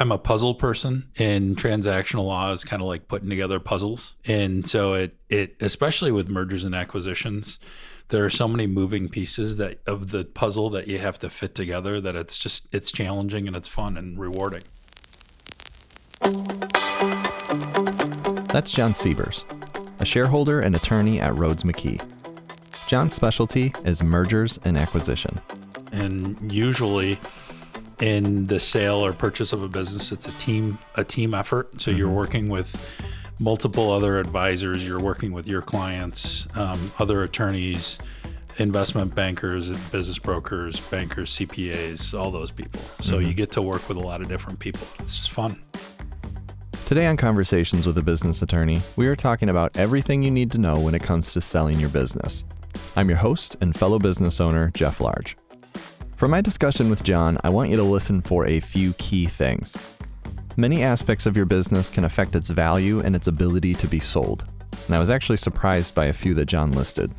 I'm 0.00 0.10
a 0.10 0.16
puzzle 0.16 0.54
person, 0.54 1.10
and 1.18 1.58
transactional 1.58 2.24
law 2.24 2.52
is 2.52 2.64
kind 2.64 2.80
of 2.80 2.88
like 2.88 3.06
putting 3.06 3.28
together 3.28 3.60
puzzles. 3.60 4.14
And 4.24 4.66
so 4.66 4.94
it 4.94 5.14
it 5.28 5.56
especially 5.60 6.10
with 6.10 6.30
mergers 6.30 6.64
and 6.64 6.74
acquisitions, 6.74 7.60
there 8.08 8.24
are 8.24 8.30
so 8.30 8.48
many 8.48 8.66
moving 8.66 9.10
pieces 9.10 9.58
that 9.58 9.80
of 9.86 10.10
the 10.10 10.24
puzzle 10.24 10.70
that 10.70 10.88
you 10.88 10.96
have 10.96 11.18
to 11.18 11.28
fit 11.28 11.54
together 11.54 12.00
that 12.00 12.16
it's 12.16 12.38
just 12.38 12.66
it's 12.74 12.90
challenging 12.90 13.46
and 13.46 13.54
it's 13.54 13.68
fun 13.68 13.98
and 13.98 14.18
rewarding. 14.18 14.62
That's 18.48 18.72
Jon 18.72 18.94
Siebers, 18.94 19.44
a 19.98 20.06
shareholder 20.06 20.60
and 20.60 20.74
attorney 20.74 21.20
at 21.20 21.34
Rhoades 21.34 21.62
McKee. 21.62 22.00
Jon's 22.86 23.14
specialty 23.14 23.74
is 23.84 24.02
mergers 24.02 24.58
and 24.64 24.78
acquisition. 24.78 25.42
And 25.92 26.50
usually 26.50 27.20
in 28.00 28.46
the 28.46 28.58
sale 28.58 29.04
or 29.04 29.12
purchase 29.12 29.52
of 29.52 29.62
a 29.62 29.68
business, 29.68 30.12
it's 30.12 30.26
a 30.26 30.32
team 30.32 30.78
a 30.96 31.04
team 31.04 31.34
effort. 31.34 31.80
So 31.80 31.90
mm-hmm. 31.90 31.98
you're 31.98 32.10
working 32.10 32.48
with 32.48 32.76
multiple 33.38 33.90
other 33.90 34.18
advisors. 34.18 34.86
You're 34.86 35.00
working 35.00 35.32
with 35.32 35.46
your 35.48 35.62
clients, 35.62 36.46
um, 36.56 36.92
other 36.98 37.22
attorneys, 37.22 37.98
investment 38.58 39.14
bankers, 39.14 39.70
business 39.90 40.18
brokers, 40.18 40.80
bankers, 40.80 41.36
CPAs, 41.36 42.18
all 42.18 42.30
those 42.30 42.50
people. 42.50 42.80
So 43.00 43.16
mm-hmm. 43.16 43.28
you 43.28 43.34
get 43.34 43.50
to 43.52 43.62
work 43.62 43.88
with 43.88 43.96
a 43.96 44.00
lot 44.00 44.20
of 44.20 44.28
different 44.28 44.58
people. 44.58 44.86
It's 44.98 45.18
just 45.18 45.30
fun. 45.30 45.60
Today 46.86 47.06
on 47.06 47.16
Conversations 47.16 47.86
with 47.86 47.96
a 47.98 48.02
Business 48.02 48.42
Attorney, 48.42 48.80
we 48.96 49.06
are 49.06 49.14
talking 49.14 49.48
about 49.48 49.76
everything 49.76 50.24
you 50.24 50.30
need 50.30 50.50
to 50.52 50.58
know 50.58 50.78
when 50.78 50.94
it 50.94 51.02
comes 51.02 51.32
to 51.34 51.40
selling 51.40 51.78
your 51.78 51.88
business. 51.88 52.42
I'm 52.96 53.08
your 53.08 53.18
host 53.18 53.56
and 53.60 53.76
fellow 53.76 54.00
business 54.00 54.40
owner, 54.40 54.70
Jeff 54.74 55.00
Large. 55.00 55.36
For 56.20 56.28
my 56.28 56.42
discussion 56.42 56.90
with 56.90 57.02
Jon, 57.02 57.38
I 57.44 57.48
want 57.48 57.70
you 57.70 57.76
to 57.76 57.82
listen 57.82 58.20
for 58.20 58.46
a 58.46 58.60
few 58.60 58.92
key 58.98 59.24
things. 59.24 59.74
Many 60.54 60.82
aspects 60.82 61.24
of 61.24 61.34
your 61.34 61.46
business 61.46 61.88
can 61.88 62.04
affect 62.04 62.36
its 62.36 62.50
value 62.50 63.00
and 63.00 63.16
its 63.16 63.26
ability 63.26 63.72
to 63.76 63.86
be 63.86 64.00
sold. 64.00 64.44
And 64.86 64.94
I 64.94 65.00
was 65.00 65.08
actually 65.08 65.38
surprised 65.38 65.94
by 65.94 66.04
a 66.04 66.12
few 66.12 66.34
that 66.34 66.44
Jon 66.44 66.72
listed. 66.72 67.10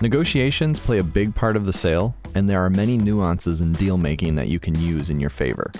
Negotiations 0.00 0.78
play 0.78 0.98
a 0.98 1.02
big 1.02 1.34
part 1.34 1.56
of 1.56 1.66
the 1.66 1.72
sale, 1.72 2.14
and 2.36 2.48
there 2.48 2.64
are 2.64 2.70
many 2.70 2.96
nuances 2.96 3.60
in 3.60 3.72
deal 3.72 3.98
making 3.98 4.36
that 4.36 4.46
you 4.46 4.60
can 4.60 4.78
use 4.78 5.10
in 5.10 5.18
your 5.18 5.28
favor. 5.28 5.72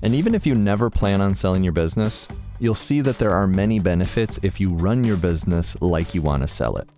And 0.00 0.14
even 0.14 0.34
if 0.34 0.46
you 0.46 0.54
never 0.54 0.88
plan 0.88 1.20
on 1.20 1.34
selling 1.34 1.62
your 1.62 1.74
business, 1.74 2.28
you'll 2.60 2.74
see 2.74 3.02
that 3.02 3.18
there 3.18 3.32
are 3.32 3.46
many 3.46 3.78
benefits 3.78 4.40
if 4.42 4.58
you 4.58 4.70
run 4.70 5.04
your 5.04 5.18
business 5.18 5.76
like 5.82 6.14
you 6.14 6.22
want 6.22 6.44
to 6.44 6.48
sell 6.48 6.78
it. 6.78 6.88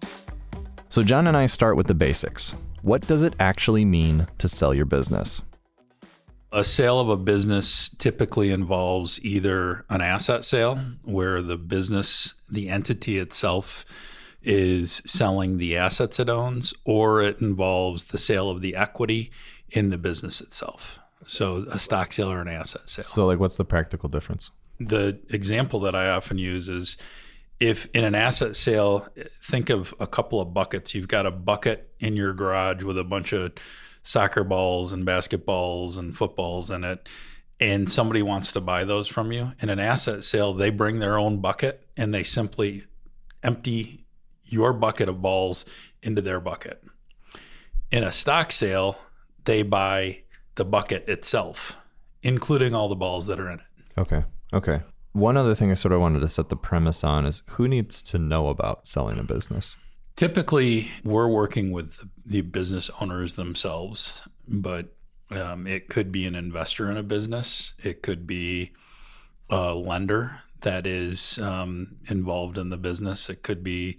So, 0.91 1.03
Jon 1.03 1.27
and 1.27 1.37
I 1.37 1.47
start 1.47 1.77
with 1.77 1.89
the 1.89 1.95
basics. 1.95 2.55
What 2.85 3.07
does 3.07 3.23
it 3.23 3.35
actually 3.41 3.87
mean 3.87 4.27
to 4.37 4.47
sell 4.47 4.75
your 4.75 4.85
business? 4.85 5.41
A 6.53 6.63
sale 6.63 7.01
of 7.01 7.09
a 7.09 7.17
business 7.17 7.89
typically 7.89 8.51
involves 8.51 9.19
either 9.25 9.87
an 9.89 10.03
asset 10.03 10.45
sale, 10.45 10.79
where 11.03 11.41
the 11.41 11.57
business, 11.57 12.35
the 12.47 12.69
entity 12.69 13.17
itself, 13.17 13.87
is 14.43 15.01
selling 15.07 15.57
the 15.57 15.79
assets 15.79 16.21
it 16.21 16.29
owns, 16.29 16.75
or 16.85 17.23
it 17.23 17.41
involves 17.41 18.05
the 18.05 18.19
sale 18.19 18.51
of 18.51 18.61
the 18.61 18.77
equity 18.77 19.31
in 19.71 19.89
the 19.89 19.97
business 19.97 20.43
itself. 20.43 21.01
So 21.27 21.65
a 21.71 21.79
stock 21.79 22.13
sale 22.13 22.31
or 22.31 22.43
an 22.43 22.49
asset 22.49 22.91
sale. 22.91 23.07
So, 23.07 23.25
like, 23.25 23.39
what's 23.39 23.57
the 23.57 23.65
practical 23.65 24.11
difference? 24.11 24.51
The 24.79 25.19
example 25.31 25.81
that 25.81 25.95
I 25.95 26.11
often 26.11 26.37
use 26.37 26.69
is 26.69 26.99
if 27.61 27.87
in 27.95 28.05
an 28.05 28.15
asset 28.15 28.57
sale, 28.57 29.09
think 29.17 29.71
of 29.71 29.95
a 30.01 30.07
couple 30.07 30.41
of 30.41 30.53
buckets. 30.53 30.95
You've 30.95 31.09
got 31.09 31.27
a 31.27 31.31
bucket 31.31 31.93
in 32.01 32.17
your 32.17 32.33
garage 32.33 32.83
with 32.83 32.99
a 32.99 33.05
bunch 33.05 33.33
of 33.33 33.53
soccer 34.03 34.45
balls 34.45 34.93
and 34.93 35.07
basketballs 35.07 35.97
and 35.99 36.17
footballs 36.17 36.71
in 36.71 36.85
it 36.85 37.09
and 37.61 37.91
somebody 37.91 38.23
wants 38.23 38.53
to 38.53 38.61
buy 38.61 38.85
those 38.85 39.09
from 39.09 39.33
you. 39.33 39.53
In 39.61 39.71
an 39.71 39.79
asset 39.79 40.25
sale 40.25 40.53
they 40.53 40.71
bring 40.71 40.99
their 40.99 41.19
own 41.19 41.39
bucket 41.39 41.87
and 41.97 42.13
they 42.13 42.23
simply 42.23 42.85
empty 43.43 44.05
your 44.43 44.73
bucket 44.73 45.09
of 45.09 45.23
balls 45.23 45.65
into 46.03 46.21
their 46.21 46.41
bucket. 46.41 46.83
In 47.91 48.05
a 48.05 48.13
stock 48.13 48.53
sale 48.53 48.99
they 49.45 49.63
buy 49.63 50.21
the 50.57 50.65
bucket 50.65 51.09
itself 51.09 51.77
including 52.23 52.75
all 52.75 52.89
the 52.89 52.97
balls 52.97 53.27
that 53.27 53.41
are 53.41 53.51
in 53.51 53.61
it. 53.61 53.67
Okay 53.99 54.25
okay 54.53 54.83
one 55.15 55.37
other 55.39 55.55
thing 55.55 55.71
i 55.71 55.75
sort 55.75 55.93
of 55.93 56.01
wanted 56.01 56.21
to 56.21 56.29
set 56.29 56.51
the 56.51 56.57
premise 56.57 57.03
on 57.03 57.25
is 57.25 57.43
who 57.53 57.67
needs 57.67 58.03
to 58.03 58.19
know 58.19 58.49
about 58.49 58.87
selling 58.87 59.19
a 59.19 59.25
business 59.25 59.77
Typically, 60.17 60.91
we're 61.03 61.29
working 61.29 61.73
with 61.73 62.09
the 62.25 62.43
business 62.43 62.89
owners 63.01 63.33
themselves, 63.33 64.23
but 64.47 64.95
um, 65.31 65.67
it 65.67 65.89
could 65.89 66.13
be 66.13 66.25
an 66.25 66.37
investor 66.37 66.89
in 66.89 66.97
a 66.97 67.03
business. 67.03 67.75
It 67.83 68.01
could 68.01 68.25
be 68.25 68.73
a 69.51 69.75
lender 69.75 70.43
that 70.61 70.87
is 70.87 71.39
um, 71.41 71.97
involved 72.09 72.59
in 72.59 72.71
the 72.71 72.77
business. 72.77 73.29
It 73.29 73.43
could 73.43 73.65
be 73.65 73.99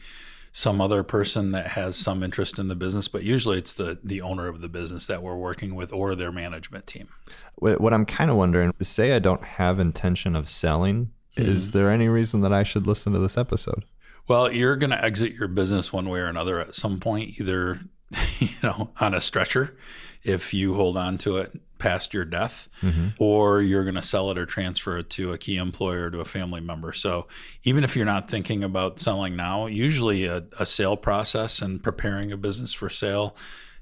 some 0.57 0.79
other 0.79 1.03
person 1.03 1.51
that 1.51 1.67
has 1.67 1.97
some 1.97 2.23
interest 2.23 2.57
in 2.57 2.69
the 2.69 2.75
business, 2.75 3.09
but 3.09 3.23
usually 3.23 3.57
it's 3.57 3.73
the 3.73 3.99
the 4.01 4.21
owner 4.21 4.47
of 4.47 4.61
the 4.61 4.69
business 4.69 5.05
that 5.05 5.21
we're 5.21 5.35
working 5.35 5.75
with 5.75 5.91
or 5.91 6.15
their 6.15 6.31
management 6.31 6.87
team. 6.87 7.09
What 7.55 7.91
I'm 7.91 8.05
kind 8.05 8.31
of 8.31 8.37
wondering, 8.37 8.71
say 8.81 9.11
I 9.11 9.19
don't 9.19 9.43
have 9.43 9.81
intention 9.81 10.33
of 10.33 10.47
selling, 10.49 11.11
mm-hmm. 11.35 11.51
is 11.51 11.71
there 11.71 11.91
any 11.91 12.07
reason 12.07 12.39
that 12.39 12.53
I 12.53 12.63
should 12.63 12.87
listen 12.87 13.11
to 13.11 13.19
this 13.19 13.37
episode? 13.37 13.83
Well, 14.29 14.49
you're 14.49 14.77
going 14.77 14.91
to 14.91 15.03
exit 15.03 15.33
your 15.33 15.49
business 15.49 15.91
one 15.91 16.07
way 16.07 16.21
or 16.21 16.27
another 16.27 16.57
at 16.61 16.73
some 16.73 17.01
point, 17.01 17.37
either 17.37 17.81
you 18.39 18.55
know 18.63 18.91
on 19.01 19.13
a 19.13 19.19
stretcher 19.19 19.75
if 20.25 20.53
you 20.53 20.73
hold 20.73 20.97
on 20.97 21.17
to 21.19 21.37
it 21.37 21.51
past 21.77 22.13
your 22.13 22.25
death, 22.25 22.67
mm-hmm. 22.81 23.09
or 23.19 23.61
you're 23.61 23.83
going 23.83 23.95
to 23.95 24.01
sell 24.01 24.31
it 24.31 24.37
or 24.37 24.45
transfer 24.45 24.97
it 24.97 25.09
to 25.11 25.33
a 25.33 25.37
key 25.37 25.57
employer 25.57 26.09
to 26.09 26.19
a 26.19 26.25
family 26.25 26.61
member. 26.61 26.91
So 26.93 27.27
even 27.63 27.83
if 27.83 27.95
you're 27.95 28.05
not 28.05 28.29
thinking 28.29 28.63
about 28.63 28.99
selling 28.99 29.35
now, 29.35 29.67
usually 29.67 30.25
a, 30.25 30.45
a 30.57 30.65
sale 30.65 30.97
process 30.97 31.61
and 31.61 31.83
preparing 31.83 32.31
a 32.31 32.37
business 32.37 32.73
for 32.73 32.89
sale, 32.89 33.35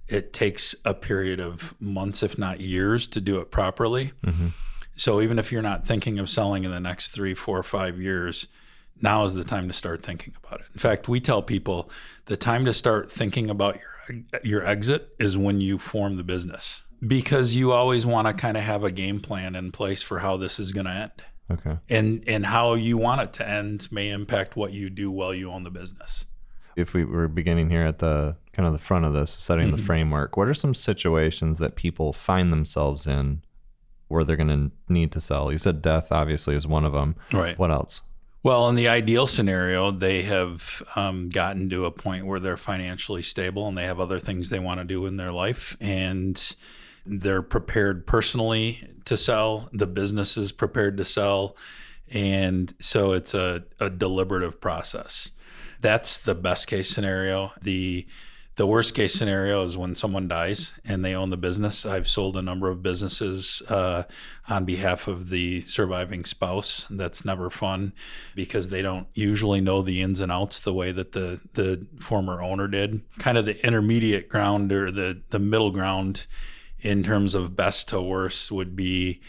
it 0.07 0.33
takes 0.33 0.75
a 0.83 0.93
period 0.93 1.39
of 1.39 1.79
months, 1.79 2.23
if 2.23 2.37
not 2.37 2.59
years, 2.59 3.07
to 3.07 3.21
do 3.21 3.39
it 3.39 3.51
properly. 3.51 4.11
Mm-hmm. 4.25 4.47
So 4.95 5.21
even 5.21 5.39
if 5.39 5.51
you're 5.51 5.61
not 5.61 5.87
thinking 5.87 6.19
of 6.19 6.29
selling 6.29 6.65
in 6.65 6.71
the 6.71 6.79
next 6.79 7.09
three, 7.09 7.33
four, 7.33 7.63
five 7.63 8.01
years, 8.01 8.47
now 9.01 9.23
is 9.25 9.33
the 9.33 9.43
time 9.43 9.67
to 9.67 9.73
start 9.73 10.03
thinking 10.03 10.33
about 10.43 10.59
it. 10.61 10.67
In 10.73 10.79
fact, 10.79 11.07
we 11.07 11.19
tell 11.19 11.41
people 11.41 11.89
the 12.25 12.37
time 12.37 12.65
to 12.65 12.73
start 12.73 13.11
thinking 13.11 13.49
about 13.49 13.75
your 13.75 13.92
your 14.43 14.65
exit 14.65 15.15
is 15.19 15.37
when 15.37 15.61
you 15.61 15.77
form 15.77 16.15
the 16.15 16.23
business 16.23 16.83
because 17.05 17.55
you 17.55 17.71
always 17.71 18.05
want 18.05 18.27
to 18.27 18.33
kind 18.33 18.57
of 18.57 18.63
have 18.63 18.83
a 18.83 18.91
game 18.91 19.19
plan 19.19 19.55
in 19.55 19.71
place 19.71 20.01
for 20.01 20.19
how 20.19 20.37
this 20.37 20.59
is 20.59 20.71
going 20.71 20.85
to 20.85 20.91
end. 20.91 21.11
Okay. 21.51 21.77
And 21.89 22.23
and 22.27 22.45
how 22.45 22.73
you 22.73 22.97
want 22.97 23.21
it 23.21 23.33
to 23.33 23.47
end 23.47 23.89
may 23.91 24.09
impact 24.09 24.55
what 24.55 24.71
you 24.71 24.89
do 24.89 25.11
while 25.11 25.33
you 25.33 25.51
own 25.51 25.63
the 25.63 25.71
business. 25.71 26.25
If 26.75 26.93
we 26.93 27.05
were 27.05 27.27
beginning 27.27 27.69
here 27.69 27.83
at 27.83 27.99
the 27.99 28.37
kind 28.53 28.65
of 28.65 28.73
the 28.73 28.79
front 28.79 29.05
of 29.05 29.13
this, 29.13 29.31
setting 29.31 29.67
mm-hmm. 29.67 29.75
the 29.75 29.81
framework, 29.81 30.37
what 30.37 30.47
are 30.47 30.53
some 30.53 30.73
situations 30.73 31.59
that 31.59 31.75
people 31.75 32.13
find 32.13 32.51
themselves 32.51 33.05
in 33.05 33.43
where 34.07 34.23
they're 34.23 34.37
going 34.37 34.47
to 34.47 34.71
need 34.91 35.11
to 35.11 35.21
sell? 35.21 35.51
You 35.51 35.57
said 35.57 35.81
death 35.81 36.11
obviously 36.11 36.55
is 36.55 36.65
one 36.65 36.85
of 36.85 36.93
them. 36.93 37.15
Right. 37.31 37.59
What 37.59 37.69
else? 37.69 38.01
Well, 38.43 38.67
in 38.67 38.75
the 38.75 38.89
ideal 38.89 39.25
scenario, 39.25 39.89
they 39.89 40.23
have 40.23 40.83
um, 40.97 41.29
gotten 41.29 41.69
to 41.69 41.85
a 41.85 41.91
point 41.91 42.25
where 42.25 42.41
they're 42.41 42.57
financially 42.57 43.23
stable 43.23 43.69
and 43.69 43.77
they 43.77 43.85
have 43.85 44.01
other 44.01 44.19
things 44.19 44.49
they 44.49 44.59
want 44.59 44.81
to 44.81 44.83
do 44.83 45.05
in 45.05 45.15
their 45.15 45.31
life. 45.31 45.77
And 45.79 46.55
they're 47.05 47.41
prepared 47.41 48.05
personally 48.05 48.85
to 49.05 49.15
sell, 49.15 49.69
the 49.71 49.87
business 49.87 50.35
is 50.35 50.51
prepared 50.51 50.97
to 50.97 51.05
sell. 51.05 51.55
And 52.11 52.73
so 52.79 53.13
it's 53.13 53.33
a, 53.33 53.63
a 53.79 53.89
deliberative 53.89 54.59
process. 54.59 55.31
That's 55.79 56.17
the 56.17 56.35
best 56.35 56.67
case 56.67 56.89
scenario. 56.89 57.53
The 57.61 58.05
the 58.55 58.67
worst 58.67 58.93
case 58.93 59.13
scenario 59.13 59.65
is 59.65 59.75
when 59.75 59.95
someone 59.95 60.27
dies 60.27 60.73
and 60.85 61.03
they 61.03 61.15
own 61.15 61.31
the 61.31 61.37
business. 61.37 61.85
I've 61.85 62.07
sold 62.07 62.37
a 62.37 62.41
number 62.41 62.69
of 62.69 62.83
businesses 62.83 63.63
uh, 63.67 64.03
on 64.47 64.65
behalf 64.65 65.07
of 65.07 65.29
the 65.29 65.61
surviving 65.61 66.23
spouse. 66.23 66.85
That's 66.89 67.25
never 67.25 67.49
fun 67.49 67.93
because 68.35 68.69
they 68.69 68.83
don't 68.83 69.07
usually 69.13 69.59
know 69.59 69.81
the 69.81 70.01
ins 70.01 70.19
and 70.19 70.31
outs 70.31 70.59
the 70.59 70.73
way 70.73 70.91
that 70.91 71.13
the 71.13 71.39
the 71.53 71.87
former 71.99 72.43
owner 72.43 72.67
did. 72.67 73.01
Kind 73.17 73.39
of 73.39 73.45
the 73.45 73.65
intermediate 73.65 74.29
ground 74.29 74.71
or 74.71 74.91
the 74.91 75.21
the 75.29 75.39
middle 75.39 75.71
ground 75.71 76.27
in 76.79 77.01
terms 77.01 77.33
of 77.33 77.55
best 77.55 77.89
to 77.89 78.01
worst 78.01 78.51
would 78.51 78.75
be 78.75 79.19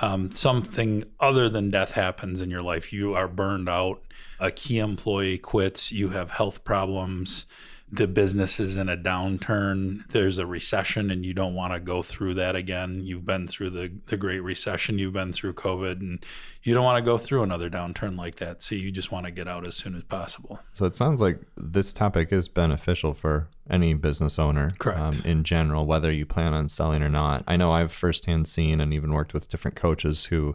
um, 0.00 0.30
something 0.30 1.04
other 1.18 1.48
than 1.48 1.70
death 1.70 1.92
happens 1.92 2.40
in 2.40 2.50
your 2.50 2.62
life. 2.62 2.92
You 2.92 3.14
are 3.14 3.28
burned 3.28 3.68
out. 3.68 4.02
A 4.38 4.50
key 4.50 4.78
employee 4.78 5.36
quits. 5.36 5.92
You 5.92 6.10
have 6.10 6.30
health 6.30 6.64
problems 6.64 7.44
the 7.92 8.06
business 8.06 8.60
is 8.60 8.76
in 8.76 8.88
a 8.88 8.96
downturn, 8.96 10.06
there's 10.08 10.38
a 10.38 10.46
recession, 10.46 11.10
and 11.10 11.26
you 11.26 11.34
don't 11.34 11.54
want 11.54 11.72
to 11.72 11.80
go 11.80 12.02
through 12.02 12.34
that 12.34 12.54
again. 12.54 13.00
You've 13.02 13.24
been 13.24 13.48
through 13.48 13.70
the, 13.70 13.92
the 14.06 14.16
Great 14.16 14.40
Recession, 14.40 14.98
you've 14.98 15.12
been 15.12 15.32
through 15.32 15.54
COVID, 15.54 16.00
and 16.00 16.24
you 16.62 16.72
don't 16.72 16.84
want 16.84 16.98
to 16.98 17.04
go 17.04 17.18
through 17.18 17.42
another 17.42 17.68
downturn 17.68 18.16
like 18.16 18.36
that. 18.36 18.62
So 18.62 18.74
you 18.74 18.90
just 18.92 19.10
want 19.10 19.26
to 19.26 19.32
get 19.32 19.48
out 19.48 19.66
as 19.66 19.76
soon 19.76 19.96
as 19.96 20.04
possible. 20.04 20.60
So 20.72 20.86
it 20.86 20.94
sounds 20.94 21.20
like 21.20 21.40
this 21.56 21.92
topic 21.92 22.32
is 22.32 22.48
beneficial 22.48 23.12
for 23.12 23.48
any 23.68 23.94
business 23.94 24.38
owner 24.38 24.68
um, 24.94 25.14
in 25.24 25.42
general, 25.42 25.86
whether 25.86 26.12
you 26.12 26.26
plan 26.26 26.54
on 26.54 26.68
selling 26.68 27.02
or 27.02 27.10
not. 27.10 27.44
I 27.46 27.56
know 27.56 27.72
I've 27.72 27.92
firsthand 27.92 28.46
seen 28.46 28.80
and 28.80 28.94
even 28.94 29.12
worked 29.12 29.34
with 29.34 29.48
different 29.48 29.76
coaches 29.76 30.26
who 30.26 30.54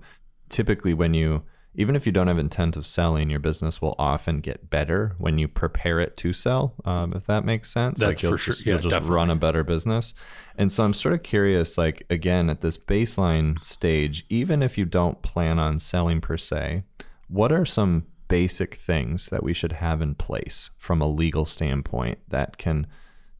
typically, 0.49 0.93
when 0.93 1.13
you 1.13 1.43
even 1.77 1.95
if 1.95 2.05
you 2.05 2.11
don't 2.11 2.27
have 2.27 2.39
intent 2.39 2.75
of 2.77 2.85
selling, 2.85 3.29
your 3.29 3.39
business 3.39 3.81
will 3.81 3.95
often 3.99 4.39
get 4.39 4.69
better 4.69 5.15
when 5.17 5.37
you 5.37 5.47
prepare 5.47 5.99
it 5.99 6.17
to 6.17 6.33
sell. 6.33 6.73
Um, 6.85 7.13
if 7.13 7.25
that 7.25 7.45
makes 7.45 7.71
sense, 7.71 7.99
that's 7.99 8.07
like 8.07 8.23
you'll 8.23 8.37
for 8.37 8.37
just, 8.37 8.59
sure. 8.59 8.65
Yeah, 8.65 8.73
you'll 8.73 8.83
just 8.83 8.93
definitely. 8.93 9.15
run 9.15 9.29
a 9.29 9.35
better 9.35 9.63
business. 9.63 10.13
And 10.57 10.71
so 10.71 10.83
I'm 10.83 10.93
sort 10.93 11.13
of 11.13 11.23
curious, 11.23 11.77
like 11.77 12.05
again, 12.09 12.49
at 12.49 12.61
this 12.61 12.77
baseline 12.77 13.61
stage, 13.63 14.25
even 14.29 14.63
if 14.63 14.77
you 14.77 14.85
don't 14.85 15.21
plan 15.21 15.59
on 15.59 15.79
selling 15.79 16.21
per 16.21 16.37
se, 16.37 16.83
what 17.27 17.51
are 17.51 17.65
some 17.65 18.05
basic 18.27 18.75
things 18.75 19.27
that 19.27 19.43
we 19.43 19.53
should 19.53 19.73
have 19.73 20.01
in 20.01 20.15
place 20.15 20.71
from 20.77 21.01
a 21.01 21.07
legal 21.07 21.45
standpoint 21.45 22.19
that 22.29 22.57
can 22.57 22.87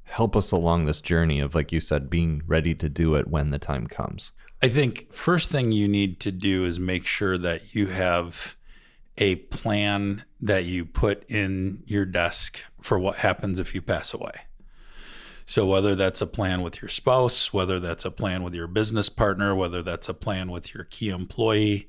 help 0.04 0.36
us 0.36 0.52
along 0.52 0.86
this 0.86 1.02
journey 1.02 1.40
of, 1.40 1.56
like 1.56 1.72
you 1.72 1.80
said, 1.80 2.10
being 2.10 2.42
ready 2.46 2.76
to 2.76 2.88
do 2.88 3.16
it 3.16 3.28
when 3.28 3.50
the 3.50 3.58
time 3.58 3.88
comes? 3.88 4.32
I 4.62 4.68
think 4.68 5.12
first 5.14 5.52
thing 5.52 5.72
you 5.72 5.88
need 5.88 6.20
to 6.22 6.32
do 6.32 6.66
is 6.66 6.80
make 6.80 7.06
sure 7.06 7.38
that 7.38 7.76
you 7.76 7.88
have 7.88 8.56
a 9.18 9.36
plan 9.36 10.26
that 10.42 10.66
you 10.66 10.86
put 10.86 11.30
in 11.30 11.84
your 11.86 12.06
desk 12.06 12.64
for 12.82 12.98
what 13.00 13.18
happens 13.18 13.60
if 13.60 13.76
you 13.76 13.82
pass 13.82 14.14
away. 14.14 14.42
So 15.46 15.66
whether 15.66 15.94
that's 15.94 16.22
a 16.22 16.28
plan 16.28 16.62
with 16.62 16.82
your 16.82 16.90
spouse, 16.90 17.54
whether 17.54 17.80
that's 17.80 18.06
a 18.06 18.12
plan 18.12 18.44
with 18.44 18.56
your 18.56 18.68
business 18.68 19.10
partner, 19.10 19.54
whether 19.54 19.84
that's 19.84 20.10
a 20.10 20.14
plan 20.14 20.50
with 20.50 20.74
your 20.74 20.86
key 20.86 21.10
employee, 21.10 21.88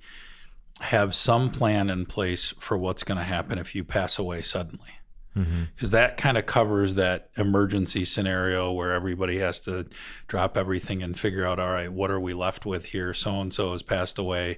have 0.80 1.14
some 1.14 1.50
plan 1.50 1.88
in 1.88 2.04
place 2.04 2.52
for 2.58 2.76
what's 2.76 3.02
going 3.02 3.16
to 3.16 3.24
happen 3.24 3.58
if 3.58 3.74
you 3.74 3.82
pass 3.82 4.18
away 4.18 4.42
suddenly 4.42 4.95
because 5.36 5.90
mm-hmm. 5.90 5.96
that 5.96 6.16
kind 6.16 6.38
of 6.38 6.46
covers 6.46 6.94
that 6.94 7.28
emergency 7.36 8.04
scenario 8.06 8.72
where 8.72 8.92
everybody 8.92 9.38
has 9.38 9.60
to 9.60 9.86
drop 10.28 10.56
everything 10.56 11.02
and 11.02 11.18
figure 11.18 11.44
out 11.44 11.58
all 11.58 11.70
right 11.70 11.92
what 11.92 12.10
are 12.10 12.20
we 12.20 12.32
left 12.32 12.64
with 12.64 12.86
here 12.86 13.12
so 13.12 13.40
and 13.40 13.52
so 13.52 13.72
has 13.72 13.82
passed 13.82 14.18
away 14.18 14.56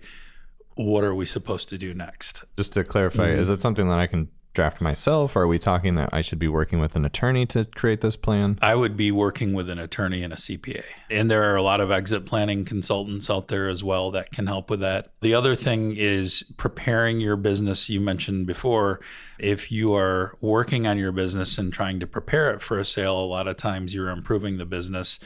what 0.76 1.02
are 1.02 1.14
we 1.14 1.26
supposed 1.26 1.68
to 1.68 1.76
do 1.76 1.92
next 1.92 2.44
just 2.56 2.72
to 2.72 2.84
clarify 2.84 3.28
mm-hmm. 3.28 3.40
is 3.40 3.50
it 3.50 3.60
something 3.60 3.88
that 3.88 3.98
i 3.98 4.06
can 4.06 4.28
draft 4.58 4.80
myself? 4.80 5.36
Are 5.36 5.46
we 5.46 5.56
talking 5.56 5.94
that 5.94 6.08
I 6.12 6.20
should 6.20 6.40
be 6.40 6.48
working 6.48 6.80
with 6.80 6.96
an 6.96 7.04
attorney 7.04 7.46
to 7.46 7.64
create 7.64 8.00
this 8.00 8.16
plan? 8.16 8.58
I 8.60 8.74
would 8.74 8.96
be 8.96 9.12
working 9.12 9.52
with 9.52 9.70
an 9.70 9.78
attorney 9.78 10.24
and 10.24 10.32
a 10.32 10.36
CPA. 10.36 10.82
And 11.08 11.30
there 11.30 11.44
are 11.44 11.54
a 11.54 11.62
lot 11.62 11.80
of 11.80 11.92
exit 11.92 12.26
planning 12.26 12.64
consultants 12.64 13.30
out 13.30 13.46
there 13.46 13.68
as 13.68 13.84
well 13.84 14.10
that 14.10 14.32
can 14.32 14.48
help 14.48 14.68
with 14.68 14.80
that. 14.80 15.12
The 15.20 15.32
other 15.32 15.54
thing 15.54 15.94
is 15.96 16.42
preparing 16.56 17.20
your 17.20 17.36
business. 17.36 17.88
You 17.88 18.00
mentioned 18.00 18.48
before, 18.48 18.98
if 19.38 19.70
you 19.70 19.94
are 19.94 20.36
working 20.40 20.88
on 20.88 20.98
your 20.98 21.12
business 21.12 21.56
and 21.56 21.72
trying 21.72 22.00
to 22.00 22.08
prepare 22.08 22.50
it 22.50 22.60
for 22.60 22.80
a 22.80 22.84
sale, 22.84 23.16
a 23.16 23.26
lot 23.26 23.46
of 23.46 23.56
times 23.56 23.94
you're 23.94 24.10
improving 24.10 24.58
the 24.58 24.66
business. 24.66 25.20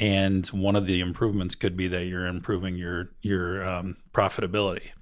And 0.00 0.46
one 0.46 0.74
of 0.74 0.86
the 0.86 1.02
improvements 1.02 1.54
could 1.54 1.76
be 1.76 1.86
that 1.88 2.06
you're 2.06 2.26
improving 2.26 2.76
your 2.76 3.10
your 3.20 3.62
um, 3.62 3.98
profitability. 4.14 4.92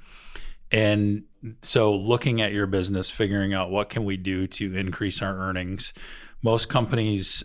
And 0.73 1.23
so 1.63 1.95
looking 1.95 2.41
at 2.41 2.53
your 2.53 2.67
business, 2.67 3.11
figuring 3.11 3.55
out 3.55 3.71
what 3.71 3.89
can 3.89 4.05
we 4.05 4.17
do 4.17 4.47
to 4.47 4.75
increase 4.75 5.23
our 5.23 5.37
earnings. 5.37 5.93
Most 6.43 6.69
companies 6.69 7.45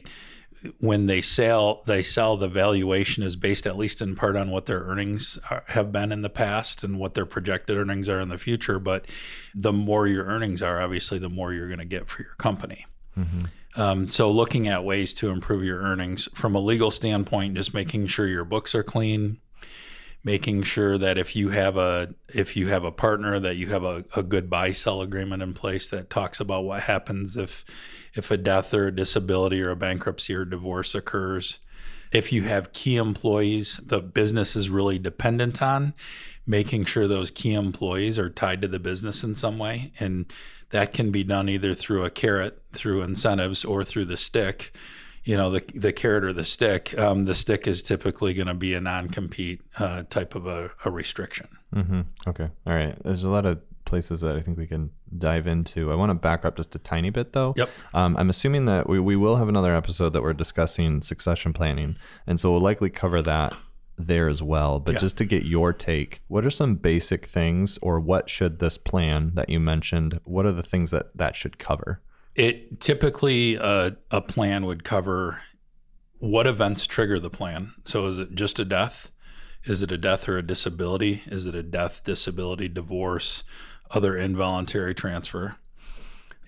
when 0.80 1.08
they 1.08 1.22
sell 1.22 1.82
they 1.86 2.02
sell 2.02 2.38
the 2.38 2.48
valuation 2.48 3.24
is 3.24 3.36
based 3.36 3.68
at 3.68 3.78
least 3.78 4.02
in 4.02 4.16
part 4.16 4.36
on 4.36 4.50
what 4.50 4.66
their 4.66 4.80
earnings 4.82 5.38
are, 5.50 5.64
have 5.68 5.92
been 5.92 6.12
in 6.12 6.22
the 6.22 6.30
past 6.30 6.84
and 6.84 6.98
what 6.98 7.14
their 7.14 7.26
projected 7.26 7.78
earnings 7.78 8.08
are 8.08 8.20
in 8.20 8.30
the 8.30 8.38
future 8.38 8.80
but 8.80 9.06
the 9.54 9.74
more 9.74 10.08
your 10.08 10.26
earnings 10.26 10.62
are 10.62 10.82
obviously 10.82 11.20
the 11.20 11.30
more 11.30 11.54
you're 11.54 11.68
going 11.68 11.80
to 11.80 11.86
get 11.86 12.08
for 12.08 12.22
your 12.22 12.36
company 12.36 12.86
mm-hmm. 13.18 13.82
um, 13.82 14.08
so 14.08 14.32
looking 14.32 14.68
at 14.68 14.86
ways 14.86 15.14
to 15.14 15.30
improve 15.30 15.64
your 15.64 15.82
earnings 15.82 16.30
from 16.34 16.56
a 16.56 16.60
legal 16.60 16.92
standpoint 16.92 17.56
just 17.56 17.74
making 17.74 18.08
sure 18.08 18.28
your 18.28 18.46
books 18.46 18.74
are 18.74 18.84
clean 18.84 19.40
making 20.24 20.64
sure 20.64 20.98
that 20.98 21.18
if 21.18 21.36
you 21.36 21.50
have 21.50 21.78
a 21.78 22.14
if 22.34 22.56
you 22.56 22.68
have 22.68 22.84
a 22.84 22.92
partner 22.92 23.40
that 23.40 23.56
you 23.56 23.68
have 23.68 23.84
a, 23.84 24.06
a 24.16 24.24
good 24.24 24.50
buy 24.50 24.72
sell 24.72 25.02
agreement 25.02 25.44
in 25.44 25.54
place 25.54 25.88
that 25.88 26.10
talks 26.10 26.40
about 26.40 26.64
what 26.64 26.84
happens 26.84 27.36
if 27.36 27.66
if 28.14 28.32
a 28.32 28.38
death 28.38 28.74
or 28.74 28.88
a 28.88 28.96
disability 28.96 29.62
or 29.62 29.72
a 29.72 29.76
bankruptcy 29.76 30.34
or 30.34 30.46
divorce 30.46 30.96
occurs. 30.96 31.60
If 32.12 32.32
you 32.32 32.44
have 32.44 32.74
key 32.74 32.98
employees 32.98 33.78
the 33.84 34.02
business 34.02 34.56
is 34.56 34.70
really 34.70 35.00
dependent 35.00 35.62
on 35.62 35.94
making 36.46 36.86
sure 36.86 37.08
those 37.08 37.32
key 37.32 37.54
employees 37.54 38.20
are 38.20 38.30
tied 38.30 38.62
to 38.62 38.68
the 38.68 38.80
business 38.80 39.24
in 39.24 39.36
some 39.36 39.58
way. 39.58 39.92
And 40.00 40.32
that 40.72 40.94
can 40.94 41.12
be 41.12 41.24
done 41.24 41.50
either 41.50 41.74
through 41.74 42.04
a 42.04 42.10
carrot 42.10 42.62
through 42.72 43.02
incentives 43.02 43.64
or 43.64 43.84
through 43.84 44.06
the 44.06 44.18
stick 44.18 44.74
you 45.24 45.38
know 45.38 45.50
the 45.50 45.64
the 45.74 45.94
carrot 45.94 46.24
or 46.24 46.34
the 46.34 46.46
stick. 46.46 46.98
Um, 46.98 47.26
the 47.26 47.36
stick 47.36 47.68
is 47.68 47.82
typically 47.82 48.34
going 48.34 48.48
to 48.48 48.54
be 48.54 48.74
a 48.74 48.82
non-compete 48.82 49.62
uh, 49.80 50.04
type 50.10 50.36
of 50.36 50.46
a, 50.46 50.72
a 50.86 50.92
restriction. 50.92 51.48
Mm-hmm. 51.74 52.02
Okay, 52.28 52.50
all 52.68 52.74
right. 52.74 52.96
There's 53.04 53.24
a 53.24 53.30
lot 53.30 53.46
of 53.46 53.62
places 53.86 54.22
that 54.22 54.36
I 54.36 54.42
think 54.42 54.58
we 54.58 54.68
can 54.68 54.92
dive 55.18 55.46
into. 55.48 55.92
I 55.92 55.96
want 55.96 56.10
to 56.10 56.16
back 56.16 56.46
up 56.46 56.58
just 56.58 56.76
a 56.76 56.80
tiny 56.80 57.10
bit 57.10 57.34
though. 57.34 57.54
Yep. 57.58 57.70
Um, 57.94 58.18
I'm 58.18 58.30
assuming 58.30 58.66
that 58.66 58.90
we, 58.90 59.00
we 59.00 59.16
will 59.16 59.36
have 59.36 59.50
another 59.50 59.76
episode 59.76 60.14
that 60.14 60.22
we're 60.22 60.34
discussing 60.34 61.02
succession 61.02 61.54
planning, 61.54 61.96
and 62.28 62.40
so 62.40 62.52
we'll 62.52 62.62
likely 62.62 62.90
cover 62.90 63.22
that 63.22 63.56
there 63.98 64.28
as 64.28 64.42
well. 64.42 64.80
But 64.80 64.96
yeah. 64.96 65.00
just 65.00 65.18
to 65.18 65.26
get 65.26 65.46
your 65.46 65.72
take, 65.74 66.22
what 66.28 66.46
are 66.46 66.52
some 66.52 66.76
basic 66.76 67.26
things, 67.26 67.78
or 67.82 68.00
what 68.00 68.30
should 68.30 68.60
this 68.60 68.78
plan 68.78 69.32
that 69.36 69.50
you 69.50 69.60
mentioned? 69.60 70.20
What 70.24 70.46
are 70.46 70.52
the 70.52 70.64
things 70.64 70.92
that 70.92 71.16
that 71.16 71.36
should 71.36 71.58
cover? 71.58 72.02
It 72.36 72.80
typically 72.80 73.58
uh, 73.58 73.92
a 74.10 74.22
plan 74.22 74.66
would 74.66 74.84
cover 74.84 75.42
what 76.18 76.48
events 76.48 76.88
trigger 76.88 77.20
the 77.20 77.30
plan. 77.30 77.74
So 77.86 78.08
is 78.08 78.18
it 78.18 78.34
just 78.34 78.58
a 78.58 78.66
death? 78.66 79.12
Is 79.66 79.84
it 79.84 79.92
a 79.92 79.98
death 79.98 80.28
or 80.28 80.38
a 80.38 80.46
disability? 80.46 81.22
Is 81.26 81.46
it 81.46 81.56
a 81.56 81.64
death, 81.64 82.04
disability, 82.04 82.68
divorce, 82.68 83.44
other 83.92 84.18
involuntary 84.18 84.96
transfer? 84.96 85.58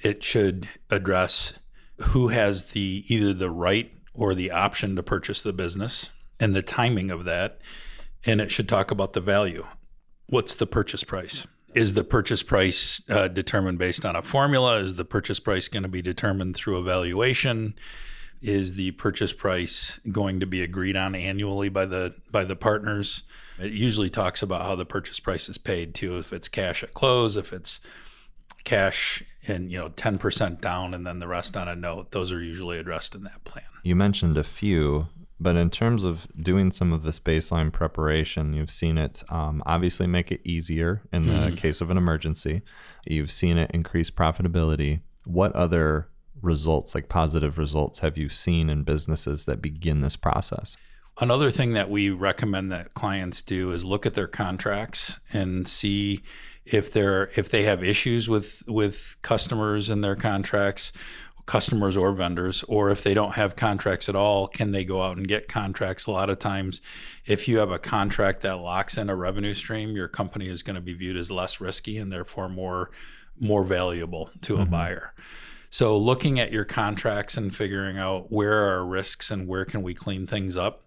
It 0.01 0.23
should 0.23 0.67
address 0.89 1.59
who 2.01 2.29
has 2.29 2.71
the 2.71 3.03
either 3.07 3.33
the 3.33 3.49
right 3.49 3.91
or 4.13 4.33
the 4.33 4.51
option 4.51 4.95
to 4.95 5.03
purchase 5.03 5.41
the 5.41 5.53
business 5.53 6.09
and 6.39 6.53
the 6.53 6.61
timing 6.61 7.11
of 7.11 7.23
that. 7.25 7.59
And 8.25 8.41
it 8.41 8.51
should 8.51 8.67
talk 8.67 8.91
about 8.91 9.13
the 9.13 9.21
value. 9.21 9.65
What's 10.27 10.55
the 10.55 10.67
purchase 10.67 11.03
price? 11.03 11.47
Is 11.75 11.93
the 11.93 12.03
purchase 12.03 12.41
price 12.41 13.01
uh, 13.09 13.27
determined 13.27 13.77
based 13.77 14.05
on 14.05 14.15
a 14.15 14.21
formula? 14.21 14.79
Is 14.79 14.95
the 14.95 15.05
purchase 15.05 15.39
price 15.39 15.67
going 15.67 15.83
to 15.83 15.89
be 15.89 16.01
determined 16.01 16.55
through 16.55 16.79
evaluation? 16.79 17.75
Is 18.41 18.75
the 18.75 18.91
purchase 18.91 19.33
price 19.33 19.99
going 20.11 20.39
to 20.39 20.45
be 20.45 20.61
agreed 20.63 20.95
on 20.95 21.13
annually 21.15 21.69
by 21.69 21.85
the 21.85 22.15
by 22.31 22.45
the 22.45 22.55
partners? 22.55 23.23
It 23.59 23.73
usually 23.73 24.09
talks 24.09 24.41
about 24.41 24.61
how 24.61 24.75
the 24.75 24.85
purchase 24.85 25.19
price 25.19 25.49
is 25.49 25.57
paid 25.57 25.93
too. 25.93 26.17
If 26.17 26.31
it's 26.31 26.47
cash 26.47 26.81
at 26.81 26.93
close, 26.93 27.35
if 27.35 27.51
it's 27.51 27.81
cash 28.63 29.23
and 29.47 29.71
you 29.71 29.77
know 29.77 29.89
10% 29.89 30.61
down 30.61 30.93
and 30.93 31.05
then 31.05 31.19
the 31.19 31.27
rest 31.27 31.57
on 31.57 31.67
a 31.67 31.75
note, 31.75 32.11
those 32.11 32.31
are 32.31 32.41
usually 32.41 32.79
addressed 32.79 33.15
in 33.15 33.23
that 33.23 33.43
plan. 33.43 33.65
You 33.83 33.95
mentioned 33.95 34.37
a 34.37 34.43
few 34.43 35.07
but 35.39 35.55
in 35.55 35.69
terms 35.69 36.03
of 36.03 36.27
doing 36.41 36.71
some 36.71 36.93
of 36.93 37.03
this 37.03 37.19
baseline 37.19 37.71
preparation, 37.71 38.53
you've 38.53 38.71
seen 38.71 38.97
it 38.97 39.23
um, 39.29 39.61
obviously 39.65 40.07
make 40.07 40.31
it 40.31 40.41
easier 40.45 41.01
in 41.11 41.23
the 41.23 41.51
mm. 41.51 41.57
case 41.57 41.81
of 41.81 41.89
an 41.89 41.97
emergency. 41.97 42.61
You've 43.05 43.31
seen 43.31 43.57
it 43.57 43.71
increase 43.73 44.09
profitability. 44.09 45.01
What 45.25 45.53
other 45.53 46.07
results, 46.41 46.95
like 46.95 47.09
positive 47.09 47.57
results, 47.57 47.99
have 47.99 48.17
you 48.17 48.29
seen 48.29 48.69
in 48.69 48.83
businesses 48.83 49.45
that 49.45 49.61
begin 49.61 50.01
this 50.01 50.15
process? 50.15 50.77
Another 51.19 51.49
thing 51.49 51.73
that 51.73 51.89
we 51.89 52.09
recommend 52.09 52.71
that 52.71 52.93
clients 52.93 53.41
do 53.41 53.71
is 53.71 53.85
look 53.85 54.05
at 54.05 54.15
their 54.15 54.27
contracts 54.27 55.19
and 55.33 55.67
see 55.67 56.21
if 56.65 56.91
they're 56.91 57.29
if 57.35 57.49
they 57.49 57.63
have 57.63 57.83
issues 57.83 58.27
with 58.27 58.63
with 58.67 59.17
customers 59.21 59.89
in 59.89 60.01
their 60.01 60.15
contracts 60.15 60.91
customers 61.45 61.95
or 61.95 62.11
vendors, 62.11 62.63
or 62.63 62.89
if 62.89 63.03
they 63.03 63.13
don't 63.13 63.35
have 63.35 63.55
contracts 63.55 64.09
at 64.09 64.15
all, 64.15 64.47
can 64.47 64.71
they 64.71 64.83
go 64.83 65.01
out 65.01 65.17
and 65.17 65.27
get 65.27 65.47
contracts? 65.47 66.07
A 66.07 66.11
lot 66.11 66.29
of 66.29 66.39
times, 66.39 66.81
if 67.25 67.47
you 67.47 67.59
have 67.59 67.71
a 67.71 67.79
contract 67.79 68.41
that 68.41 68.57
locks 68.57 68.97
in 68.97 69.09
a 69.09 69.15
revenue 69.15 69.53
stream, 69.53 69.95
your 69.95 70.07
company 70.07 70.47
is 70.47 70.63
going 70.63 70.75
to 70.75 70.81
be 70.81 70.93
viewed 70.93 71.17
as 71.17 71.29
less 71.29 71.61
risky 71.61 71.97
and 71.97 72.11
therefore 72.11 72.49
more 72.49 72.91
more 73.37 73.63
valuable 73.65 74.29
to 74.41 74.53
mm-hmm. 74.53 74.63
a 74.63 74.65
buyer. 74.65 75.13
So 75.69 75.97
looking 75.97 76.39
at 76.39 76.53
your 76.53 76.63
contracts 76.63 77.35
and 77.35 77.53
figuring 77.53 77.97
out 77.97 78.31
where 78.31 78.63
are 78.63 78.77
our 78.77 78.85
risks 78.85 79.29
and 79.29 79.45
where 79.45 79.65
can 79.65 79.83
we 79.83 79.93
clean 79.93 80.25
things 80.25 80.55
up, 80.55 80.83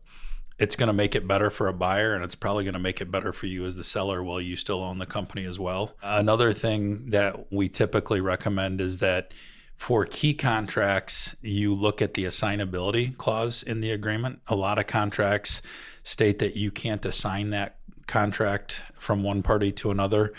it's 0.59 0.77
going 0.77 0.87
to 0.87 0.95
make 0.95 1.15
it 1.15 1.29
better 1.29 1.51
for 1.51 1.69
a 1.69 1.75
buyer 1.75 2.15
and 2.15 2.25
it's 2.25 2.35
probably 2.35 2.65
going 2.65 2.73
to 2.73 2.81
make 2.81 3.03
it 3.03 3.11
better 3.11 3.33
for 3.33 3.47
you 3.47 3.67
as 3.67 3.77
the 3.77 3.85
seller 3.85 4.23
while 4.23 4.41
you 4.41 4.57
still 4.57 4.83
own 4.83 4.97
the 4.97 5.05
company 5.05 5.45
as 5.45 5.59
well. 5.59 5.95
Another 6.03 6.55
thing 6.55 7.11
that 7.11 7.53
we 7.53 7.69
typically 7.69 8.23
recommend 8.23 8.81
is 8.81 8.97
that 8.99 9.33
For 9.79 10.05
key 10.05 10.35
contracts, 10.35 11.37
you 11.41 11.73
look 11.73 12.03
at 12.03 12.15
the 12.15 12.25
assignability 12.25 13.17
clause 13.17 13.63
in 13.63 13.81
the 13.81 13.93
agreement. 13.93 14.41
A 14.49 14.57
lot 14.57 14.79
of 14.79 14.89
contracts 14.89 15.63
state 16.03 16.41
that 16.41 16.57
you 16.57 16.71
can't 16.71 17.07
assign 17.07 17.51
that 17.51 17.77
contract 18.07 18.83
from 18.95 19.23
one 19.23 19.43
party 19.43 19.71
to 19.73 19.91
another 19.91 20.35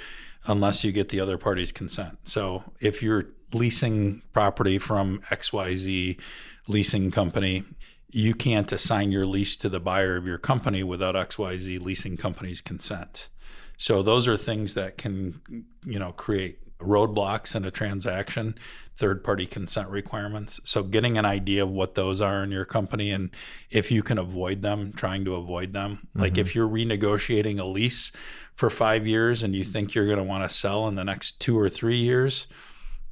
unless 0.46 0.84
you 0.84 0.92
get 0.92 1.10
the 1.10 1.22
other 1.22 1.38
party's 1.38 1.72
consent. 1.72 2.18
So 2.24 2.66
if 2.82 3.02
you're 3.02 3.28
leasing 3.54 4.22
property 4.34 4.78
from 4.78 5.22
XYZ 5.30 6.20
leasing 6.68 7.10
company, 7.10 7.64
you 8.12 8.34
can't 8.34 8.72
assign 8.72 9.12
your 9.12 9.26
lease 9.26 9.56
to 9.56 9.70
the 9.70 9.80
buyer 9.80 10.18
of 10.18 10.28
your 10.28 10.38
company 10.38 10.84
without 10.84 11.16
XYZ 11.16 11.82
leasing 11.82 12.18
company's 12.18 12.60
consent. 12.62 13.30
So 13.78 14.04
those 14.04 14.28
are 14.28 14.38
things 14.38 14.74
that 14.74 14.98
can, 14.98 15.66
you 15.86 15.98
know, 15.98 16.12
create 16.12 16.60
roadblocks 16.80 17.56
in 17.56 17.66
a 17.66 17.72
transaction, 17.72 18.56
third 19.00 19.24
party 19.24 19.46
consent 19.46 19.88
requirements. 19.90 20.60
So 20.66 20.84
getting 20.84 21.18
an 21.18 21.24
idea 21.24 21.64
of 21.64 21.70
what 21.70 21.96
those 21.96 22.20
are 22.20 22.44
in 22.44 22.52
your 22.52 22.66
company 22.66 23.12
and 23.12 23.32
if 23.72 23.92
you 23.92 24.04
can 24.04 24.18
avoid 24.18 24.62
them, 24.62 24.92
trying 24.92 25.24
to 25.24 25.36
avoid 25.36 25.72
them. 25.72 26.10
Mm-hmm. 26.10 26.20
Like 26.20 26.38
if 26.38 26.54
you're 26.54 26.68
renegotiating 26.68 27.60
a 27.60 27.64
lease 27.64 28.12
for 28.54 28.70
5 28.70 29.08
years 29.08 29.42
and 29.42 29.56
you 29.56 29.64
think 29.64 29.96
you're 29.96 30.06
going 30.06 30.18
to 30.18 30.24
want 30.24 30.44
to 30.44 30.54
sell 30.54 30.86
in 30.90 30.96
the 30.96 31.06
next 31.06 31.40
2 31.40 31.58
or 31.58 31.70
3 31.70 31.96
years, 31.96 32.48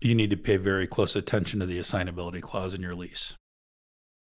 you 0.01 0.13
need 0.13 0.29
to 0.29 0.38
pay 0.38 0.58
very 0.58 0.88
close 0.88 1.15
attention 1.15 1.62
to 1.62 1.65
the 1.65 1.79
assignability 1.79 2.41
clause 2.41 2.74
in 2.74 2.82
your 2.82 2.94
lease. 2.94 3.36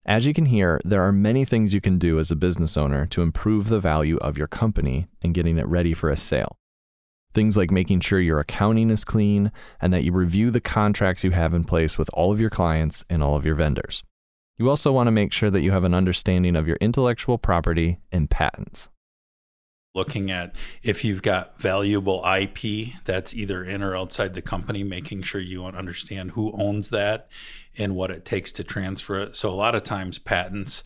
As 0.04 0.26
you 0.26 0.34
can 0.34 0.46
hear, 0.46 0.80
there 0.84 1.02
are 1.02 1.12
many 1.12 1.46
things 1.46 1.72
you 1.72 1.80
can 1.80 1.98
do 1.98 2.18
as 2.18 2.30
a 2.30 2.36
business 2.36 2.76
owner 2.76 3.06
to 3.06 3.22
improve 3.22 3.68
the 3.68 3.80
value 3.80 4.18
of 4.18 4.36
your 4.36 4.48
company 4.48 5.06
and 5.22 5.34
getting 5.34 5.56
it 5.56 5.66
ready 5.66 5.94
for 5.94 6.10
a 6.10 6.16
sale. 6.16 6.56
Things 7.38 7.56
like 7.56 7.70
making 7.70 8.00
sure 8.00 8.18
your 8.18 8.40
accounting 8.40 8.90
is 8.90 9.04
clean 9.04 9.52
and 9.80 9.92
that 9.92 10.02
you 10.02 10.10
review 10.10 10.50
the 10.50 10.60
contracts 10.60 11.22
you 11.22 11.30
have 11.30 11.54
in 11.54 11.62
place 11.62 11.96
with 11.96 12.10
all 12.12 12.32
of 12.32 12.40
your 12.40 12.50
clients 12.50 13.04
and 13.08 13.22
all 13.22 13.36
of 13.36 13.46
your 13.46 13.54
vendors. 13.54 14.02
You 14.56 14.68
also 14.68 14.90
want 14.90 15.06
to 15.06 15.12
make 15.12 15.32
sure 15.32 15.48
that 15.48 15.60
you 15.60 15.70
have 15.70 15.84
an 15.84 15.94
understanding 15.94 16.56
of 16.56 16.66
your 16.66 16.78
intellectual 16.80 17.38
property 17.38 18.00
and 18.10 18.28
patents 18.28 18.88
looking 19.94 20.32
at 20.32 20.56
if 20.82 21.04
you've 21.04 21.22
got 21.22 21.56
valuable 21.60 22.24
IP 22.24 22.94
that's 23.04 23.34
either 23.34 23.62
in 23.62 23.84
or 23.84 23.96
outside 23.96 24.34
the 24.34 24.42
company, 24.42 24.82
making 24.82 25.22
sure 25.22 25.40
you 25.40 25.64
understand 25.64 26.32
who 26.32 26.50
owns 26.60 26.88
that 26.90 27.28
and 27.76 27.94
what 27.94 28.10
it 28.10 28.24
takes 28.24 28.50
to 28.50 28.64
transfer 28.64 29.20
it. 29.20 29.36
So 29.36 29.48
a 29.48 29.54
lot 29.54 29.76
of 29.76 29.84
times 29.84 30.18
patents 30.18 30.82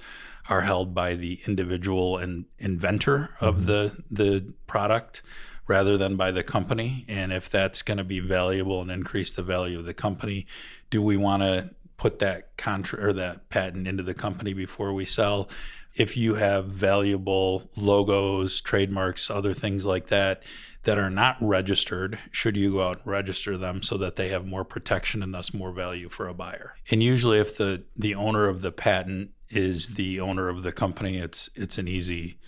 are 0.51 0.63
held 0.63 0.95
by 0.95 1.15
the 1.15 1.41
individual 1.47 2.19
and 2.19 2.45
inventor 2.59 3.31
of 3.41 3.57
mm-hmm. 3.57 3.67
the 3.67 4.05
the 4.11 4.55
product 4.67 5.23
rather 5.67 5.97
than 5.97 6.17
by 6.17 6.31
the 6.31 6.43
company. 6.43 7.05
And 7.09 7.33
if 7.33 7.49
that's 7.49 7.83
going 7.83 7.99
to 7.99 8.05
be 8.05 8.21
valuable 8.21 8.81
and 8.81 8.91
increase 8.91 9.33
the 9.33 9.43
value 9.43 9.79
of 9.79 9.85
the 9.85 9.95
company, 9.95 10.47
do 10.91 11.03
we 11.03 11.17
want 11.17 11.43
to 11.43 11.71
put 11.97 12.19
that 12.19 12.57
contract 12.57 13.05
or 13.05 13.13
that 13.13 13.49
patent 13.49 13.87
into 13.87 14.03
the 14.03 14.15
company 14.15 14.55
before 14.55 14.93
we 14.93 15.05
sell? 15.05 15.49
if 15.95 16.17
you 16.17 16.35
have 16.35 16.67
valuable 16.67 17.71
logos, 17.77 18.61
trademarks, 18.61 19.31
other 19.31 19.53
things 19.53 19.85
like 19.85 20.07
that 20.09 20.43
that 20.85 20.99
are 20.99 21.11
not 21.11 21.37
registered, 21.41 22.19
should 22.31 22.57
you 22.57 22.73
go 22.73 22.89
out 22.89 22.99
and 22.99 23.07
register 23.07 23.57
them 23.57 23.83
so 23.83 23.97
that 23.97 24.17
they 24.17 24.29
have 24.29 24.47
more 24.47 24.65
protection 24.65 25.23
and 25.23 25.33
thus 25.33 25.55
more 25.55 25.71
value 25.71 26.09
for 26.09 26.27
a 26.27 26.35
buyer? 26.35 26.75
And 26.91 27.03
usually 27.03 27.39
if 27.39 27.57
the 27.57 27.85
the 27.97 28.15
owner 28.15 28.49
of 28.49 28.63
the 28.63 28.73
patent 28.73 29.31
is 29.51 29.91
the 29.91 30.19
owner 30.19 30.49
of 30.49 30.63
the 30.63 30.73
company, 30.73 31.19
it's 31.19 31.51
it's 31.55 31.79
an 31.79 31.89
easy 31.89 32.39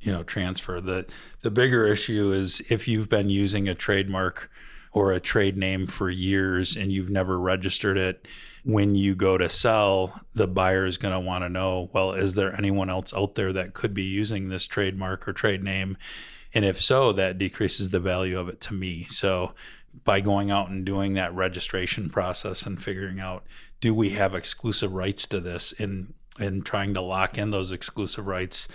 you 0.00 0.12
know 0.12 0.22
transfer. 0.22 0.80
The 0.80 1.06
the 1.42 1.50
bigger 1.50 1.86
issue 1.86 2.32
is 2.32 2.60
if 2.70 2.88
you've 2.88 3.08
been 3.08 3.28
using 3.28 3.68
a 3.68 3.74
trademark 3.74 4.50
or 4.92 5.12
a 5.12 5.20
trade 5.20 5.56
name 5.56 5.86
for 5.86 6.10
years 6.10 6.76
and 6.76 6.90
you've 6.90 7.10
never 7.10 7.38
registered 7.38 7.96
it, 7.96 8.26
when 8.64 8.94
you 8.94 9.14
go 9.14 9.38
to 9.38 9.48
sell, 9.48 10.22
the 10.32 10.48
buyer 10.48 10.84
is 10.84 10.98
going 10.98 11.14
to 11.14 11.20
want 11.20 11.44
to 11.44 11.48
know, 11.48 11.88
well, 11.92 12.12
is 12.12 12.34
there 12.34 12.56
anyone 12.56 12.90
else 12.90 13.14
out 13.14 13.36
there 13.36 13.52
that 13.52 13.72
could 13.72 13.94
be 13.94 14.02
using 14.02 14.48
this 14.48 14.66
trademark 14.66 15.28
or 15.28 15.32
trade 15.32 15.62
name? 15.62 15.96
And 16.52 16.64
if 16.64 16.80
so, 16.80 17.12
that 17.12 17.38
decreases 17.38 17.90
the 17.90 18.00
value 18.00 18.38
of 18.38 18.48
it 18.48 18.60
to 18.62 18.74
me. 18.74 19.04
So 19.08 19.54
by 20.04 20.20
going 20.20 20.50
out 20.50 20.70
and 20.70 20.84
doing 20.84 21.14
that 21.14 21.34
registration 21.34 22.10
process 22.10 22.66
and 22.66 22.82
figuring 22.82 23.20
out, 23.20 23.44
do 23.80 23.94
we 23.94 24.10
have 24.10 24.34
exclusive 24.34 24.92
rights 24.92 25.26
to 25.28 25.40
this 25.40 25.72
and 25.78 26.14
and 26.38 26.64
trying 26.64 26.94
to 26.94 27.00
lock 27.00 27.36
in 27.36 27.50
those 27.50 27.70
exclusive 27.70 28.26
rights 28.26 28.66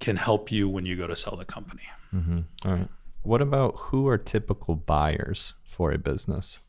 can 0.00 0.16
help 0.16 0.50
you 0.50 0.68
when 0.68 0.86
you 0.86 0.96
go 0.96 1.06
to 1.06 1.16
sell 1.16 1.36
the 1.36 1.44
company. 1.44 1.84
Mm-hmm. 2.14 2.40
All 2.64 2.72
right. 2.72 2.88
What 3.22 3.42
about 3.42 3.74
who 3.76 4.08
are 4.08 4.18
typical 4.18 4.74
buyers 4.74 5.54
for 5.64 5.92
a 5.92 5.98
business? 5.98 6.60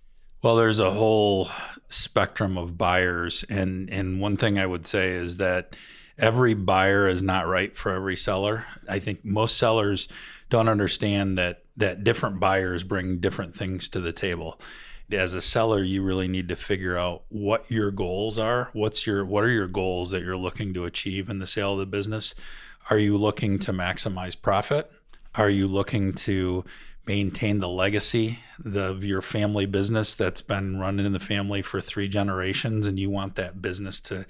Well, 0.42 0.56
there's 0.56 0.80
a 0.80 0.92
whole 0.92 1.50
spectrum 1.90 2.58
of 2.58 2.78
buyers, 2.78 3.44
and 3.50 3.90
and 3.90 4.22
one 4.22 4.38
thing 4.38 4.58
I 4.58 4.66
would 4.66 4.88
say 4.88 5.12
is 5.12 5.38
that 5.38 5.76
every 6.18 6.54
buyer 6.54 7.08
is 7.08 7.22
not 7.22 7.48
right 7.48 7.76
for 7.76 7.92
every 7.92 8.16
seller. 8.16 8.66
I 8.88 9.00
think 9.00 9.26
most 9.26 9.58
sellers 9.58 10.08
don't 10.50 10.70
understand 10.70 11.38
that 11.38 11.64
that 11.76 12.04
different 12.04 12.40
buyers 12.40 12.84
bring 12.84 13.20
different 13.20 13.56
things 13.56 13.90
to 13.90 14.00
the 14.00 14.14
table. 14.14 14.60
As 15.12 15.34
a 15.34 15.42
seller, 15.42 15.82
you 15.82 16.04
really 16.04 16.28
need 16.28 16.48
to 16.50 16.56
figure 16.56 16.98
out 16.98 17.24
what 17.30 17.70
your 17.70 17.92
goals 17.92 18.38
are. 18.38 18.70
What's 18.74 19.06
your 19.06 19.26
what 19.26 19.44
are 19.44 19.50
your 19.50 19.68
goals 19.68 20.12
that 20.12 20.24
you're 20.24 20.38
looking 20.38 20.74
to 20.74 20.86
achieve 20.86 21.30
in 21.30 21.40
the 21.40 21.48
sale 21.48 21.74
of 21.74 21.80
the 21.80 21.86
business? 21.86 22.34
Are 22.90 22.98
you 22.98 23.18
looking 23.18 23.60
to 23.60 23.72
maximize 23.72 24.40
profit? 24.40 24.92
Are 25.36 25.50
you 25.50 25.68
looking 25.68 26.14
to 26.14 26.66
maintain 27.06 27.60
the 27.60 27.68
legacy 27.68 28.40
of 28.76 29.04
your 29.04 29.22
family 29.22 29.66
business 29.66 30.14
that's 30.14 30.42
been 30.42 30.80
running 30.80 31.06
in 31.06 31.12
the 31.12 31.20
family 31.20 31.62
for 31.62 31.82
three 31.82 32.08
generations 32.08 32.86
and 32.86 33.00
you 33.00 33.10
want 33.10 33.36
that 33.36 33.62
business 33.62 34.00
to 34.00 34.26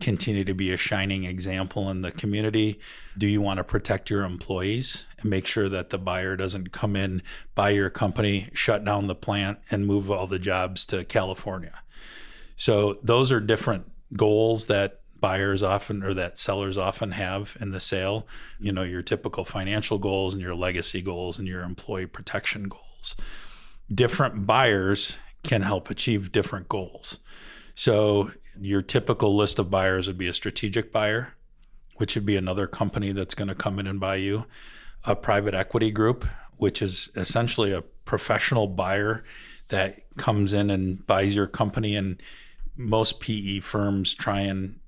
continue 0.00 0.42
to 0.42 0.54
be 0.54 0.72
a 0.72 0.76
shining 0.76 1.24
example 1.24 1.90
in 1.90 2.00
the 2.00 2.10
community 2.10 2.80
do 3.18 3.26
you 3.26 3.42
want 3.42 3.58
to 3.58 3.64
protect 3.64 4.08
your 4.08 4.24
employees 4.24 5.04
and 5.20 5.28
make 5.28 5.46
sure 5.46 5.68
that 5.68 5.90
the 5.90 5.98
buyer 5.98 6.34
doesn't 6.34 6.72
come 6.72 6.96
in 6.96 7.20
buy 7.54 7.68
your 7.68 7.90
company 7.90 8.48
shut 8.54 8.82
down 8.82 9.08
the 9.08 9.14
plant 9.14 9.58
and 9.70 9.86
move 9.86 10.10
all 10.10 10.26
the 10.26 10.38
jobs 10.38 10.86
to 10.86 11.04
california 11.04 11.82
so 12.56 12.98
those 13.02 13.30
are 13.30 13.40
different 13.40 13.84
goals 14.16 14.66
that 14.66 15.01
buyers 15.22 15.62
often 15.62 16.02
or 16.02 16.12
that 16.12 16.36
sellers 16.36 16.76
often 16.76 17.12
have 17.12 17.56
in 17.60 17.70
the 17.70 17.80
sale 17.80 18.26
you 18.58 18.72
know 18.72 18.82
your 18.82 19.02
typical 19.02 19.44
financial 19.44 19.96
goals 19.96 20.34
and 20.34 20.42
your 20.42 20.54
legacy 20.54 21.00
goals 21.00 21.38
and 21.38 21.48
your 21.48 21.62
employee 21.62 22.06
protection 22.06 22.64
goals. 22.64 23.16
Different 23.92 24.46
buyers 24.46 25.18
can 25.42 25.62
help 25.62 25.88
achieve 25.88 26.32
different 26.32 26.68
goals. 26.68 27.18
So 27.74 28.32
your 28.60 28.82
typical 28.82 29.34
list 29.34 29.58
of 29.58 29.70
buyers 29.70 30.06
would 30.06 30.18
be 30.18 30.28
a 30.28 30.32
strategic 30.34 30.92
buyer 30.92 31.34
which 31.96 32.14
would 32.14 32.26
be 32.26 32.36
another 32.36 32.66
company 32.66 33.12
that's 33.12 33.34
going 33.34 33.48
to 33.48 33.54
come 33.54 33.78
in 33.78 33.86
and 33.86 34.00
buy 34.00 34.16
you. 34.16 34.44
A 35.04 35.14
private 35.14 35.54
equity 35.54 35.90
group 35.90 36.26
which 36.58 36.82
is 36.82 37.10
essentially 37.16 37.72
a 37.72 37.82
professional 38.04 38.66
buyer 38.66 39.24
that 39.68 40.02
comes 40.16 40.52
in 40.52 40.70
and 40.70 41.04
buys 41.06 41.34
your 41.34 41.46
company. 41.46 41.96
And 41.96 42.22
most 42.76 43.20
PE 43.20 43.60
firms 43.60 44.14
try 44.14 44.40
and 44.40 44.78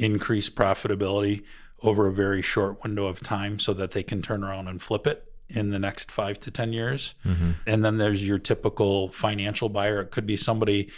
increase 0.00 0.48
profitability 0.50 1.44
over 1.82 2.06
a 2.06 2.12
very 2.12 2.42
short 2.42 2.82
window 2.82 3.06
of 3.06 3.20
time 3.20 3.58
so 3.58 3.72
that 3.74 3.92
they 3.92 4.02
can 4.02 4.22
turn 4.22 4.44
around 4.44 4.68
and 4.68 4.82
flip 4.82 5.06
it 5.06 5.32
in 5.48 5.70
the 5.70 5.78
next 5.78 6.10
five 6.10 6.38
to 6.40 6.50
10 6.50 6.72
years. 6.72 7.14
Mm-hmm. 7.24 7.52
And 7.66 7.84
then 7.84 7.98
there's 7.98 8.26
your 8.26 8.38
typical 8.38 9.08
financial 9.08 9.68
buyer. 9.68 10.00
It 10.00 10.10
could 10.10 10.26
be 10.26 10.36
somebody 10.36 10.90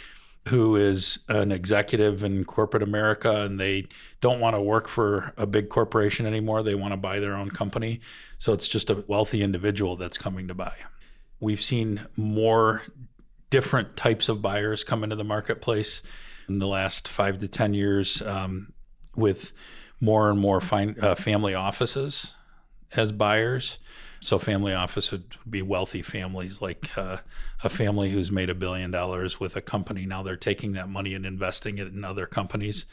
who 0.49 0.75
is 0.75 1.19
an 1.29 1.51
executive 1.51 2.23
in 2.23 2.43
corporate 2.43 2.83
America 2.83 3.43
and 3.43 3.59
they 3.59 3.87
don't 4.19 4.41
want 4.41 4.55
to 4.55 4.61
work 4.61 4.89
for 4.89 5.33
a 5.37 5.47
big 5.47 5.69
corporation 5.69 6.25
anymore. 6.25 6.61
They 6.61 6.75
want 6.75 6.91
to 6.91 6.97
buy 6.97 7.19
their 7.19 7.33
own 7.33 7.49
company. 7.49 8.01
So 8.39 8.51
it's 8.51 8.67
just 8.67 8.89
a 8.89 9.03
wealthy 9.07 9.41
individual 9.41 9.95
that's 9.95 10.17
coming 10.17 10.47
to 10.49 10.53
buy. 10.53 10.73
We've 11.39 11.61
seen 11.61 12.07
more 12.17 12.83
different 13.49 13.95
types 13.95 14.27
of 14.27 14.41
buyers 14.41 14.83
come 14.83 15.03
into 15.03 15.15
the 15.15 15.23
marketplace 15.23 16.03
in 16.49 16.59
the 16.59 16.67
last 16.67 17.07
five 17.07 17.37
to 17.37 17.47
10 17.47 17.73
years. 17.73 18.21
Um, 18.21 18.73
with 19.15 19.53
more 19.99 20.29
and 20.29 20.39
more 20.39 20.59
fine, 20.59 20.95
uh, 21.01 21.15
family 21.15 21.53
offices 21.53 22.33
as 22.95 23.11
buyers. 23.11 23.79
So, 24.19 24.39
family 24.39 24.73
office 24.73 25.11
would 25.11 25.35
be 25.49 25.61
wealthy 25.61 26.01
families, 26.01 26.61
like 26.61 26.97
uh, 26.97 27.17
a 27.63 27.69
family 27.69 28.11
who's 28.11 28.31
made 28.31 28.49
a 28.49 28.55
billion 28.55 28.91
dollars 28.91 29.39
with 29.39 29.55
a 29.55 29.61
company. 29.61 30.05
Now 30.05 30.23
they're 30.23 30.37
taking 30.37 30.73
that 30.73 30.89
money 30.89 31.13
and 31.13 31.25
investing 31.25 31.77
it 31.77 31.87
in 31.87 32.03
other 32.03 32.25
companies. 32.25 32.85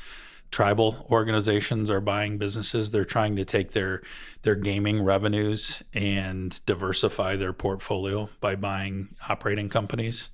Tribal 0.50 1.06
organizations 1.08 1.88
are 1.88 2.00
buying 2.00 2.36
businesses. 2.36 2.90
They're 2.90 3.04
trying 3.04 3.36
to 3.36 3.44
take 3.44 3.70
their 3.70 4.02
their 4.42 4.56
gaming 4.56 5.02
revenues 5.02 5.82
and 5.94 6.64
diversify 6.66 7.36
their 7.36 7.52
portfolio 7.52 8.28
by 8.40 8.56
buying 8.56 9.10
operating 9.28 9.68
companies. 9.68 10.30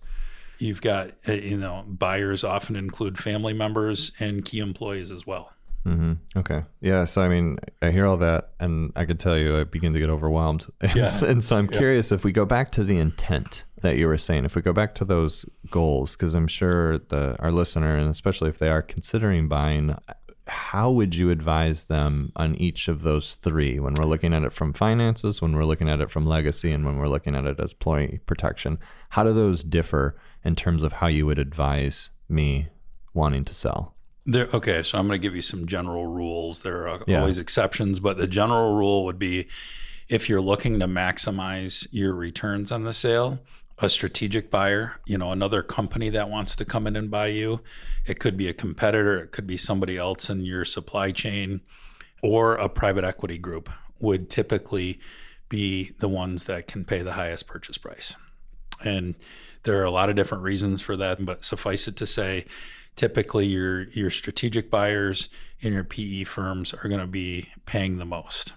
You've 0.59 0.81
got, 0.81 1.11
uh, 1.29 1.33
you 1.33 1.59
know, 1.59 1.85
buyers 1.87 2.43
often 2.43 2.77
include 2.77 3.19
family 3.19 3.53
members 3.53 4.13
and 4.19 4.43
key 4.43 4.61
employees 4.61 5.11
as 5.11 5.27
well. 5.27 5.53
Mm-hmm. 5.87 6.13
Okay. 6.39 6.65
Yeah. 6.81 7.05
So, 7.05 7.23
I 7.23 7.29
mean, 7.29 7.59
I 7.81 7.91
hear 7.91 8.07
all 8.07 8.17
that, 8.17 8.51
and 8.59 8.93
I 8.97 9.05
could 9.05 9.21
tell 9.21 9.39
you, 9.39 9.59
I 9.61 9.65
begin 9.65 9.93
to 9.93 10.01
get 10.01 10.11
overwhelmed. 10.11 10.67
And, 10.81 10.95
Yeah. 10.97 11.25
and 11.25 11.45
so, 11.45 11.57
I'm 11.57 11.69
Yeah. 11.71 11.79
curious 11.79 12.11
if 12.13 12.25
we 12.25 12.33
go 12.33 12.45
back 12.45 12.73
to 12.73 12.85
the 12.85 12.99
intent 12.99 13.65
that 13.83 13.97
you 13.97 14.07
were 14.09 14.19
saying, 14.19 14.45
if 14.45 14.57
we 14.57 14.63
go 14.63 14.73
back 14.73 14.95
to 14.97 15.05
those 15.05 15.47
goals, 15.71 16.17
because 16.17 16.35
I'm 16.35 16.49
sure 16.49 16.99
the 16.99 17.37
our 17.39 17.53
listener, 17.53 17.97
and 17.97 18.09
especially 18.11 18.49
if 18.49 18.59
they 18.59 18.69
are 18.69 18.83
considering 18.83 19.49
buying, 19.49 19.97
how 20.49 20.91
would 20.91 21.15
you 21.15 21.31
advise 21.31 21.85
them 21.85 22.33
on 22.37 22.55
each 22.57 22.89
of 22.89 23.03
those 23.03 23.35
three 23.37 23.79
when 23.81 23.95
we're 23.95 24.05
looking 24.07 24.33
at 24.33 24.43
it 24.45 24.53
from 24.53 24.73
finances, 24.73 25.43
when 25.43 25.55
we're 25.57 25.65
looking 25.65 25.89
at 25.89 26.01
it 26.01 26.11
from 26.11 26.25
legacy, 26.27 26.73
and 26.73 26.85
when 26.85 26.97
we're 26.99 27.09
looking 27.09 27.35
at 27.37 27.47
it 27.47 27.59
as 27.61 27.73
employee 27.73 28.21
protection? 28.27 28.79
How 29.11 29.23
do 29.25 29.33
those 29.33 29.63
differ 29.65 30.17
in 30.45 30.55
terms 30.57 30.83
of 30.83 30.95
how 30.95 31.07
you 31.09 31.27
would 31.27 31.39
advise 31.39 32.11
me 32.29 32.69
wanting 33.13 33.45
to 33.45 33.55
sell? 33.55 33.96
There, 34.27 34.49
okay, 34.53 34.83
so 34.83 34.99
I'm 34.99 35.07
going 35.07 35.21
to 35.21 35.23
give 35.23 35.37
you 35.37 35.43
some 35.43 35.67
general 35.67 36.07
rules. 36.07 36.61
There 36.61 36.89
are 36.89 37.03
Yeah. 37.07 37.21
always 37.21 37.39
exceptions, 37.39 38.01
but 38.01 38.17
the 38.17 38.27
general 38.27 38.75
rule 38.75 39.05
would 39.05 39.19
be 39.21 39.47
if 40.09 40.29
you're 40.29 40.41
looking 40.41 40.81
to 40.81 40.87
maximize 40.87 41.87
your 41.93 42.13
returns 42.13 42.73
on 42.73 42.83
the 42.83 42.93
sale, 42.93 43.41
a 43.79 43.89
strategic 43.89 44.51
buyer, 44.51 45.01
you 45.07 45.17
know, 45.17 45.31
another 45.31 45.63
company 45.63 46.09
that 46.11 46.31
wants 46.31 46.57
to 46.57 46.65
come 46.65 46.87
in 46.87 46.97
and 46.97 47.11
buy 47.11 47.27
you, 47.27 47.61
it 48.05 48.19
could 48.19 48.37
be 48.37 48.49
a 48.49 48.55
competitor, 48.55 49.19
it 49.19 49.31
could 49.31 49.47
be 49.47 49.57
somebody 49.57 49.97
else 49.97 50.29
in 50.29 50.41
your 50.45 50.65
supply 50.65 51.13
chain, 51.13 51.61
or 52.23 52.55
a 52.55 52.69
private 52.69 53.05
equity 53.05 53.39
group 53.39 53.71
would 54.01 54.29
typically 54.29 54.99
be 55.49 55.93
the 55.99 56.09
ones 56.09 56.45
that 56.45 56.67
can 56.67 56.85
pay 56.85 57.03
the 57.03 57.13
highest 57.13 57.47
purchase 57.47 57.79
price. 57.79 58.17
And 58.85 59.15
there 59.63 59.81
are 59.81 59.85
a 59.85 59.91
lot 59.91 60.11
of 60.11 60.17
different 60.17 60.43
reasons 60.43 60.83
for 60.83 60.97
that, 60.97 61.25
but 61.25 61.45
suffice 61.45 61.87
it 61.87 61.97
to 61.97 62.07
say, 62.07 62.45
typically 62.97 63.47
your 63.47 63.85
your 63.85 64.11
strategic 64.11 64.71
buyers 64.71 65.29
and 65.63 65.75
your 65.75 65.85
PE 65.85 66.25
firms 66.25 66.75
are 66.75 66.89
going 66.89 67.01
to 67.01 67.07
be 67.07 67.51
paying 67.67 67.99
the 67.99 68.05
most. 68.05 68.55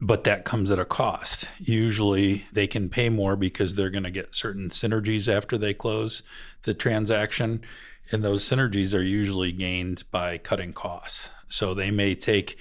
But 0.00 0.24
that 0.24 0.44
comes 0.44 0.70
at 0.70 0.80
a 0.80 0.84
cost. 0.84 1.44
Usually 1.58 2.46
they 2.52 2.66
can 2.66 2.88
pay 2.88 3.08
more 3.08 3.36
because 3.36 3.74
they're 3.74 3.90
going 3.90 4.02
to 4.02 4.10
get 4.10 4.34
certain 4.34 4.68
synergies 4.68 5.32
after 5.32 5.56
they 5.56 5.74
close 5.74 6.24
the 6.64 6.74
transaction. 6.74 7.62
And 8.10 8.24
those 8.24 8.42
synergies 8.42 8.98
are 8.98 9.02
usually 9.02 9.52
gained 9.52 10.02
by 10.10 10.38
cutting 10.38 10.72
costs. 10.72 11.30
So 11.48 11.72
they 11.72 11.92
may 11.92 12.16
take 12.16 12.58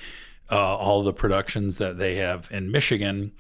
uh, 0.51 0.77
all 0.77 1.01
the 1.01 1.13
productions 1.13 1.77
that 1.79 1.97
they 1.97 2.15
have 2.15 2.47
in 2.51 2.71
Michigan 2.71 3.31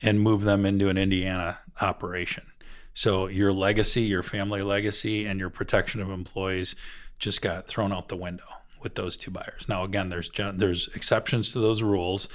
and 0.00 0.20
move 0.20 0.42
them 0.42 0.64
into 0.64 0.88
an 0.88 0.96
Indiana 0.96 1.58
operation. 1.80 2.46
So 2.94 3.26
your 3.26 3.52
legacy, 3.52 4.02
your 4.02 4.22
family 4.22 4.62
legacy, 4.62 5.24
and 5.24 5.40
your 5.40 5.50
protection 5.50 6.00
of 6.00 6.10
employees 6.10 6.76
just 7.18 7.42
got 7.42 7.66
thrown 7.66 7.92
out 7.92 8.08
the 8.08 8.16
window 8.16 8.44
with 8.82 8.94
those 8.94 9.16
two 9.16 9.30
buyers. 9.30 9.66
Now, 9.68 9.84
again, 9.84 10.08
there's 10.08 10.30
there's 10.30 10.88
exceptions 10.94 11.52
to 11.52 11.58
those 11.58 11.82
rules. 11.82 12.28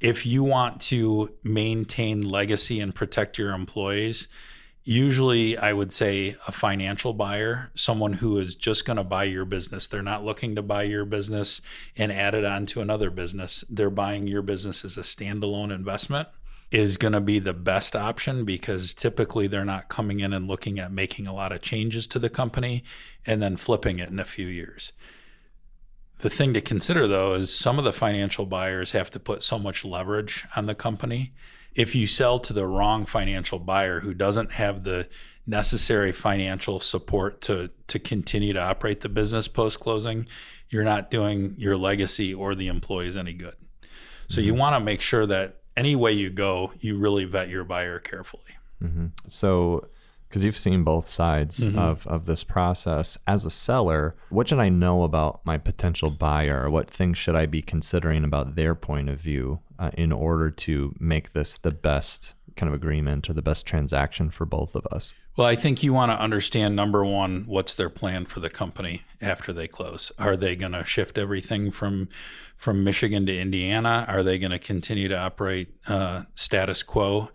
If 0.00 0.24
you 0.24 0.42
want 0.42 0.80
to 0.82 1.34
maintain 1.42 2.22
legacy 2.22 2.80
and 2.80 2.94
protect 2.94 3.36
your 3.36 3.52
employees, 3.52 4.28
usually 4.82 5.58
I 5.58 5.72
would 5.72 5.92
say 5.92 6.36
a 6.48 6.52
financial 6.52 7.12
buyer, 7.12 7.70
someone 7.74 8.14
who 8.14 8.38
is 8.38 8.54
just 8.54 8.86
going 8.86 8.96
to 8.96 9.04
buy 9.04 9.24
your 9.24 9.44
business. 9.44 9.86
They're 9.86 10.02
not 10.02 10.24
looking 10.24 10.54
to 10.56 10.62
buy 10.62 10.84
your 10.84 11.04
business 11.04 11.60
and 11.96 12.10
add 12.10 12.34
it 12.34 12.44
on 12.44 12.64
to 12.66 12.80
another 12.80 13.10
business. 13.10 13.62
They're 13.68 13.90
buying 13.90 14.26
your 14.26 14.42
business 14.42 14.84
as 14.84 14.96
a 14.96 15.02
standalone 15.02 15.74
investment 15.74 16.28
is 16.70 16.96
going 16.96 17.12
to 17.12 17.20
be 17.20 17.38
the 17.38 17.54
best 17.54 17.96
option 17.96 18.44
because 18.44 18.94
typically 18.94 19.46
they're 19.46 19.64
not 19.64 19.88
coming 19.88 20.20
in 20.20 20.32
and 20.32 20.46
looking 20.46 20.78
at 20.78 20.92
making 20.92 21.26
a 21.26 21.34
lot 21.34 21.52
of 21.52 21.60
changes 21.60 22.06
to 22.06 22.18
the 22.18 22.30
company 22.30 22.84
and 23.26 23.42
then 23.42 23.56
flipping 23.56 23.98
it 23.98 24.08
in 24.08 24.20
a 24.20 24.24
few 24.24 24.46
years. 24.46 24.92
The 26.20 26.30
thing 26.30 26.54
to 26.54 26.60
consider 26.60 27.08
though 27.08 27.32
is 27.34 27.52
some 27.52 27.78
of 27.78 27.84
the 27.84 27.92
financial 27.92 28.46
buyers 28.46 28.92
have 28.92 29.10
to 29.10 29.20
put 29.20 29.42
so 29.42 29.58
much 29.58 29.84
leverage 29.84 30.44
on 30.54 30.66
the 30.66 30.74
company. 30.74 31.32
If 31.74 31.94
you 31.94 32.06
sell 32.06 32.38
to 32.40 32.52
the 32.52 32.66
wrong 32.66 33.04
financial 33.04 33.58
buyer 33.58 34.00
who 34.00 34.14
doesn't 34.14 34.52
have 34.52 34.84
the 34.84 35.08
necessary 35.46 36.12
financial 36.12 36.78
support 36.78 37.40
to 37.40 37.70
to 37.88 37.98
continue 37.98 38.52
to 38.52 38.60
operate 38.60 39.00
the 39.00 39.08
business 39.08 39.48
post 39.48 39.80
closing, 39.80 40.26
you're 40.68 40.84
not 40.84 41.10
doing 41.10 41.54
your 41.58 41.76
legacy 41.76 42.32
or 42.34 42.54
the 42.54 42.68
employees 42.68 43.16
any 43.16 43.32
good. 43.32 43.54
So 44.28 44.40
you 44.40 44.52
mm-hmm. 44.52 44.60
want 44.60 44.80
to 44.80 44.84
make 44.84 45.00
sure 45.00 45.26
that 45.26 45.59
any 45.80 45.94
way 45.96 46.12
you 46.12 46.30
go, 46.30 46.72
you 46.80 46.92
really 46.98 47.24
vet 47.24 47.48
your 47.48 47.64
buyer 47.64 47.98
carefully. 47.98 48.52
hmm 48.80 49.06
So, 49.28 49.88
because 50.28 50.44
you've 50.44 50.56
seen 50.68 50.84
both 50.84 51.06
sides 51.08 51.56
Mhm. 51.58 51.76
of, 51.76 52.06
of 52.06 52.26
this 52.26 52.44
process, 52.44 53.18
as 53.26 53.44
a 53.44 53.50
seller, 53.50 54.14
what 54.28 54.48
should 54.48 54.60
I 54.60 54.68
know 54.68 55.02
about 55.02 55.40
my 55.44 55.58
potential 55.58 56.10
buyer? 56.10 56.70
What 56.70 56.88
things 56.98 57.18
should 57.18 57.34
I 57.42 57.46
be 57.46 57.62
considering 57.62 58.22
about 58.24 58.54
their 58.54 58.74
point 58.76 59.08
of 59.08 59.18
view 59.20 59.46
uh, 59.78 59.90
in 60.04 60.12
order 60.12 60.48
to 60.66 60.94
make 61.00 61.32
this 61.32 61.58
the 61.58 61.72
best 61.72 62.34
kind 62.56 62.68
of 62.68 62.74
agreement 62.74 63.28
or 63.28 63.32
the 63.32 63.42
best 63.50 63.66
transaction 63.66 64.30
for 64.30 64.44
both 64.46 64.76
of 64.76 64.86
us? 64.92 65.14
Well, 65.36 65.46
I 65.46 65.54
think 65.54 65.82
you 65.82 65.92
want 65.92 66.10
to 66.10 66.20
understand 66.20 66.74
number 66.74 67.04
one, 67.04 67.44
what's 67.46 67.74
their 67.74 67.88
plan 67.88 68.26
for 68.26 68.40
the 68.40 68.50
company 68.50 69.02
after 69.20 69.52
they 69.52 69.68
close? 69.68 70.10
Are 70.18 70.36
they 70.36 70.56
going 70.56 70.72
to 70.72 70.84
shift 70.84 71.18
everything 71.18 71.70
from 71.70 72.08
from 72.56 72.84
Michigan 72.84 73.24
to 73.26 73.38
Indiana? 73.38 74.04
Are 74.08 74.22
they 74.22 74.38
going 74.38 74.50
to 74.50 74.58
continue 74.58 75.08
to 75.08 75.16
operate 75.16 75.68
uh, 75.86 76.24
status 76.34 76.82
quo? 76.82 77.30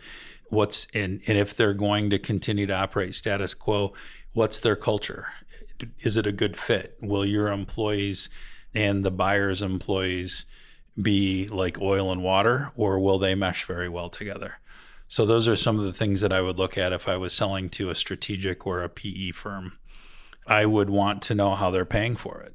What's 0.49 0.85
in, 0.93 1.21
and 1.25 1.37
if 1.37 1.55
they're 1.55 1.73
going 1.73 2.09
to 2.11 2.19
continue 2.19 2.67
to 2.67 2.73
operate 2.73 3.15
status 3.15 3.53
quo, 3.53 3.93
what's 4.33 4.59
their 4.59 4.75
culture? 4.75 5.29
Is 5.99 6.17
it 6.17 6.27
a 6.27 6.31
good 6.31 6.57
fit? 6.57 6.97
Will 7.01 7.25
your 7.25 7.47
employees 7.47 8.29
and 8.75 9.03
the 9.03 9.11
buyer's 9.11 9.61
employees 9.61 10.45
be 11.01 11.47
like 11.47 11.81
oil 11.81 12.11
and 12.11 12.21
water, 12.21 12.71
or 12.75 12.99
will 12.99 13.19
they 13.19 13.35
mesh 13.35 13.65
very 13.65 13.89
well 13.89 14.09
together? 14.09 14.59
So 15.15 15.25
those 15.25 15.47
are 15.47 15.55
some 15.55 15.79
of 15.79 15.85
the 15.85 15.93
things 15.93 16.19
that 16.19 16.33
I 16.33 16.41
would 16.41 16.57
look 16.57 16.77
at 16.77 16.91
if 16.91 17.07
I 17.07 17.15
was 17.15 17.31
selling 17.31 17.69
to 17.69 17.89
a 17.89 17.95
strategic 17.95 18.67
or 18.67 18.83
a 18.83 18.89
PE 18.89 19.31
firm. 19.31 19.79
I 20.45 20.65
would 20.65 20.89
want 20.89 21.21
to 21.21 21.33
know 21.33 21.55
how 21.55 21.71
they're 21.71 21.85
paying 21.85 22.17
for 22.17 22.41
it. 22.41 22.53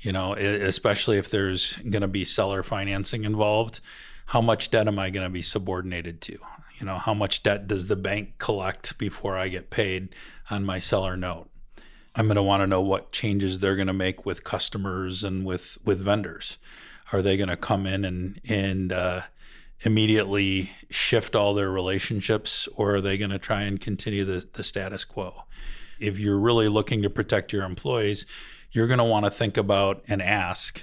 You 0.00 0.10
know, 0.10 0.32
especially 0.32 1.16
if 1.18 1.30
there's 1.30 1.76
going 1.76 2.02
to 2.02 2.08
be 2.08 2.24
seller 2.24 2.64
financing 2.64 3.22
involved, 3.22 3.78
how 4.26 4.40
much 4.40 4.68
debt 4.68 4.88
am 4.88 4.98
I 4.98 5.10
going 5.10 5.22
to 5.24 5.30
be 5.30 5.42
subordinated 5.42 6.20
to? 6.22 6.32
You 6.80 6.86
know, 6.86 6.96
how 6.96 7.14
much 7.14 7.44
debt 7.44 7.68
does 7.68 7.86
the 7.86 7.94
bank 7.94 8.36
collect 8.38 8.98
before 8.98 9.36
I 9.36 9.46
get 9.46 9.70
paid 9.70 10.08
on 10.50 10.64
my 10.64 10.80
seller 10.80 11.16
note? 11.16 11.50
I'm 12.16 12.26
going 12.26 12.34
to 12.34 12.42
want 12.42 12.64
to 12.64 12.66
know 12.66 12.82
what 12.82 13.12
changes 13.12 13.60
they're 13.60 13.76
going 13.76 13.86
to 13.86 13.92
make 13.92 14.26
with 14.26 14.42
customers 14.42 15.22
and 15.22 15.44
with 15.44 15.78
with 15.84 16.00
vendors. 16.00 16.58
Are 17.12 17.22
they 17.22 17.36
going 17.36 17.48
to 17.48 17.56
come 17.56 17.86
in 17.86 18.04
and 18.04 18.40
and 18.48 18.92
uh, 18.92 19.20
immediately 19.84 20.70
shift 20.90 21.34
all 21.34 21.54
their 21.54 21.70
relationships, 21.70 22.68
or 22.76 22.96
are 22.96 23.00
they 23.00 23.18
going 23.18 23.30
to 23.30 23.38
try 23.38 23.62
and 23.62 23.80
continue 23.80 24.24
the, 24.24 24.46
the 24.52 24.62
status 24.62 25.04
quo? 25.04 25.44
If 25.98 26.18
you're 26.18 26.38
really 26.38 26.68
looking 26.68 27.02
to 27.02 27.10
protect 27.10 27.52
your 27.52 27.64
employees, 27.64 28.26
you're 28.72 28.86
going 28.86 28.98
to 28.98 29.04
want 29.04 29.24
to 29.24 29.30
think 29.30 29.56
about 29.56 30.02
and 30.08 30.22
ask 30.22 30.82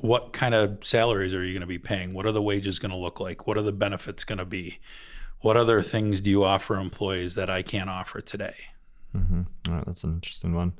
what 0.00 0.32
kind 0.32 0.54
of 0.54 0.78
salaries 0.84 1.34
are 1.34 1.44
you 1.44 1.52
going 1.52 1.60
to 1.60 1.66
be 1.66 1.78
paying? 1.78 2.14
What 2.14 2.26
are 2.26 2.32
the 2.32 2.42
wages 2.42 2.78
going 2.78 2.92
to 2.92 2.96
look 2.96 3.18
like? 3.18 3.46
What 3.46 3.56
are 3.56 3.62
the 3.62 3.72
benefits 3.72 4.24
going 4.24 4.38
to 4.38 4.44
be? 4.44 4.78
What 5.40 5.56
other 5.56 5.82
things 5.82 6.20
do 6.20 6.30
you 6.30 6.44
offer 6.44 6.76
employees 6.76 7.34
that 7.34 7.50
I 7.50 7.62
can't 7.62 7.90
offer 7.90 8.20
today? 8.20 8.54
Mm-hmm. 9.16 9.42
All 9.68 9.74
right, 9.74 9.86
that's 9.86 10.04
an 10.04 10.14
interesting 10.14 10.54
one. 10.54 10.72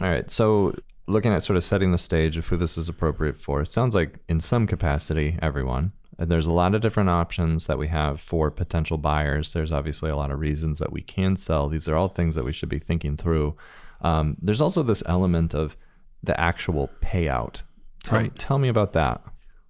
All 0.00 0.08
right, 0.08 0.30
so 0.30 0.74
looking 1.06 1.32
at 1.32 1.42
sort 1.42 1.56
of 1.56 1.64
setting 1.64 1.92
the 1.92 1.98
stage 1.98 2.36
of 2.36 2.46
who 2.46 2.56
this 2.56 2.78
is 2.78 2.88
appropriate 2.88 3.36
for, 3.36 3.60
it 3.60 3.68
sounds 3.68 3.94
like 3.94 4.18
in 4.28 4.40
some 4.40 4.66
capacity, 4.66 5.38
everyone. 5.42 5.92
And 6.18 6.30
there's 6.30 6.46
a 6.46 6.52
lot 6.52 6.74
of 6.74 6.80
different 6.80 7.10
options 7.10 7.66
that 7.68 7.78
we 7.78 7.86
have 7.88 8.20
for 8.20 8.50
potential 8.50 8.98
buyers. 8.98 9.52
There's 9.52 9.70
obviously 9.72 10.10
a 10.10 10.16
lot 10.16 10.30
of 10.32 10.40
reasons 10.40 10.78
that 10.80 10.92
we 10.92 11.00
can 11.00 11.36
sell. 11.36 11.68
These 11.68 11.86
are 11.88 11.94
all 11.96 12.08
things 12.08 12.34
that 12.34 12.44
we 12.44 12.52
should 12.52 12.68
be 12.68 12.80
thinking 12.80 13.16
through. 13.16 13.56
Um, 14.00 14.36
there's 14.42 14.60
also 14.60 14.82
this 14.82 15.02
element 15.06 15.54
of 15.54 15.76
the 16.22 16.38
actual 16.40 16.90
payout. 17.00 17.62
Tell, 18.02 18.18
Right. 18.18 18.36
tell 18.36 18.58
me 18.58 18.68
about 18.68 18.94
that. 18.94 19.22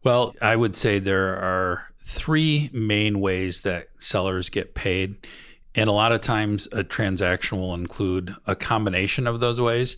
Well, 0.05 0.35
I 0.41 0.57
would 0.57 0.75
say 0.75 0.99
there 0.99 1.37
are 1.37 1.85
three 2.03 2.71
main 2.73 3.21
ways 3.21 3.61
that 3.63 3.89
sellers 3.99 4.49
get 4.49 4.75
paid. 4.75 5.17
And 5.75 5.89
a 5.89 5.93
lot 5.93 6.13
of 6.13 6.23
times 6.23 6.67
a 6.73 6.83
transaction 6.83 7.61
will 7.61 7.75
include 7.75 8.35
a 8.47 8.57
combination 8.57 9.27
of 9.27 9.41
those 9.41 9.61
ways. 9.61 9.97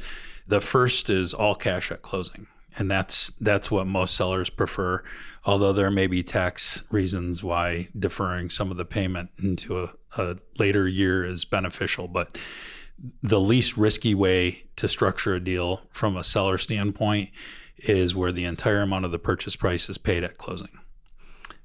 The 0.48 0.60
first 0.60 1.08
is 1.08 1.32
all 1.32 1.54
cash 1.54 1.92
at 1.92 2.02
closing. 2.02 2.48
And 2.78 2.90
that's 2.90 3.30
that's 3.40 3.70
what 3.70 3.86
most 3.86 4.14
sellers 4.14 4.50
prefer, 4.50 5.02
although 5.44 5.72
there 5.72 5.90
may 5.90 6.06
be 6.06 6.22
tax 6.22 6.82
reasons 6.90 7.42
why 7.42 7.88
deferring 7.98 8.50
some 8.50 8.70
of 8.70 8.76
the 8.76 8.84
payment 8.84 9.30
into 9.42 9.78
a, 9.78 9.90
a 10.16 10.36
later 10.58 10.86
year 10.86 11.24
is 11.24 11.44
beneficial. 11.44 12.06
But 12.08 12.38
the 13.22 13.40
least 13.40 13.76
risky 13.76 14.14
way 14.14 14.64
to 14.76 14.88
structure 14.88 15.34
a 15.34 15.40
deal 15.40 15.82
from 15.90 16.16
a 16.16 16.24
seller 16.24 16.58
standpoint 16.58 17.30
is 17.78 18.14
where 18.14 18.32
the 18.32 18.44
entire 18.44 18.82
amount 18.82 19.04
of 19.04 19.12
the 19.12 19.18
purchase 19.18 19.56
price 19.56 19.88
is 19.88 19.98
paid 19.98 20.22
at 20.22 20.38
closing. 20.38 20.78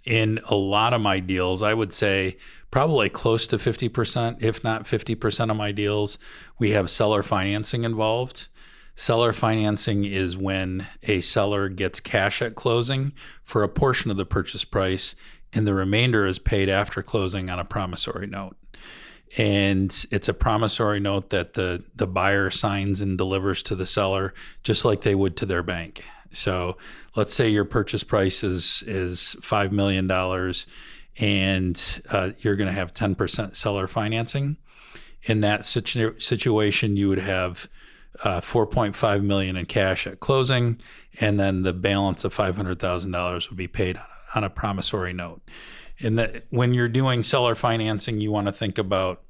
In 0.05 0.39
a 0.45 0.55
lot 0.55 0.93
of 0.93 1.01
my 1.01 1.19
deals, 1.19 1.61
I 1.61 1.73
would 1.73 1.91
say 1.91 2.37
probably 2.71 3.09
close 3.09 3.47
to 3.47 3.57
50%, 3.57 4.43
if 4.43 4.63
not 4.63 4.83
50% 4.83 5.49
of 5.49 5.57
my 5.57 5.71
deals, 5.71 6.17
we 6.59 6.71
have 6.71 6.89
seller 6.89 7.23
financing 7.23 7.83
involved. 7.83 8.47
Seller 8.95 9.33
financing 9.33 10.05
is 10.05 10.37
when 10.37 10.87
a 11.03 11.19
seller 11.19 11.67
gets 11.67 11.99
cash 11.99 12.41
at 12.41 12.55
closing 12.55 13.11
for 13.43 13.61
a 13.61 13.69
portion 13.69 14.09
of 14.09 14.17
the 14.17 14.25
purchase 14.25 14.63
price, 14.63 15.15
and 15.53 15.67
the 15.67 15.73
remainder 15.73 16.25
is 16.25 16.39
paid 16.39 16.69
after 16.69 17.03
closing 17.03 17.49
on 17.49 17.59
a 17.59 17.65
promissory 17.65 18.27
note. 18.27 18.55
And 19.37 20.05
it's 20.11 20.29
a 20.29 20.33
promissory 20.33 21.01
note 21.01 21.29
that 21.31 21.55
the, 21.55 21.83
the 21.93 22.07
buyer 22.07 22.49
signs 22.49 23.01
and 23.01 23.17
delivers 23.17 23.61
to 23.63 23.75
the 23.75 23.85
seller, 23.85 24.33
just 24.63 24.85
like 24.85 25.01
they 25.01 25.15
would 25.15 25.35
to 25.37 25.45
their 25.45 25.63
bank. 25.63 26.03
So 26.31 26.77
let's 27.15 27.33
say 27.33 27.49
your 27.49 27.65
purchase 27.65 28.03
price 28.03 28.43
is, 28.43 28.83
is 28.87 29.35
$5 29.41 29.71
million 29.71 30.09
and 31.17 32.01
uh, 32.09 32.31
you're 32.39 32.55
going 32.55 32.67
to 32.67 32.73
have 32.73 32.91
10% 32.91 33.55
seller 33.55 33.87
financing. 33.87 34.57
In 35.23 35.41
that 35.41 35.65
situ- 35.65 36.19
situation, 36.19 36.97
you 36.97 37.09
would 37.09 37.19
have 37.19 37.67
uh, 38.23 38.41
4.5 38.41 39.23
million 39.23 39.55
in 39.55 39.65
cash 39.65 40.07
at 40.07 40.19
closing, 40.19 40.79
and 41.19 41.39
then 41.39 41.63
the 41.63 41.73
balance 41.73 42.23
of 42.23 42.35
$500,000 42.35 43.49
would 43.49 43.57
be 43.57 43.67
paid 43.67 43.99
on 44.33 44.43
a 44.43 44.49
promissory 44.49 45.13
note. 45.13 45.41
And 45.99 46.17
that 46.17 46.43
when 46.49 46.73
you're 46.73 46.89
doing 46.89 47.23
seller 47.23 47.55
financing, 47.55 48.19
you 48.19 48.31
want 48.31 48.47
to 48.47 48.53
think 48.53 48.77
about 48.77 49.23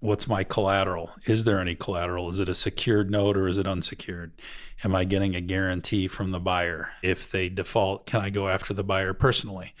what's 0.00 0.26
my 0.26 0.42
collateral? 0.42 1.10
Is 1.26 1.44
there 1.44 1.60
any 1.60 1.74
collateral? 1.74 2.30
Is 2.30 2.38
it 2.38 2.48
a 2.48 2.54
secured 2.54 3.10
note 3.10 3.36
or 3.36 3.46
is 3.46 3.58
it 3.58 3.66
unsecured? 3.66 4.32
Am 4.82 4.94
I 4.94 5.04
getting 5.04 5.36
a 5.36 5.40
guarantee 5.40 6.08
from 6.08 6.30
the 6.30 6.40
buyer? 6.40 6.90
If 7.02 7.30
they 7.30 7.48
default, 7.48 8.06
can 8.06 8.20
I 8.20 8.30
go 8.30 8.48
after 8.48 8.74
the 8.74 8.82
buyer 8.82 9.12
personally 9.12 9.74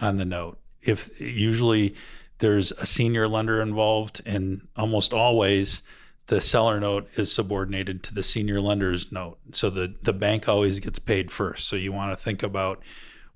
on 0.00 0.18
the 0.18 0.24
note? 0.24 0.58
If 0.82 1.20
usually 1.20 1.94
there's 2.38 2.72
a 2.72 2.86
senior 2.86 3.28
lender 3.28 3.62
involved, 3.62 4.20
and 4.26 4.66
almost 4.76 5.14
always 5.14 5.82
the 6.26 6.40
seller 6.40 6.78
note 6.80 7.08
is 7.16 7.32
subordinated 7.32 8.02
to 8.04 8.14
the 8.14 8.22
senior 8.22 8.60
lender's 8.60 9.10
note. 9.10 9.38
So 9.52 9.70
the, 9.70 9.94
the 10.02 10.12
bank 10.12 10.48
always 10.48 10.80
gets 10.80 10.98
paid 10.98 11.30
first. 11.30 11.66
So 11.66 11.76
you 11.76 11.92
want 11.92 12.16
to 12.16 12.22
think 12.22 12.42
about 12.42 12.80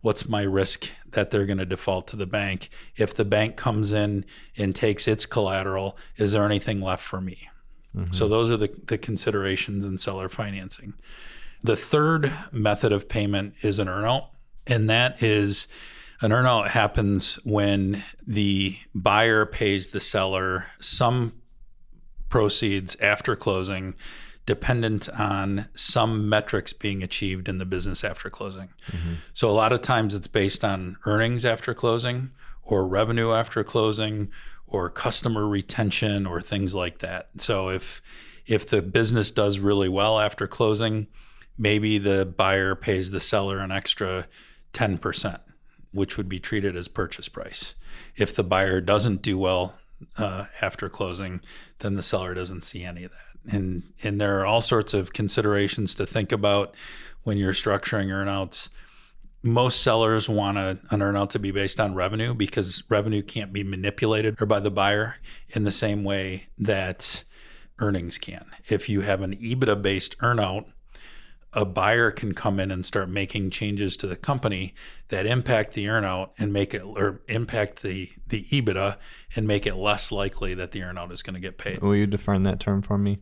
what's 0.00 0.28
my 0.28 0.42
risk 0.42 0.90
that 1.10 1.30
they're 1.30 1.46
going 1.46 1.58
to 1.58 1.66
default 1.66 2.06
to 2.08 2.16
the 2.16 2.26
bank? 2.26 2.70
If 2.96 3.14
the 3.14 3.24
bank 3.24 3.56
comes 3.56 3.92
in 3.92 4.24
and 4.56 4.74
takes 4.74 5.08
its 5.08 5.26
collateral, 5.26 5.96
is 6.16 6.32
there 6.32 6.44
anything 6.44 6.80
left 6.80 7.02
for 7.02 7.20
me? 7.20 7.48
Mm-hmm. 7.94 8.12
So 8.12 8.28
those 8.28 8.50
are 8.50 8.56
the, 8.56 8.72
the 8.86 8.98
considerations 8.98 9.84
in 9.84 9.98
seller 9.98 10.28
financing. 10.28 10.94
The 11.62 11.76
third 11.76 12.32
method 12.52 12.92
of 12.92 13.08
payment 13.08 13.54
is 13.62 13.78
an 13.78 13.88
earnout, 13.88 14.28
and 14.66 14.88
that 14.90 15.22
is 15.22 15.66
an 16.20 16.30
earnout 16.30 16.68
happens 16.68 17.34
when 17.44 18.04
the 18.26 18.78
buyer 18.94 19.44
pays 19.44 19.88
the 19.88 20.00
seller 20.00 20.66
some 20.78 21.32
proceeds 22.36 22.96
after 23.00 23.36
closing 23.36 23.94
dependent 24.46 25.08
on 25.08 25.68
some 25.74 26.28
metrics 26.28 26.72
being 26.72 27.02
achieved 27.02 27.48
in 27.48 27.58
the 27.58 27.66
business 27.66 28.04
after 28.04 28.30
closing. 28.30 28.68
Mm-hmm. 28.88 29.14
So 29.34 29.50
a 29.50 29.52
lot 29.52 29.72
of 29.72 29.82
times 29.82 30.14
it's 30.14 30.28
based 30.28 30.64
on 30.64 30.96
earnings 31.04 31.44
after 31.44 31.74
closing 31.74 32.30
or 32.62 32.86
revenue 32.86 33.32
after 33.32 33.64
closing 33.64 34.30
or 34.66 34.88
customer 34.88 35.46
retention 35.46 36.26
or 36.26 36.40
things 36.40 36.74
like 36.74 36.98
that. 36.98 37.28
So 37.38 37.68
if 37.70 38.00
if 38.46 38.66
the 38.68 38.82
business 38.82 39.32
does 39.32 39.58
really 39.58 39.88
well 39.88 40.20
after 40.20 40.46
closing, 40.46 41.08
maybe 41.58 41.98
the 41.98 42.24
buyer 42.24 42.76
pays 42.76 43.10
the 43.10 43.18
seller 43.18 43.58
an 43.58 43.72
extra 43.72 44.28
10%, 44.72 45.40
which 45.92 46.16
would 46.16 46.28
be 46.28 46.38
treated 46.38 46.76
as 46.76 46.86
purchase 46.86 47.28
price. 47.28 47.74
If 48.14 48.36
the 48.36 48.44
buyer 48.44 48.80
doesn't 48.80 49.22
do 49.22 49.36
well 49.36 49.74
uh, 50.16 50.44
after 50.62 50.88
closing, 50.88 51.40
then 51.80 51.94
the 51.94 52.02
seller 52.02 52.34
doesn't 52.34 52.64
see 52.64 52.84
any 52.84 53.04
of 53.04 53.10
that 53.10 53.26
and 53.50 53.82
and 54.02 54.20
there 54.20 54.40
are 54.40 54.46
all 54.46 54.60
sorts 54.60 54.94
of 54.94 55.12
considerations 55.12 55.94
to 55.94 56.06
think 56.06 56.32
about 56.32 56.74
when 57.22 57.36
you're 57.38 57.52
structuring 57.52 58.08
earnouts. 58.08 58.68
Most 59.42 59.82
sellers 59.82 60.28
want 60.28 60.58
a, 60.58 60.80
an 60.90 61.00
earnout 61.00 61.30
to 61.30 61.38
be 61.38 61.50
based 61.50 61.78
on 61.78 61.94
revenue 61.94 62.34
because 62.34 62.82
revenue 62.88 63.22
can't 63.22 63.52
be 63.52 63.62
manipulated 63.62 64.40
or 64.40 64.46
by 64.46 64.60
the 64.60 64.70
buyer 64.70 65.16
in 65.50 65.64
the 65.64 65.72
same 65.72 66.02
way 66.02 66.48
that 66.58 67.22
earnings 67.78 68.18
can. 68.18 68.46
If 68.68 68.88
you 68.88 69.02
have 69.02 69.22
an 69.22 69.36
EBITDA 69.36 69.82
based 69.82 70.18
earnout, 70.18 70.66
a 71.56 71.64
buyer 71.64 72.10
can 72.10 72.34
come 72.34 72.60
in 72.60 72.70
and 72.70 72.84
start 72.84 73.08
making 73.08 73.48
changes 73.48 73.96
to 73.96 74.06
the 74.06 74.14
company 74.14 74.74
that 75.08 75.24
impact 75.24 75.72
the 75.72 75.86
earnout 75.86 76.28
and 76.38 76.52
make 76.52 76.74
it 76.74 76.82
or 76.82 77.22
impact 77.28 77.80
the 77.82 78.10
the 78.28 78.44
EBITDA 78.44 78.98
and 79.34 79.48
make 79.48 79.66
it 79.66 79.74
less 79.74 80.12
likely 80.12 80.52
that 80.52 80.72
the 80.72 80.80
earnout 80.80 81.10
is 81.10 81.22
going 81.22 81.34
to 81.34 81.40
get 81.40 81.56
paid. 81.56 81.80
Will 81.80 81.96
you 81.96 82.06
define 82.06 82.42
that 82.42 82.60
term 82.60 82.82
for 82.82 82.98
me? 82.98 83.20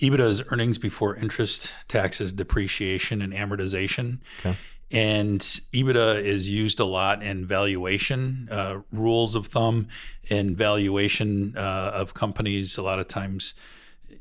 EBITDA 0.00 0.20
is 0.20 0.42
earnings 0.50 0.78
before 0.78 1.14
interest, 1.14 1.74
taxes, 1.86 2.32
depreciation, 2.32 3.20
and 3.20 3.34
amortization. 3.34 4.20
Okay. 4.40 4.56
And 4.90 5.40
EBITDA 5.40 6.22
is 6.22 6.48
used 6.48 6.80
a 6.80 6.84
lot 6.84 7.22
in 7.22 7.46
valuation 7.46 8.48
uh, 8.50 8.80
rules 8.92 9.34
of 9.34 9.48
thumb 9.48 9.88
and 10.30 10.56
valuation 10.56 11.54
uh, 11.56 11.90
of 11.94 12.14
companies. 12.14 12.78
A 12.78 12.82
lot 12.82 12.98
of 12.98 13.08
times 13.08 13.54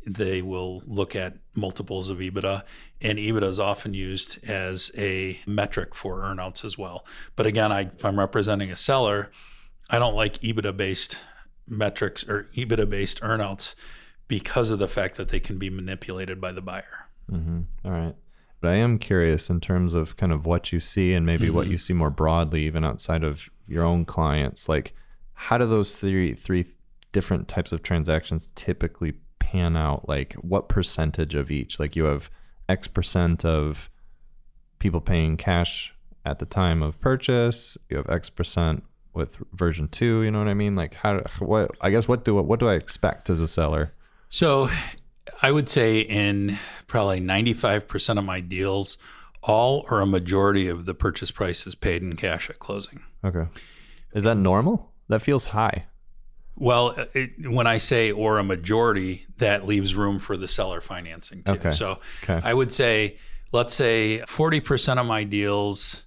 they 0.05 0.41
will 0.41 0.83
look 0.85 1.15
at 1.15 1.37
multiples 1.55 2.09
of 2.09 2.17
EBITDA, 2.17 2.63
and 3.01 3.17
EBITDA 3.17 3.43
is 3.43 3.59
often 3.59 3.93
used 3.93 4.43
as 4.47 4.91
a 4.97 5.39
metric 5.45 5.95
for 5.95 6.21
earnouts 6.21 6.65
as 6.65 6.77
well. 6.77 7.05
But 7.35 7.45
again, 7.45 7.71
I, 7.71 7.81
if 7.81 8.03
I'm 8.03 8.19
representing 8.19 8.71
a 8.71 8.75
seller, 8.75 9.31
I 9.89 9.99
don't 9.99 10.15
like 10.15 10.39
EBITDA 10.39 10.75
based 10.75 11.17
metrics 11.67 12.27
or 12.27 12.49
EBITDA 12.55 12.89
based 12.89 13.21
earnouts 13.21 13.75
because 14.27 14.69
of 14.69 14.79
the 14.79 14.87
fact 14.87 15.15
that 15.15 15.29
they 15.29 15.39
can 15.39 15.57
be 15.57 15.69
manipulated 15.69 16.41
by 16.41 16.51
the 16.51 16.61
buyer. 16.61 17.07
Mm-hmm. 17.31 17.61
All 17.85 17.91
right. 17.91 18.15
But 18.61 18.69
I 18.69 18.75
am 18.75 18.97
curious 18.97 19.49
in 19.49 19.59
terms 19.59 19.93
of 19.93 20.15
kind 20.15 20.31
of 20.31 20.45
what 20.45 20.71
you 20.71 20.79
see 20.79 21.13
and 21.13 21.25
maybe 21.25 21.47
mm-hmm. 21.47 21.55
what 21.55 21.67
you 21.67 21.77
see 21.77 21.93
more 21.93 22.09
broadly, 22.09 22.63
even 22.65 22.85
outside 22.85 23.23
of 23.23 23.49
your 23.67 23.83
own 23.83 24.05
clients. 24.05 24.69
Like, 24.69 24.93
how 25.33 25.57
do 25.57 25.65
those 25.65 25.95
three 25.97 26.33
three 26.33 26.65
different 27.11 27.47
types 27.47 27.71
of 27.71 27.83
transactions 27.83 28.51
typically 28.55 29.13
pan 29.53 29.77
out? 29.77 30.09
Like 30.09 30.33
what 30.35 30.67
percentage 30.67 31.35
of 31.35 31.51
each? 31.51 31.79
Like 31.79 31.95
you 31.95 32.05
have 32.05 32.29
X 32.67 32.87
percent 32.87 33.45
of 33.45 33.89
people 34.79 34.99
paying 34.99 35.37
cash 35.37 35.93
at 36.25 36.39
the 36.39 36.45
time 36.45 36.81
of 36.81 36.99
purchase. 36.99 37.77
You 37.89 37.97
have 37.97 38.09
X 38.09 38.29
percent 38.29 38.83
with 39.13 39.37
version 39.53 39.87
two. 39.87 40.23
You 40.23 40.31
know 40.31 40.39
what 40.39 40.47
I 40.47 40.55
mean? 40.55 40.75
Like 40.75 40.95
how? 40.95 41.19
What? 41.39 41.71
I 41.81 41.91
guess 41.91 42.07
what 42.07 42.25
do 42.25 42.35
what 42.35 42.59
do 42.59 42.67
I 42.67 42.73
expect 42.73 43.29
as 43.29 43.39
a 43.39 43.47
seller? 43.47 43.93
So, 44.29 44.69
I 45.43 45.51
would 45.51 45.69
say 45.69 45.99
in 45.99 46.57
probably 46.87 47.19
ninety 47.19 47.53
five 47.53 47.87
percent 47.87 48.17
of 48.17 48.25
my 48.25 48.39
deals, 48.39 48.97
all 49.43 49.85
or 49.91 50.01
a 50.01 50.07
majority 50.07 50.67
of 50.67 50.85
the 50.85 50.95
purchase 50.95 51.29
price 51.29 51.67
is 51.67 51.75
paid 51.75 52.01
in 52.01 52.15
cash 52.15 52.49
at 52.49 52.57
closing. 52.57 53.03
Okay, 53.23 53.45
is 54.15 54.23
that 54.23 54.35
normal? 54.35 54.91
That 55.09 55.21
feels 55.21 55.45
high. 55.47 55.83
Well, 56.55 56.95
it, 57.13 57.49
when 57.49 57.67
I 57.67 57.77
say 57.77 58.11
or 58.11 58.37
a 58.37 58.43
majority, 58.43 59.25
that 59.37 59.65
leaves 59.65 59.95
room 59.95 60.19
for 60.19 60.37
the 60.37 60.47
seller 60.47 60.81
financing 60.81 61.43
too. 61.43 61.53
Okay. 61.53 61.71
So 61.71 61.99
okay. 62.23 62.39
I 62.43 62.53
would 62.53 62.71
say, 62.71 63.17
let's 63.51 63.73
say 63.73 64.21
40% 64.27 64.99
of 64.99 65.05
my 65.05 65.23
deals, 65.23 66.03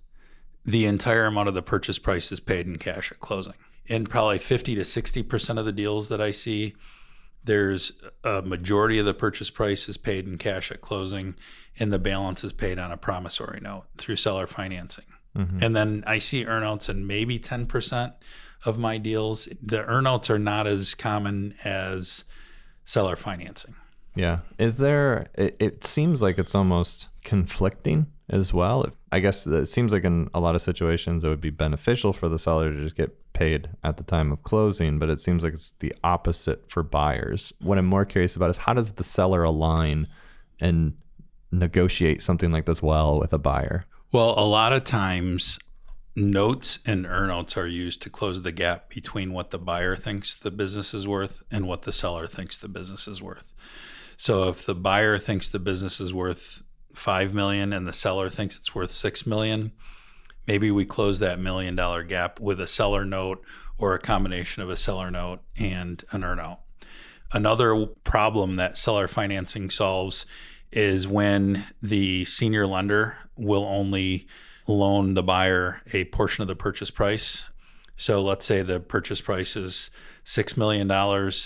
the 0.65 0.87
entire 0.87 1.27
amount 1.27 1.49
of 1.49 1.55
the 1.55 1.63
purchase 1.63 1.99
price 1.99 2.31
is 2.31 2.41
paid 2.41 2.67
in 2.67 2.77
cash 2.79 3.11
at 3.11 3.21
closing. 3.21 3.55
And 3.89 4.09
probably 4.09 4.39
50 4.39 4.75
to 4.77 4.81
60% 4.83 5.59
of 5.59 5.65
the 5.65 5.73
deals 5.73 6.09
that 6.09 6.21
I 6.21 6.33
see, 6.33 6.75
there's 7.45 7.93
a 8.25 8.43
majority 8.43 8.99
of 8.99 9.07
the 9.07 9.15
purchase 9.15 9.51
price 9.51 9.89
is 9.89 9.97
paid 9.97 10.27
in 10.27 10.39
cash 10.39 10.73
at 10.73 10.81
closing, 10.81 11.37
and 11.79 11.93
the 11.93 11.99
balance 11.99 12.43
is 12.43 12.53
paid 12.53 12.81
on 12.81 12.91
a 12.91 12.97
promissory 12.97 13.61
note 13.61 13.85
through 13.97 14.17
seller 14.17 14.49
financing. 14.49 15.05
Mm-hmm. 15.37 15.63
And 15.63 15.77
then 15.77 16.05
I 16.07 16.19
see 16.19 16.45
earnouts 16.45 16.89
in 16.89 17.07
maybe 17.07 17.39
10% 17.39 18.15
of 18.65 18.79
my 18.79 18.99
deals. 18.99 19.49
The 19.63 19.83
earnouts 19.85 20.31
are 20.31 20.39
not 20.39 20.67
as 20.67 20.95
common 20.95 21.55
as 21.65 22.25
seller 22.85 23.17
financing. 23.17 23.75
Yeah. 24.15 24.39
Is 24.59 24.79
there, 24.79 25.27
it, 25.35 25.57
it 25.61 25.85
seems 25.85 26.23
like 26.23 26.39
it's 26.39 26.55
almost 26.55 27.09
conflicting 27.25 28.07
as 28.29 28.53
well. 28.53 28.87
I 29.13 29.21
guess 29.21 29.47
it 29.47 29.67
seems 29.67 29.93
like 29.93 30.05
in 30.05 30.29
a 30.35 30.41
lot 30.41 30.55
of 30.55 30.63
situations 30.63 31.23
it 31.23 31.29
would 31.29 31.41
be 31.41 31.51
beneficial 31.51 32.13
for 32.13 32.29
the 32.29 32.39
seller 32.39 32.73
to 32.73 32.81
just 32.81 32.97
get 32.97 33.17
paid 33.35 33.69
at 33.85 33.99
the 33.99 34.03
time 34.03 34.33
of 34.33 34.43
closing, 34.43 34.99
but 34.99 35.11
it 35.11 35.21
seems 35.21 35.45
like 35.45 35.53
it's 35.53 35.73
the 35.79 35.95
opposite 36.03 36.69
for 36.71 36.83
buyers. 36.83 37.53
What 37.61 37.79
I'm 37.79 37.87
more 37.87 38.05
curious 38.05 38.35
about 38.35 38.51
is 38.51 38.57
how 38.57 38.73
does 38.73 38.93
the 38.93 39.05
seller 39.05 39.45
align 39.45 40.09
and 40.61 40.95
negotiate 41.53 42.23
something 42.23 42.51
like 42.51 42.65
this 42.65 42.83
well 42.83 43.21
with 43.21 43.33
a 43.33 43.39
buyer? 43.39 43.85
Well, 44.13 44.35
a 44.37 44.47
lot 44.47 44.73
of 44.73 44.85
times 44.85 45.59
notes 46.17 46.79
and 46.87 47.05
earnouts 47.05 47.57
are 47.57 47.67
used 47.67 48.01
to 48.03 48.11
close 48.11 48.41
the 48.43 48.53
gap 48.53 48.89
between 48.89 49.35
what 49.35 49.51
the 49.51 49.59
buyer 49.59 49.95
thinks 49.95 50.35
the 50.35 50.51
business 50.51 50.95
is 50.95 51.07
worth 51.07 51.43
and 51.51 51.69
what 51.69 51.83
the 51.83 51.93
seller 51.93 52.27
thinks 52.27 52.57
the 52.57 52.69
business 52.69 53.07
is 53.07 53.23
worth. 53.23 53.53
So 54.17 54.49
if 54.49 54.65
the 54.65 54.75
buyer 54.75 55.19
thinks 55.19 55.49
the 55.49 55.59
business 55.59 56.01
is 56.01 56.15
worth 56.15 56.63
5 56.95 57.35
million 57.35 57.73
and 57.75 57.87
the 57.87 57.93
seller 57.93 58.31
thinks 58.31 58.57
it's 58.57 58.75
worth 58.75 58.93
6 58.93 59.27
million, 59.27 59.73
maybe 60.47 60.71
we 60.71 60.87
close 60.87 61.19
that 61.19 61.39
million 61.39 61.77
dollar 61.77 62.03
gap 62.03 62.41
with 62.41 62.61
a 62.61 62.67
seller 62.67 63.05
note 63.05 63.45
or 63.77 63.93
a 63.95 63.99
combination 63.99 64.63
of 64.63 64.71
a 64.71 64.77
seller 64.77 65.11
note 65.11 65.41
and 65.59 66.03
an 66.13 66.23
earnout. 66.23 66.59
Another 67.33 67.87
problem 68.05 68.57
that 68.57 68.79
seller 68.79 69.07
financing 69.07 69.69
solves 69.69 70.25
is 70.73 71.07
when 71.07 71.67
the 71.83 72.25
senior 72.25 72.67
lender 72.67 73.19
will 73.37 73.65
only 73.65 74.27
loan 74.69 75.15
the 75.15 75.23
buyer 75.23 75.83
a 75.93 76.05
portion 76.07 76.43
of 76.43 76.49
the 76.49 76.57
purchase 76.57 76.91
price. 76.91 77.45
So 77.97 78.23
let's 78.23 78.45
say 78.45 78.63
the 78.63 78.81
purchase 78.81 79.21
price 79.21 79.57
is 79.57 79.91
$6 80.25 80.57
million 80.57 80.91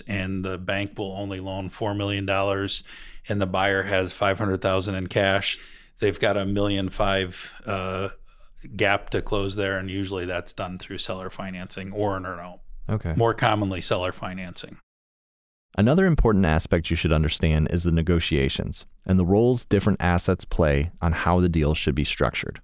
and 0.08 0.44
the 0.44 0.58
bank 0.58 0.98
will 0.98 1.12
only 1.12 1.38
loan 1.38 1.70
$4 1.70 1.96
million 1.96 2.28
and 3.28 3.40
the 3.40 3.46
buyer 3.46 3.84
has 3.84 4.12
500,000 4.12 4.94
in 4.94 5.06
cash. 5.06 5.58
They've 6.00 6.18
got 6.18 6.36
a 6.36 6.46
million 6.46 6.88
five 6.88 7.54
uh, 7.66 8.08
gap 8.74 9.10
to 9.10 9.22
close 9.22 9.56
there. 9.56 9.76
And 9.76 9.90
usually 9.90 10.24
that's 10.24 10.52
done 10.52 10.78
through 10.78 10.98
seller 10.98 11.30
financing 11.30 11.92
or 11.92 12.16
an 12.16 12.24
earnout. 12.24 12.60
Okay. 12.88 13.14
More 13.16 13.34
commonly 13.34 13.80
seller 13.80 14.12
financing. 14.12 14.78
Another 15.76 16.06
important 16.06 16.46
aspect 16.46 16.90
you 16.90 16.96
should 16.96 17.12
understand 17.12 17.68
is 17.70 17.84
the 17.84 17.92
negotiations 17.92 18.86
and 19.06 19.18
the 19.18 19.24
roles 19.24 19.64
different 19.64 20.00
assets 20.02 20.44
play 20.44 20.90
on 21.00 21.12
how 21.12 21.38
the 21.38 21.48
deal 21.48 21.74
should 21.74 21.94
be 21.94 22.02
structured. 22.02 22.60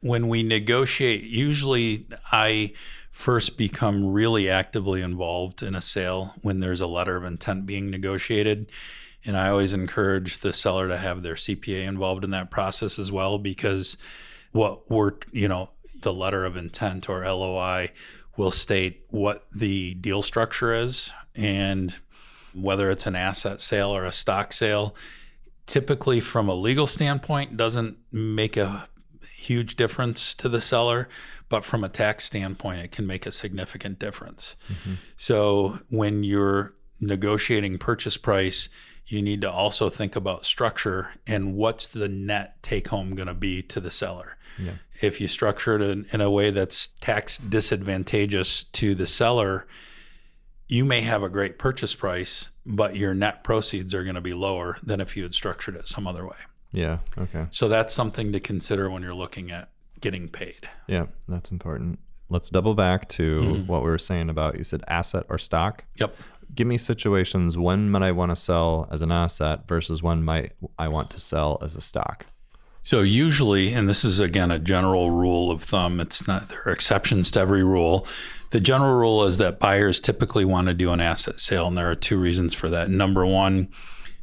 When 0.00 0.28
we 0.28 0.42
negotiate, 0.42 1.24
usually 1.24 2.06
I 2.30 2.72
first 3.10 3.56
become 3.56 4.12
really 4.12 4.48
actively 4.48 5.00
involved 5.00 5.62
in 5.62 5.74
a 5.74 5.80
sale 5.80 6.34
when 6.42 6.60
there's 6.60 6.82
a 6.82 6.86
letter 6.86 7.16
of 7.16 7.24
intent 7.24 7.64
being 7.64 7.90
negotiated. 7.90 8.66
And 9.24 9.36
I 9.36 9.48
always 9.48 9.72
encourage 9.72 10.38
the 10.40 10.52
seller 10.52 10.86
to 10.86 10.98
have 10.98 11.22
their 11.22 11.34
CPA 11.34 11.86
involved 11.86 12.24
in 12.24 12.30
that 12.30 12.50
process 12.50 12.98
as 12.98 13.10
well, 13.10 13.38
because 13.38 13.96
what 14.52 14.88
we're, 14.90 15.12
you 15.32 15.48
know, 15.48 15.70
the 16.02 16.12
letter 16.12 16.44
of 16.44 16.56
intent 16.56 17.08
or 17.08 17.24
LOI 17.24 17.90
will 18.36 18.50
state 18.50 19.04
what 19.10 19.46
the 19.50 19.94
deal 19.94 20.20
structure 20.20 20.74
is 20.74 21.10
and 21.34 21.94
whether 22.54 22.90
it's 22.90 23.06
an 23.06 23.16
asset 23.16 23.60
sale 23.60 23.96
or 23.96 24.04
a 24.04 24.12
stock 24.12 24.52
sale. 24.52 24.94
Typically, 25.66 26.20
from 26.20 26.48
a 26.48 26.54
legal 26.54 26.86
standpoint, 26.86 27.56
doesn't 27.56 27.96
make 28.12 28.56
a 28.56 28.88
huge 29.46 29.76
difference 29.76 30.34
to 30.34 30.48
the 30.48 30.60
seller, 30.60 31.08
but 31.48 31.64
from 31.64 31.84
a 31.84 31.88
tax 31.88 32.24
standpoint, 32.24 32.80
it 32.80 32.92
can 32.92 33.06
make 33.06 33.26
a 33.26 33.32
significant 33.32 33.98
difference. 33.98 34.56
Mm-hmm. 34.68 34.94
So 35.16 35.80
when 35.90 36.22
you're 36.22 36.74
negotiating 37.00 37.78
purchase 37.78 38.16
price, 38.16 38.68
you 39.06 39.22
need 39.22 39.40
to 39.42 39.50
also 39.50 39.88
think 39.88 40.16
about 40.16 40.44
structure 40.44 41.10
and 41.26 41.54
what's 41.54 41.86
the 41.86 42.08
net 42.08 42.62
take 42.62 42.88
home 42.88 43.14
going 43.14 43.28
to 43.28 43.34
be 43.34 43.62
to 43.62 43.80
the 43.80 43.90
seller. 43.90 44.36
Yeah. 44.58 44.72
If 45.00 45.20
you 45.20 45.28
structure 45.28 45.76
it 45.76 45.82
in, 45.82 46.06
in 46.12 46.20
a 46.20 46.30
way 46.30 46.50
that's 46.50 46.88
tax 47.00 47.38
disadvantageous 47.38 48.64
to 48.64 48.94
the 48.94 49.06
seller, 49.06 49.66
you 50.68 50.84
may 50.84 51.02
have 51.02 51.22
a 51.22 51.28
great 51.28 51.58
purchase 51.58 51.94
price, 51.94 52.48
but 52.64 52.96
your 52.96 53.14
net 53.14 53.44
proceeds 53.44 53.94
are 53.94 54.02
going 54.02 54.16
to 54.16 54.20
be 54.20 54.34
lower 54.34 54.78
than 54.82 55.00
if 55.00 55.16
you 55.16 55.22
had 55.22 55.34
structured 55.34 55.76
it 55.76 55.86
some 55.86 56.06
other 56.06 56.26
way. 56.26 56.36
Yeah. 56.72 56.98
Okay. 57.16 57.46
So 57.50 57.68
that's 57.68 57.94
something 57.94 58.32
to 58.32 58.40
consider 58.40 58.90
when 58.90 59.02
you're 59.02 59.14
looking 59.14 59.50
at 59.50 59.70
getting 60.00 60.28
paid. 60.28 60.68
Yeah, 60.86 61.06
that's 61.28 61.50
important. 61.50 61.98
Let's 62.28 62.50
double 62.50 62.74
back 62.74 63.08
to 63.10 63.36
mm-hmm. 63.36 63.66
what 63.66 63.82
we 63.82 63.88
were 63.88 63.98
saying 63.98 64.30
about 64.30 64.58
you 64.58 64.64
said 64.64 64.82
asset 64.88 65.24
or 65.28 65.38
stock. 65.38 65.84
Yep. 65.96 66.16
Give 66.54 66.66
me 66.66 66.78
situations 66.78 67.58
when 67.58 67.90
might 67.90 68.02
I 68.02 68.12
want 68.12 68.30
to 68.30 68.36
sell 68.36 68.88
as 68.90 69.02
an 69.02 69.12
asset 69.12 69.66
versus 69.68 70.02
when 70.02 70.22
might 70.22 70.52
I 70.78 70.88
want 70.88 71.10
to 71.10 71.20
sell 71.20 71.58
as 71.62 71.76
a 71.76 71.80
stock. 71.80 72.26
So 72.82 73.00
usually, 73.00 73.72
and 73.72 73.88
this 73.88 74.04
is 74.04 74.20
again 74.20 74.52
a 74.52 74.60
general 74.60 75.10
rule 75.10 75.50
of 75.50 75.62
thumb, 75.62 75.98
it's 75.98 76.28
not 76.28 76.48
there 76.48 76.62
are 76.66 76.72
exceptions 76.72 77.32
to 77.32 77.40
every 77.40 77.64
rule. 77.64 78.06
The 78.50 78.60
general 78.60 78.94
rule 78.94 79.24
is 79.24 79.38
that 79.38 79.58
buyers 79.58 79.98
typically 79.98 80.44
want 80.44 80.68
to 80.68 80.74
do 80.74 80.92
an 80.92 81.00
asset 81.00 81.40
sale, 81.40 81.66
and 81.66 81.76
there 81.76 81.90
are 81.90 81.96
two 81.96 82.16
reasons 82.16 82.54
for 82.54 82.68
that. 82.68 82.88
Number 82.88 83.26
one, 83.26 83.68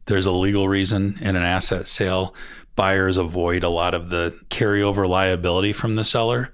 there's 0.05 0.25
a 0.25 0.31
legal 0.31 0.67
reason 0.67 1.17
in 1.21 1.35
an 1.35 1.43
asset 1.43 1.87
sale. 1.87 2.33
Buyers 2.75 3.17
avoid 3.17 3.63
a 3.63 3.69
lot 3.69 3.93
of 3.93 4.09
the 4.09 4.37
carryover 4.49 5.07
liability 5.07 5.73
from 5.73 5.95
the 5.95 6.03
seller. 6.03 6.51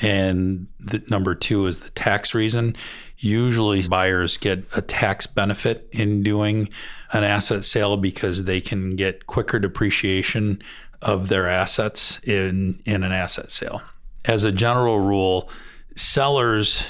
And 0.00 0.68
the, 0.78 1.02
number 1.10 1.34
two 1.34 1.66
is 1.66 1.80
the 1.80 1.90
tax 1.90 2.34
reason. 2.34 2.76
Usually, 3.16 3.82
buyers 3.88 4.36
get 4.36 4.64
a 4.76 4.80
tax 4.80 5.26
benefit 5.26 5.88
in 5.90 6.22
doing 6.22 6.68
an 7.12 7.24
asset 7.24 7.64
sale 7.64 7.96
because 7.96 8.44
they 8.44 8.60
can 8.60 8.94
get 8.94 9.26
quicker 9.26 9.58
depreciation 9.58 10.62
of 11.02 11.28
their 11.28 11.48
assets 11.48 12.20
in, 12.22 12.80
in 12.84 13.02
an 13.02 13.10
asset 13.10 13.50
sale. 13.50 13.82
As 14.24 14.44
a 14.44 14.52
general 14.52 15.00
rule, 15.00 15.50
sellers 15.96 16.88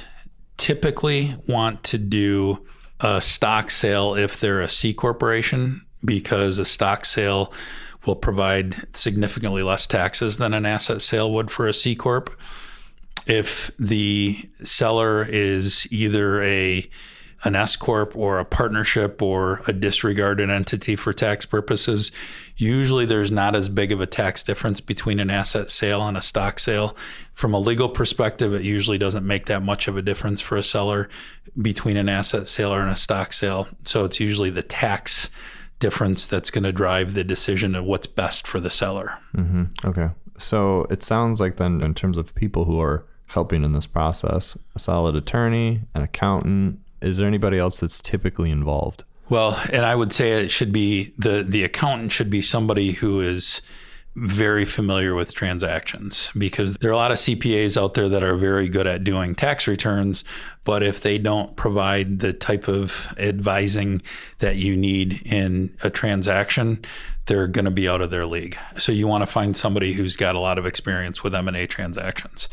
typically 0.59 1.35
want 1.49 1.83
to 1.85 1.99
do 1.99 2.67
a 3.01 3.23
stock 3.23 3.71
sale 3.71 4.15
if 4.15 4.39
they're 4.39 4.61
a 4.61 4.69
C 4.69 4.93
corporation 4.93 5.83
because 6.05 6.59
a 6.59 6.65
stock 6.65 7.05
sale 7.05 7.53
will 8.07 8.17
provide 8.17 8.97
significantly 8.97 9.63
less 9.63 9.87
taxes 9.87 10.39
than 10.39 10.55
an 10.55 10.67
asset 10.67 11.03
sale 11.03 11.33
would 11.33 11.51
for 11.51 11.67
a 11.67 11.75
C 11.75 11.95
corp. 11.95 12.31
If 13.27 13.71
the 13.79 14.49
seller 14.65 15.27
is 15.29 15.87
either 15.91 16.43
a 16.43 16.89
an 17.45 17.55
S 17.55 17.77
corp 17.77 18.17
or 18.17 18.39
a 18.39 18.45
partnership 18.45 19.23
or 19.23 19.63
a 19.69 19.73
disregarded 19.73 20.51
entity 20.51 20.97
for 20.97 21.13
tax 21.13 21.47
purposes, 21.47 22.11
usually 22.57 23.07
there's 23.07 23.31
not 23.31 23.55
as 23.55 23.69
big 23.69 23.93
of 23.93 24.01
a 24.01 24.07
tax 24.07 24.43
difference 24.43 24.81
between 24.81 25.21
an 25.21 25.31
asset 25.31 25.71
sale 25.71 26.07
and 26.07 26.17
a 26.17 26.23
stock 26.23 26.59
sale. 26.59 26.97
From 27.33 27.55
a 27.55 27.61
legal 27.61 27.89
perspective, 27.89 28.53
it 28.55 28.63
usually 28.63 28.99
doesn't 28.99 29.25
make 29.25 29.47
that 29.47 29.63
much 29.63 29.87
of 29.87 29.97
a 29.97 30.03
difference 30.03 30.41
for 30.41 30.57
a 30.57 30.65
seller 30.65 31.09
between 31.61 31.97
an 31.97 32.09
asset 32.09 32.49
sale 32.49 32.75
and 32.75 32.91
a 32.91 32.97
stock 32.97 33.33
sale. 33.33 33.69
So 33.85 34.05
it's 34.05 34.19
usually 34.19 34.51
the 34.51 34.63
tax 34.63 35.31
difference 35.79 36.27
that's 36.27 36.51
going 36.51 36.65
to 36.65 36.73
drive 36.73 37.15
the 37.15 37.25
decision 37.25 37.75
of 37.75 37.85
what's 37.85 38.07
best 38.07 38.47
for 38.47 38.61
the 38.61 38.71
seller. 38.71 39.19
Mm-hmm. 39.37 39.89
Okay. 39.89 40.09
So 40.39 40.87
it 40.91 41.03
sounds 41.03 41.41
like 41.41 41.57
then, 41.57 41.81
in 41.83 41.95
terms 41.95 42.19
of 42.19 42.35
people 42.35 42.65
who 42.65 42.81
are 42.81 43.05
helping 43.27 43.65
in 43.65 43.73
this 43.73 43.87
process, 43.87 44.57
a 44.75 44.79
solid 44.79 45.15
attorney, 45.15 45.83
an 45.95 46.03
accountant, 46.03 46.81
is 47.01 47.19
there 47.19 47.27
anybody 47.27 47.59
else 47.59 47.81
that's 47.81 48.01
typically 48.01 48.51
involved? 48.51 49.05
Well, 49.29 49.61
and 49.71 49.85
I 49.85 49.95
would 49.95 50.13
say 50.13 50.43
it 50.43 50.51
should 50.51 50.73
be 50.73 51.13
the 51.19 51.43
the 51.43 51.63
accountant 51.63 52.13
should 52.13 52.31
be 52.31 52.41
somebody 52.41 52.93
who 52.93 53.21
is 53.21 53.61
very 54.21 54.65
familiar 54.65 55.15
with 55.15 55.35
transactions 55.35 56.33
because 56.37 56.75
there 56.75 56.91
are 56.91 56.95
a 56.95 56.97
lot 56.97 57.13
of 57.13 57.19
CPAs 57.19 57.81
out 57.81 57.95
there 57.95 58.09
that 58.09 58.23
are 58.23 58.35
very 58.35 58.69
good 58.69 58.87
at 58.87 59.05
doing 59.05 59.35
tax 59.35 59.69
returns, 59.69 60.25
but 60.65 60.83
if 60.83 61.01
they 61.01 61.19
don't 61.19 61.57
provide 61.57 62.19
the 62.19 62.33
type 62.33 62.69
of 62.69 63.15
advising 63.19 64.03
that 64.39 64.57
you 64.57 64.77
need 64.77 65.23
in 65.25 65.75
a 65.83 65.91
transaction, 65.91 66.85
they're 67.27 67.47
going 67.47 67.65
to 67.65 67.71
be 67.71 67.89
out 67.89 68.03
of 68.03 68.11
their 68.11 68.27
league. 68.27 68.57
So 68.77 68.91
you 68.91 69.07
want 69.07 69.23
to 69.23 69.27
find 69.27 69.57
somebody 69.57 69.93
who's 69.93 70.17
got 70.17 70.35
a 70.35 70.41
lot 70.41 70.59
of 70.59 70.67
experience 70.67 71.23
with 71.23 71.35
M&A 71.35 71.67
transactions. 71.67 72.49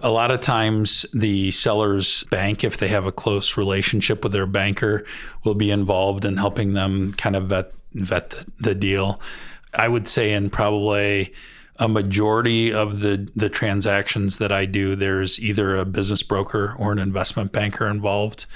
A 0.00 0.10
lot 0.10 0.30
of 0.30 0.40
times, 0.40 1.06
the 1.12 1.50
seller's 1.50 2.24
bank, 2.24 2.64
if 2.64 2.78
they 2.78 2.88
have 2.88 3.06
a 3.06 3.12
close 3.12 3.56
relationship 3.56 4.22
with 4.22 4.32
their 4.32 4.46
banker, 4.46 5.04
will 5.44 5.54
be 5.54 5.70
involved 5.70 6.24
in 6.24 6.36
helping 6.36 6.72
them 6.72 7.12
kind 7.12 7.36
of 7.36 7.44
vet 7.44 7.72
vet 7.94 8.30
the, 8.30 8.46
the 8.58 8.74
deal. 8.74 9.20
I 9.74 9.88
would 9.88 10.08
say 10.08 10.32
in 10.32 10.50
probably 10.50 11.32
a 11.76 11.88
majority 11.88 12.72
of 12.72 13.00
the 13.00 13.28
the 13.34 13.48
transactions 13.48 14.38
that 14.38 14.52
I 14.52 14.66
do, 14.66 14.94
there's 14.94 15.40
either 15.40 15.76
a 15.76 15.84
business 15.84 16.22
broker 16.22 16.74
or 16.78 16.92
an 16.92 16.98
investment 16.98 17.52
banker 17.52 17.86
involved 17.86 18.46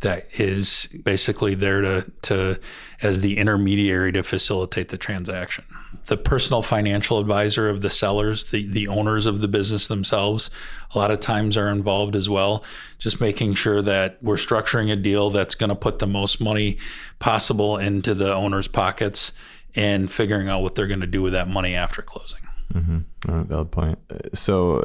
that 0.00 0.38
is 0.38 0.88
basically 1.04 1.54
there 1.54 1.80
to 1.80 2.12
to 2.22 2.60
as 3.02 3.20
the 3.20 3.38
intermediary 3.38 4.12
to 4.12 4.22
facilitate 4.22 4.88
the 4.90 4.98
transaction 4.98 5.64
the 6.08 6.16
personal 6.16 6.62
financial 6.62 7.18
advisor 7.18 7.68
of 7.68 7.82
the 7.82 7.90
sellers, 7.90 8.46
the, 8.46 8.66
the 8.66 8.88
owners 8.88 9.26
of 9.26 9.40
the 9.40 9.48
business 9.48 9.88
themselves, 9.88 10.50
a 10.94 10.98
lot 10.98 11.10
of 11.10 11.20
times 11.20 11.56
are 11.56 11.68
involved 11.68 12.16
as 12.16 12.28
well. 12.28 12.64
Just 12.98 13.20
making 13.20 13.54
sure 13.54 13.82
that 13.82 14.18
we're 14.22 14.36
structuring 14.36 14.90
a 14.90 14.96
deal 14.96 15.30
that's 15.30 15.54
going 15.54 15.68
to 15.70 15.76
put 15.76 15.98
the 15.98 16.06
most 16.06 16.40
money 16.40 16.78
possible 17.18 17.76
into 17.76 18.14
the 18.14 18.34
owner's 18.34 18.68
pockets 18.68 19.32
and 19.74 20.10
figuring 20.10 20.48
out 20.48 20.62
what 20.62 20.74
they're 20.74 20.86
going 20.86 21.00
to 21.00 21.06
do 21.06 21.22
with 21.22 21.32
that 21.32 21.48
money 21.48 21.74
after 21.74 22.02
closing. 22.02 22.40
Mm-hmm. 22.72 23.42
valid 23.44 23.70
point. 23.70 23.98
So, 24.34 24.84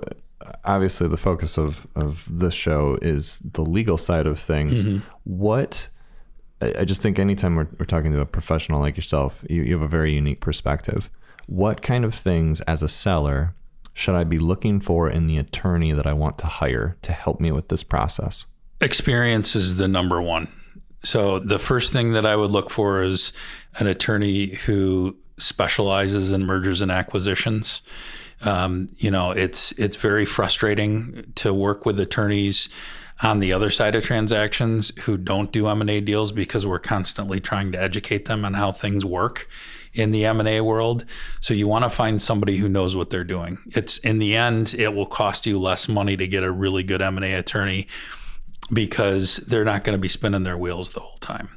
obviously, 0.63 1.07
the 1.07 1.17
focus 1.17 1.57
of, 1.57 1.85
of 1.95 2.27
this 2.31 2.53
show 2.53 2.97
is 3.01 3.41
the 3.43 3.61
legal 3.61 3.97
side 3.97 4.25
of 4.25 4.39
things. 4.39 4.85
Mm-hmm. 4.85 5.05
What 5.23 5.89
I 6.77 6.85
just 6.85 7.01
think 7.01 7.19
anytime 7.19 7.55
we're, 7.55 7.67
we're 7.77 7.85
talking 7.85 8.11
to 8.13 8.21
a 8.21 8.25
professional 8.25 8.79
like 8.79 8.95
yourself, 8.95 9.43
you, 9.49 9.63
you 9.63 9.73
have 9.73 9.81
a 9.81 9.87
very 9.87 10.13
unique 10.13 10.39
perspective. 10.39 11.09
What 11.47 11.81
kind 11.81 12.05
of 12.05 12.13
things 12.13 12.61
as 12.61 12.81
a 12.81 12.87
seller 12.87 13.55
should 13.93 14.15
I 14.15 14.23
be 14.23 14.37
looking 14.37 14.79
for 14.79 15.09
in 15.09 15.27
the 15.27 15.37
attorney 15.37 15.91
that 15.91 16.07
I 16.07 16.13
want 16.13 16.37
to 16.39 16.47
hire 16.47 16.97
to 17.01 17.11
help 17.11 17.39
me 17.39 17.51
with 17.51 17.69
this 17.69 17.83
process? 17.83 18.45
Experience 18.81 19.55
is 19.55 19.77
the 19.77 19.87
number 19.87 20.21
one. 20.21 20.47
So, 21.03 21.37
the 21.37 21.59
first 21.59 21.91
thing 21.91 22.13
that 22.13 22.25
I 22.25 22.35
would 22.35 22.51
look 22.51 22.69
for 22.69 23.01
is 23.01 23.33
an 23.79 23.87
attorney 23.87 24.47
who 24.47 25.17
specializes 25.37 26.31
in 26.31 26.45
mergers 26.45 26.81
and 26.81 26.91
acquisitions. 26.91 27.81
Um, 28.43 28.89
you 28.97 29.09
know, 29.09 29.31
it's 29.31 29.71
it's 29.73 29.95
very 29.95 30.25
frustrating 30.25 31.31
to 31.35 31.53
work 31.53 31.85
with 31.85 31.99
attorneys 31.99 32.69
on 33.21 33.39
the 33.39 33.53
other 33.53 33.69
side 33.69 33.95
of 33.95 34.03
transactions 34.03 34.91
who 35.03 35.17
don't 35.17 35.51
do 35.51 35.67
M&A 35.67 36.01
deals 36.01 36.31
because 36.31 36.65
we're 36.65 36.79
constantly 36.79 37.39
trying 37.39 37.71
to 37.71 37.81
educate 37.81 38.25
them 38.25 38.43
on 38.43 38.55
how 38.55 38.71
things 38.71 39.05
work 39.05 39.47
in 39.93 40.11
the 40.11 40.25
M&A 40.25 40.59
world. 40.61 41.05
So 41.39 41.53
you 41.53 41.67
want 41.67 41.85
to 41.85 41.89
find 41.89 42.21
somebody 42.21 42.57
who 42.57 42.67
knows 42.67 42.95
what 42.95 43.11
they're 43.11 43.23
doing. 43.23 43.59
It's 43.67 43.99
in 43.99 44.19
the 44.19 44.35
end 44.35 44.73
it 44.73 44.93
will 44.93 45.05
cost 45.05 45.45
you 45.45 45.59
less 45.59 45.87
money 45.87 46.17
to 46.17 46.27
get 46.27 46.43
a 46.43 46.51
really 46.51 46.83
good 46.83 47.01
M&A 47.01 47.33
attorney 47.33 47.87
because 48.73 49.37
they're 49.37 49.65
not 49.65 49.83
going 49.83 49.97
to 49.97 50.01
be 50.01 50.07
spinning 50.07 50.43
their 50.43 50.57
wheels 50.57 50.91
the 50.91 50.99
whole 50.99 51.17
time. 51.17 51.49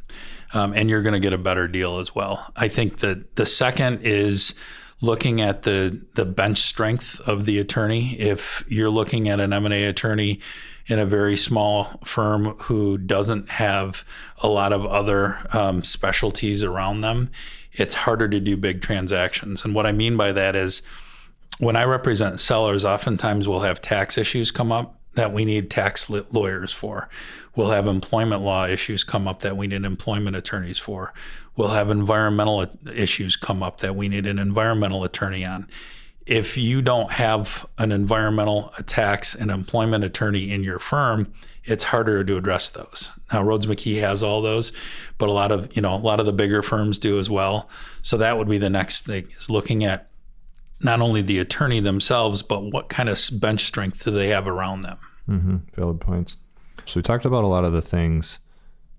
Um, 0.55 0.73
and 0.75 0.89
you're 0.89 1.03
going 1.03 1.15
to 1.15 1.21
get 1.21 1.33
a 1.33 1.39
better 1.39 1.67
deal 1.69 1.99
as 1.99 2.15
well. 2.15 2.53
I 2.57 2.69
think 2.69 2.99
that 2.99 3.37
the 3.37 3.47
second 3.47 4.01
is 4.03 4.55
looking 5.01 5.41
at 5.41 5.63
the 5.63 6.07
the 6.15 6.25
bench 6.25 6.59
strength 6.59 7.21
of 7.29 7.45
the 7.45 7.59
attorney. 7.59 8.19
If 8.19 8.65
you're 8.69 8.91
looking 8.91 9.29
at 9.29 9.41
an 9.41 9.53
M&A 9.53 9.85
attorney 9.85 10.41
in 10.87 10.99
a 10.99 11.07
very 11.07 11.37
small 11.37 12.01
firm 12.05 12.57
who 12.63 12.97
doesn't 12.97 13.51
have 13.51 14.05
a 14.39 14.49
lot 14.49 14.73
of 14.73 14.87
other 14.87 15.39
um, 15.53 15.83
specialties 15.83 16.63
around 16.63 17.01
them, 17.01 17.31
it's 17.73 17.95
harder 17.95 18.29
to 18.29 18.41
do 18.41 18.57
big 18.57 18.81
transactions. 18.83 19.65
And 19.65 19.75
what 19.75 19.87
I 19.87 19.93
mean 19.93 20.17
by 20.17 20.33
that 20.33 20.55
is 20.55 20.83
when 21.59 21.77
I 21.77 21.85
represent 21.85 22.41
sellers, 22.41 22.85
oftentimes 22.85 23.49
we'll 23.49 23.61
have 23.61 23.83
tax 23.83 24.17
issues 24.17 24.51
come 24.51 24.71
up 24.71 25.01
that 25.17 25.33
we 25.33 25.45
need 25.45 25.71
tax 25.71 26.09
lawyers 26.09 26.73
for. 26.73 27.09
We'll 27.57 27.71
have 27.71 27.87
employment 27.87 28.43
law 28.43 28.67
issues 28.67 29.03
come 29.03 29.27
up 29.27 29.41
that 29.41 29.57
we 29.57 29.67
need 29.67 29.85
employment 29.85 30.37
attorneys 30.37 30.79
for. 30.79 31.13
We'll 31.57 31.69
have 31.69 31.91
environmental 31.91 32.67
issues 32.95 33.35
come 33.35 33.63
up 33.63 33.79
that 33.79 33.97
we 33.97 34.09
need 34.09 34.27
an 34.27 34.39
environmental 34.39 35.05
attorney 35.05 35.45
on. 35.45 35.69
If 36.27 36.57
you 36.59 36.83
don't 36.83 37.13
have 37.13 37.67
an 37.79 37.93
environmental, 37.93 38.73
a 38.79 38.83
tax, 38.83 39.35
and 39.35 39.51
employment 39.51 40.05
attorney 40.05 40.51
in 40.51 40.63
your 40.63 40.79
firm, 40.79 41.33
it's 41.65 41.85
harder 41.85 42.23
to 42.25 42.37
address 42.37 42.69
those. 42.71 43.11
Now 43.33 43.43
Rhoades 43.43 43.67
McKee 43.67 44.01
has 44.01 44.23
all 44.23 44.43
those, 44.43 44.73
but 45.19 45.29
a 45.29 45.33
lot 45.33 45.51
of 45.51 45.75
you 45.75 45.83
know 45.83 45.95
a 45.95 45.97
lot 45.97 46.21
of 46.21 46.27
the 46.27 46.33
bigger 46.33 46.63
firms 46.63 46.99
do 46.99 47.19
as 47.19 47.31
well. 47.31 47.69
So 48.03 48.17
that 48.19 48.39
would 48.39 48.49
be 48.49 48.59
the 48.59 48.71
next 48.71 49.07
thing 49.07 49.29
is 49.39 49.49
looking 49.49 49.85
at 49.85 50.09
not 50.83 51.01
only 51.01 51.23
the 51.23 51.39
attorney 51.39 51.81
themselves, 51.81 52.43
but 52.43 52.61
what 52.71 52.89
kind 52.89 53.09
of 53.09 53.19
bench 53.33 53.65
strength 53.65 54.05
do 54.05 54.11
they 54.11 54.29
have 54.29 54.47
around 54.47 54.83
them. 54.83 54.99
Mm-hmm. 55.29 55.57
Valid 55.75 56.01
points. 56.01 56.37
So 56.85 56.99
we 56.99 57.03
talked 57.03 57.25
about 57.25 57.45
a 57.45 57.49
lot 57.49 57.65
of 57.65 57.73
the 57.73 57.83
things 57.83 58.39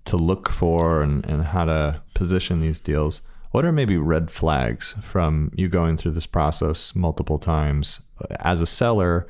to 0.04 0.16
look 0.16 0.48
for 0.48 1.02
and, 1.02 1.24
and 1.26 1.44
how 1.44 1.64
to 1.64 2.02
position 2.14 2.60
these 2.60 2.80
deals. 2.80 3.22
What 3.50 3.64
are 3.64 3.72
maybe 3.72 3.96
red 3.96 4.30
flags 4.30 4.94
from 5.00 5.50
you 5.54 5.68
going 5.68 5.96
through 5.96 6.12
this 6.12 6.26
process 6.26 6.94
multiple 6.94 7.38
times 7.38 8.00
as 8.40 8.60
a 8.60 8.66
seller? 8.66 9.26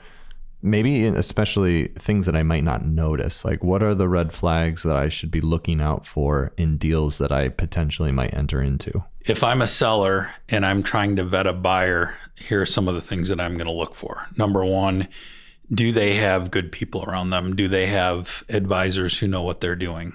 Maybe 0.61 1.07
especially 1.07 1.87
things 1.89 2.27
that 2.27 2.35
I 2.35 2.43
might 2.43 2.65
not 2.65 2.85
notice. 2.85 3.45
Like, 3.45 3.63
what 3.63 3.81
are 3.81 3.95
the 3.95 4.09
red 4.09 4.33
flags 4.33 4.83
that 4.83 4.97
I 4.97 5.09
should 5.09 5.31
be 5.31 5.41
looking 5.41 5.81
out 5.81 6.05
for 6.05 6.53
in 6.57 6.79
deals 6.79 7.19
that 7.19 7.31
I 7.31 7.49
potentially 7.49 8.11
might 8.11 8.35
enter 8.35 8.61
into? 8.61 9.05
If 9.21 9.45
I'm 9.45 9.63
a 9.63 9.69
seller 9.69 10.33
and 10.49 10.67
I'm 10.67 10.83
trying 10.83 11.15
to 11.15 11.25
vet 11.25 11.47
a 11.47 11.53
buyer, 11.53 12.17
here 12.35 12.61
are 12.61 12.67
some 12.67 12.89
of 12.89 12.97
the 12.97 13.01
things 13.01 13.29
that 13.29 13.41
I'm 13.41 13.55
going 13.55 13.67
to 13.67 13.73
look 13.73 13.95
for. 13.95 14.27
Number 14.37 14.65
one, 14.65 15.07
do 15.73 15.93
they 15.93 16.15
have 16.15 16.51
good 16.51 16.73
people 16.73 17.05
around 17.05 17.31
them? 17.31 17.55
Do 17.55 17.69
they 17.69 17.87
have 17.87 18.43
advisors 18.49 19.19
who 19.19 19.29
know 19.29 19.43
what 19.43 19.61
they're 19.61 19.77
doing? 19.77 20.15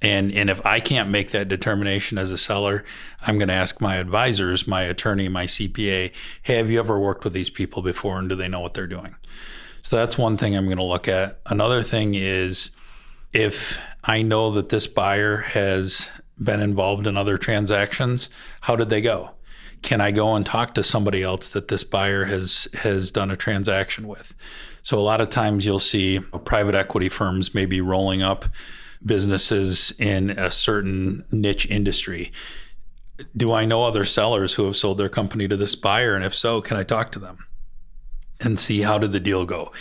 And 0.00 0.32
and 0.32 0.50
if 0.50 0.64
I 0.66 0.80
can't 0.80 1.10
make 1.10 1.30
that 1.30 1.48
determination 1.48 2.18
as 2.18 2.30
a 2.30 2.38
seller, 2.38 2.84
I'm 3.22 3.38
going 3.38 3.48
to 3.48 3.54
ask 3.54 3.80
my 3.80 3.96
advisors, 3.96 4.66
my 4.66 4.82
attorney, 4.82 5.28
my 5.28 5.46
CPA, 5.46 6.10
hey, 6.42 6.56
have 6.56 6.70
you 6.70 6.80
ever 6.80 6.98
worked 6.98 7.24
with 7.24 7.32
these 7.32 7.50
people 7.50 7.82
before 7.82 8.18
and 8.18 8.28
do 8.28 8.34
they 8.34 8.48
know 8.48 8.60
what 8.60 8.74
they're 8.74 8.86
doing? 8.88 9.14
So 9.82 9.96
that's 9.96 10.18
one 10.18 10.36
thing 10.36 10.56
I'm 10.56 10.66
going 10.66 10.76
to 10.76 10.82
look 10.82 11.08
at. 11.08 11.40
Another 11.46 11.82
thing 11.82 12.14
is 12.14 12.72
if 13.32 13.80
I 14.04 14.22
know 14.22 14.50
that 14.52 14.70
this 14.70 14.86
buyer 14.88 15.38
has 15.38 16.08
been 16.42 16.60
involved 16.60 17.06
in 17.06 17.16
other 17.16 17.38
transactions, 17.38 18.28
how 18.62 18.74
did 18.74 18.90
they 18.90 19.00
go? 19.00 19.30
Can 19.82 20.00
I 20.00 20.10
go 20.10 20.34
and 20.34 20.44
talk 20.46 20.74
to 20.74 20.82
somebody 20.82 21.22
else 21.22 21.48
that 21.48 21.68
this 21.68 21.84
buyer 21.84 22.24
has 22.24 22.68
has 22.82 23.10
done 23.10 23.30
a 23.30 23.36
transaction 23.36 24.08
with? 24.08 24.34
So 24.82 24.98
a 24.98 25.00
lot 25.00 25.20
of 25.20 25.30
times 25.30 25.64
you'll 25.64 25.78
see 25.78 26.20
private 26.44 26.74
equity 26.74 27.08
firms 27.08 27.54
maybe 27.54 27.80
rolling 27.80 28.22
up 28.22 28.44
businesses 29.04 29.92
in 29.98 30.30
a 30.30 30.50
certain 30.50 31.24
niche 31.30 31.66
industry. 31.66 32.32
Do 33.36 33.52
I 33.52 33.64
know 33.64 33.84
other 33.84 34.04
sellers 34.04 34.54
who 34.54 34.64
have 34.66 34.76
sold 34.76 34.98
their 34.98 35.08
company 35.08 35.46
to 35.48 35.56
this 35.56 35.74
buyer? 35.74 36.14
And 36.14 36.24
if 36.24 36.34
so, 36.34 36.60
can 36.60 36.76
I 36.76 36.82
talk 36.82 37.12
to 37.12 37.18
them 37.18 37.46
and 38.40 38.58
see 38.58 38.82
how 38.82 38.98
did 38.98 39.12
the 39.12 39.20
deal 39.20 39.44
go? 39.44 39.72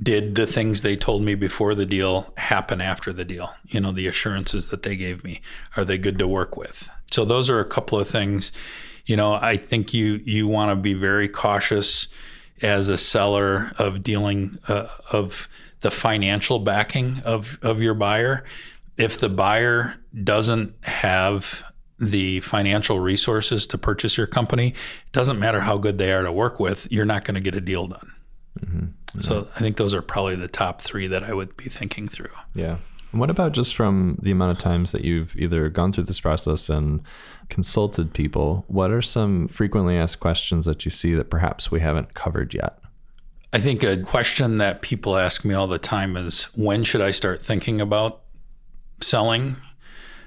Did 0.00 0.34
the 0.34 0.46
things 0.46 0.82
they 0.82 0.94
told 0.94 1.22
me 1.22 1.34
before 1.34 1.74
the 1.74 1.86
deal 1.86 2.32
happen 2.36 2.80
after 2.80 3.12
the 3.12 3.24
deal? 3.24 3.54
You 3.66 3.80
know, 3.80 3.92
the 3.92 4.06
assurances 4.06 4.68
that 4.68 4.82
they 4.82 4.94
gave 4.94 5.24
me, 5.24 5.40
are 5.76 5.84
they 5.84 5.98
good 5.98 6.18
to 6.18 6.28
work 6.28 6.56
with? 6.56 6.90
So 7.10 7.24
those 7.24 7.48
are 7.48 7.60
a 7.60 7.64
couple 7.64 7.98
of 7.98 8.06
things. 8.06 8.52
You 9.06 9.16
know, 9.16 9.32
I 9.34 9.56
think 9.56 9.94
you 9.94 10.20
you 10.24 10.46
want 10.46 10.70
to 10.70 10.76
be 10.76 10.92
very 10.92 11.28
cautious 11.28 12.08
as 12.62 12.88
a 12.88 12.96
seller 12.96 13.72
of 13.78 14.02
dealing 14.02 14.58
uh, 14.68 14.88
of 15.12 15.48
the 15.80 15.90
financial 15.90 16.58
backing 16.58 17.20
of 17.24 17.58
of 17.62 17.82
your 17.82 17.94
buyer. 17.94 18.44
If 18.96 19.18
the 19.18 19.28
buyer 19.28 19.96
doesn't 20.24 20.74
have 20.84 21.62
the 21.98 22.40
financial 22.40 23.00
resources 23.00 23.66
to 23.68 23.78
purchase 23.78 24.16
your 24.16 24.26
company, 24.26 24.68
it 24.68 25.12
doesn't 25.12 25.38
matter 25.38 25.60
how 25.60 25.78
good 25.78 25.98
they 25.98 26.12
are 26.12 26.22
to 26.22 26.32
work 26.32 26.60
with, 26.60 26.90
you're 26.90 27.06
not 27.06 27.24
going 27.24 27.34
to 27.34 27.40
get 27.40 27.54
a 27.54 27.60
deal 27.60 27.86
done. 27.86 28.12
Mm-hmm. 28.60 29.20
So 29.22 29.48
I 29.56 29.60
think 29.60 29.76
those 29.76 29.94
are 29.94 30.02
probably 30.02 30.36
the 30.36 30.48
top 30.48 30.82
three 30.82 31.06
that 31.06 31.22
I 31.22 31.32
would 31.32 31.56
be 31.56 31.64
thinking 31.64 32.08
through. 32.08 32.30
Yeah. 32.54 32.78
And 33.16 33.20
what 33.22 33.30
about 33.30 33.52
just 33.52 33.74
from 33.74 34.18
the 34.20 34.30
amount 34.30 34.50
of 34.50 34.58
times 34.58 34.92
that 34.92 35.02
you've 35.02 35.34
either 35.38 35.70
gone 35.70 35.90
through 35.90 36.04
this 36.04 36.20
process 36.20 36.68
and 36.68 37.00
consulted 37.48 38.12
people? 38.12 38.66
What 38.68 38.90
are 38.90 39.00
some 39.00 39.48
frequently 39.48 39.96
asked 39.96 40.20
questions 40.20 40.66
that 40.66 40.84
you 40.84 40.90
see 40.90 41.14
that 41.14 41.30
perhaps 41.30 41.70
we 41.70 41.80
haven't 41.80 42.12
covered 42.12 42.52
yet? 42.52 42.78
I 43.54 43.58
think 43.58 43.82
a 43.82 43.96
question 43.96 44.58
that 44.58 44.82
people 44.82 45.16
ask 45.16 45.46
me 45.46 45.54
all 45.54 45.66
the 45.66 45.78
time 45.78 46.14
is 46.14 46.44
when 46.54 46.84
should 46.84 47.00
I 47.00 47.10
start 47.10 47.42
thinking 47.42 47.80
about 47.80 48.20
selling? 49.00 49.56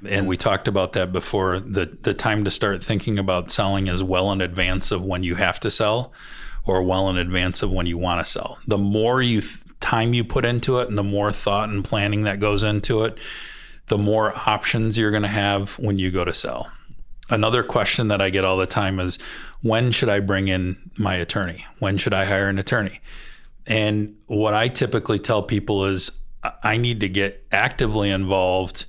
And 0.03 0.27
we 0.27 0.35
talked 0.35 0.67
about 0.67 0.93
that 0.93 1.11
before. 1.11 1.59
The 1.59 1.85
the 1.85 2.15
time 2.15 2.43
to 2.43 2.49
start 2.49 2.83
thinking 2.83 3.19
about 3.19 3.51
selling 3.51 3.85
is 3.85 4.01
well 4.01 4.31
in 4.31 4.41
advance 4.41 4.89
of 4.89 5.03
when 5.03 5.21
you 5.21 5.35
have 5.35 5.59
to 5.59 5.69
sell 5.69 6.11
or 6.65 6.81
well 6.81 7.07
in 7.07 7.19
advance 7.19 7.61
of 7.61 7.71
when 7.71 7.85
you 7.85 7.99
want 7.99 8.25
to 8.25 8.31
sell. 8.31 8.57
The 8.65 8.79
more 8.79 9.21
you 9.21 9.41
th- 9.41 9.65
time 9.79 10.13
you 10.13 10.23
put 10.23 10.45
into 10.45 10.79
it 10.79 10.89
and 10.89 10.97
the 10.97 11.03
more 11.03 11.31
thought 11.31 11.69
and 11.69 11.83
planning 11.83 12.23
that 12.23 12.39
goes 12.39 12.63
into 12.63 13.03
it, 13.03 13.17
the 13.87 13.97
more 13.97 14.33
options 14.47 14.97
you're 14.97 15.11
going 15.11 15.23
to 15.23 15.29
have 15.29 15.77
when 15.79 15.99
you 15.99 16.11
go 16.11 16.23
to 16.23 16.33
sell. 16.33 16.71
Another 17.29 17.63
question 17.63 18.07
that 18.07 18.21
I 18.21 18.29
get 18.29 18.43
all 18.43 18.57
the 18.57 18.65
time 18.65 18.99
is 18.99 19.19
when 19.61 19.91
should 19.91 20.09
I 20.09 20.19
bring 20.19 20.47
in 20.47 20.77
my 20.97 21.15
attorney? 21.15 21.65
When 21.79 21.97
should 21.97 22.13
I 22.13 22.25
hire 22.25 22.49
an 22.49 22.57
attorney? 22.59 23.01
And 23.67 24.15
what 24.25 24.53
I 24.53 24.67
typically 24.67 25.19
tell 25.19 25.43
people 25.43 25.85
is 25.85 26.11
I 26.63 26.77
need 26.77 26.99
to 27.01 27.09
get 27.09 27.45
actively 27.51 28.09
involved 28.09 28.85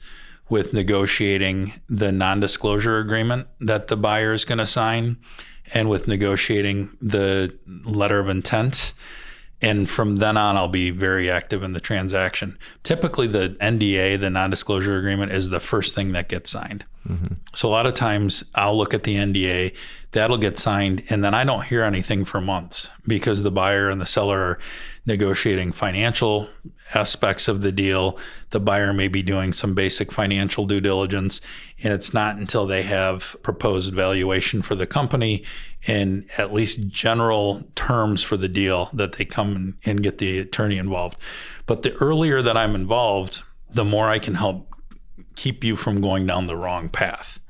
with 0.48 0.72
negotiating 0.72 1.74
the 1.88 2.10
non 2.10 2.40
disclosure 2.40 2.98
agreement 2.98 3.46
that 3.60 3.88
the 3.88 3.96
buyer 3.96 4.32
is 4.32 4.44
going 4.44 4.58
to 4.58 4.66
sign 4.66 5.18
and 5.74 5.88
with 5.88 6.08
negotiating 6.08 6.96
the 7.00 7.56
letter 7.84 8.18
of 8.18 8.28
intent 8.28 8.92
and 9.62 9.88
from 9.88 10.16
then 10.16 10.36
on, 10.36 10.56
I'll 10.56 10.68
be 10.68 10.90
very 10.90 11.30
active 11.30 11.62
in 11.62 11.72
the 11.72 11.80
transaction. 11.80 12.58
Typically, 12.82 13.26
the 13.26 13.56
NDA, 13.60 14.18
the 14.18 14.30
non 14.30 14.50
disclosure 14.50 14.96
agreement, 14.96 15.32
is 15.32 15.50
the 15.50 15.60
first 15.60 15.94
thing 15.94 16.12
that 16.12 16.28
gets 16.28 16.50
signed. 16.50 16.84
Mm-hmm. 17.08 17.34
So, 17.54 17.68
a 17.68 17.70
lot 17.70 17.86
of 17.86 17.94
times 17.94 18.44
I'll 18.54 18.76
look 18.76 18.92
at 18.92 19.04
the 19.04 19.16
NDA, 19.16 19.74
that'll 20.12 20.38
get 20.38 20.58
signed, 20.58 21.04
and 21.08 21.24
then 21.24 21.34
I 21.34 21.44
don't 21.44 21.64
hear 21.64 21.82
anything 21.82 22.24
for 22.24 22.40
months 22.40 22.90
because 23.06 23.42
the 23.42 23.50
buyer 23.50 23.88
and 23.88 24.00
the 24.00 24.06
seller 24.06 24.38
are 24.38 24.58
negotiating 25.06 25.72
financial 25.72 26.48
aspects 26.94 27.48
of 27.48 27.62
the 27.62 27.72
deal. 27.72 28.18
The 28.50 28.60
buyer 28.60 28.92
may 28.92 29.08
be 29.08 29.22
doing 29.22 29.52
some 29.52 29.74
basic 29.74 30.12
financial 30.12 30.66
due 30.66 30.80
diligence, 30.80 31.40
and 31.82 31.92
it's 31.92 32.12
not 32.12 32.36
until 32.36 32.66
they 32.66 32.82
have 32.82 33.36
proposed 33.42 33.94
valuation 33.94 34.62
for 34.62 34.74
the 34.74 34.86
company 34.86 35.44
and 35.86 36.26
at 36.36 36.52
least 36.52 36.88
general 36.88 37.64
terms 37.74 38.22
for 38.22 38.36
the 38.36 38.48
deal 38.48 38.90
that 38.92 39.12
they 39.12 39.24
come 39.24 39.78
and 39.86 40.02
get 40.02 40.18
the 40.18 40.38
attorney 40.40 40.78
involved. 40.78 41.18
But 41.66 41.82
the 41.82 41.94
earlier 41.94 42.42
that 42.42 42.56
I'm 42.56 42.74
involved, 42.74 43.42
the 43.70 43.84
more 43.84 44.08
I 44.08 44.18
can 44.18 44.34
help 44.34 44.68
keep 45.40 45.64
you 45.64 45.74
from 45.74 46.02
going 46.02 46.26
down 46.26 46.44
the 46.44 46.56
wrong 46.56 46.90
path. 46.90 47.40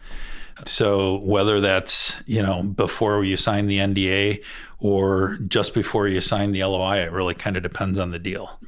So 0.65 1.17
whether 1.25 1.61
that's, 1.61 2.23
you 2.25 2.41
know, 2.41 2.63
before 2.63 3.25
you 3.25 3.37
sign 3.37 3.67
the 3.67 3.79
NDA 3.79 4.45
or 4.79 5.39
just 5.49 5.75
before 5.75 6.07
you 6.07 6.21
sign 6.21 6.53
the 6.53 6.63
LOI, 6.63 6.99
it 6.99 7.11
really 7.11 7.35
kind 7.35 7.57
of 7.57 7.65
depends 7.65 7.99
on 7.99 8.13
the 8.13 8.21
deal. 8.21 8.61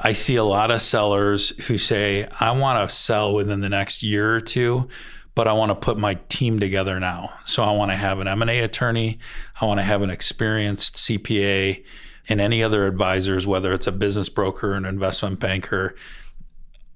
I 0.00 0.12
see 0.12 0.34
a 0.34 0.42
lot 0.42 0.72
of 0.72 0.82
sellers 0.82 1.50
who 1.66 1.78
say, 1.78 2.26
I 2.40 2.50
want 2.58 2.90
to 2.90 2.96
sell 2.96 3.32
within 3.32 3.60
the 3.60 3.68
next 3.68 4.02
year 4.02 4.34
or 4.34 4.40
two, 4.40 4.88
but 5.36 5.46
I 5.46 5.52
want 5.52 5.70
to 5.70 5.76
put 5.76 5.96
my 5.96 6.14
team 6.28 6.58
together 6.58 6.98
now. 6.98 7.32
So 7.44 7.62
I 7.62 7.70
want 7.70 7.92
to 7.92 7.96
have 7.96 8.18
an 8.18 8.26
M&A 8.26 8.60
attorney, 8.60 9.20
I 9.60 9.66
want 9.66 9.78
to 9.78 9.84
have 9.84 10.02
an 10.02 10.10
experienced 10.10 10.96
CPA, 10.96 11.84
and 12.28 12.40
any 12.40 12.64
other 12.64 12.84
advisors, 12.86 13.46
whether 13.46 13.72
it's 13.72 13.86
a 13.86 13.92
business 13.92 14.28
broker, 14.28 14.72
an 14.72 14.86
investment 14.86 15.38
banker, 15.38 15.94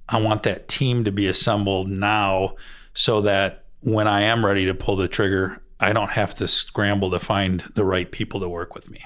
I 0.09 0.21
want 0.21 0.43
that 0.43 0.69
team 0.69 1.05
to 1.05 1.13
be 1.13 1.27
assembled 1.27 1.89
now 1.89 2.55
so 2.93 3.21
that 3.23 3.65
when 3.81 4.07
I 4.07 4.23
am 4.23 4.45
ready 4.45 4.65
to 4.67 4.75
pull 4.75 4.97
the 4.97 5.09
trigger, 5.09 5.63
I 5.81 5.93
don't 5.93 6.11
have 6.11 6.35
to 6.37 6.49
scramble 6.49 7.11
to 7.11 7.19
find 7.19 7.61
the 7.75 7.85
right 7.85 8.11
people 8.11 8.41
to 8.41 8.49
work 8.49 8.75
with 8.75 8.91
me. 8.91 9.05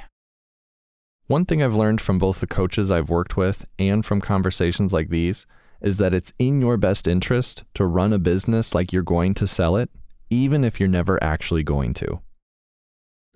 One 1.27 1.45
thing 1.45 1.63
I've 1.63 1.75
learned 1.75 2.01
from 2.01 2.19
both 2.19 2.41
the 2.41 2.47
coaches 2.47 2.91
I've 2.91 3.11
worked 3.11 3.37
with 3.37 3.67
and 3.79 4.05
from 4.05 4.21
conversations 4.21 4.93
like 4.93 5.11
these 5.11 5.47
is 5.81 5.99
that 5.99 6.15
it's 6.15 6.33
in 6.39 6.61
your 6.61 6.77
best 6.77 7.07
interest 7.07 7.65
to 7.75 7.85
run 7.85 8.13
a 8.13 8.19
business 8.19 8.75
like 8.75 8.93
you're 8.93 9.03
going 9.03 9.35
to 9.35 9.47
sell 9.47 9.77
it, 9.77 9.91
even 10.31 10.65
if 10.65 10.81
you're 10.81 10.89
never 10.89 11.23
actually 11.23 11.63
going 11.63 11.95
to. 11.95 12.21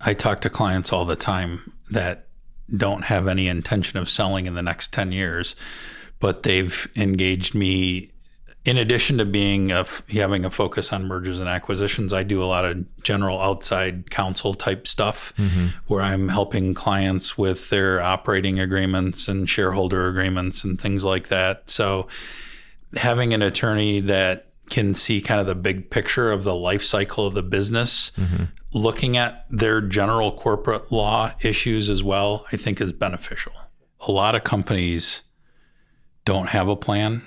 I 0.01 0.15
talk 0.15 0.41
to 0.41 0.51
clients 0.51 0.93
all 0.93 1.05
the 1.05 1.17
time 1.17 1.73
that 1.91 2.29
don't 2.75 3.05
have 3.05 3.29
any 3.29 3.47
intention 3.47 3.99
of 3.99 4.09
selling 4.09 4.47
in 4.47 4.55
the 4.55 4.63
next 4.63 4.93
10 4.93 5.13
years, 5.13 5.55
but 6.23 6.45
they've 6.45 6.89
engaged 6.97 7.53
me 7.53 8.13
in 8.65 8.77
addition 8.77 9.19
to 9.19 9.25
being 9.25 9.73
a, 9.73 9.85
having 10.13 10.45
a 10.45 10.51
focus 10.51 10.93
on 10.93 11.07
mergers 11.07 11.41
and 11.41 11.49
acquisitions, 11.49 12.13
I 12.13 12.23
do 12.23 12.41
a 12.41 12.47
lot 12.47 12.65
of 12.65 13.03
general 13.03 13.41
outside 13.41 14.09
counsel 14.11 14.55
type 14.55 14.87
stuff 14.87 15.35
mm-hmm. 15.37 15.69
where 15.89 16.01
I'm 16.01 16.29
helping 16.29 16.73
clients 16.73 17.37
with 17.37 17.71
their 17.71 18.01
operating 18.01 18.61
agreements 18.61 19.27
and 19.27 19.51
shareholder 19.51 20.07
agreements 20.07 20.63
and 20.63 20.81
things 20.81 21.03
like 21.03 21.27
that. 21.27 21.69
So 21.71 22.07
having 22.97 23.35
an 23.35 23.43
attorney 23.43 23.99
that 23.99 24.47
can 24.71 24.95
see 24.95 25.21
kind 25.21 25.41
of 25.41 25.49
the 25.49 25.57
big 25.57 25.91
picture 25.91 26.31
of 26.31 26.45
the 26.45 26.55
life 26.55 26.85
cycle 26.85 27.27
of 27.27 27.35
the 27.35 27.43
business, 27.43 28.13
mm-hmm. 28.13 28.45
looking 28.73 29.17
at 29.17 29.45
their 29.51 29.81
general 29.81 30.31
corporate 30.31 30.93
law 30.93 31.33
issues 31.43 31.91
as 31.91 32.05
well, 32.05 32.47
I 32.53 32.57
think 32.57 32.81
is 32.81 32.93
beneficial. 32.93 33.53
A 34.07 34.13
lot 34.13 34.37
of 34.37 34.45
companies 34.45 35.25
don't 36.25 36.51
have 36.51 36.69
a 36.69 36.77
plan 36.77 37.23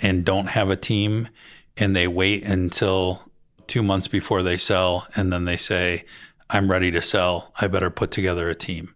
and 0.00 0.24
don't 0.24 0.48
have 0.48 0.70
a 0.70 0.76
team 0.76 1.28
and 1.76 1.96
they 1.96 2.06
wait 2.06 2.42
until 2.42 3.22
two 3.66 3.82
months 3.82 4.08
before 4.08 4.42
they 4.42 4.56
sell 4.56 5.06
and 5.14 5.32
then 5.32 5.44
they 5.44 5.56
say, 5.56 6.04
I'm 6.50 6.70
ready 6.70 6.90
to 6.90 7.00
sell. 7.00 7.52
I 7.60 7.68
better 7.68 7.90
put 7.90 8.10
together 8.10 8.50
a 8.50 8.54
team. 8.54 8.94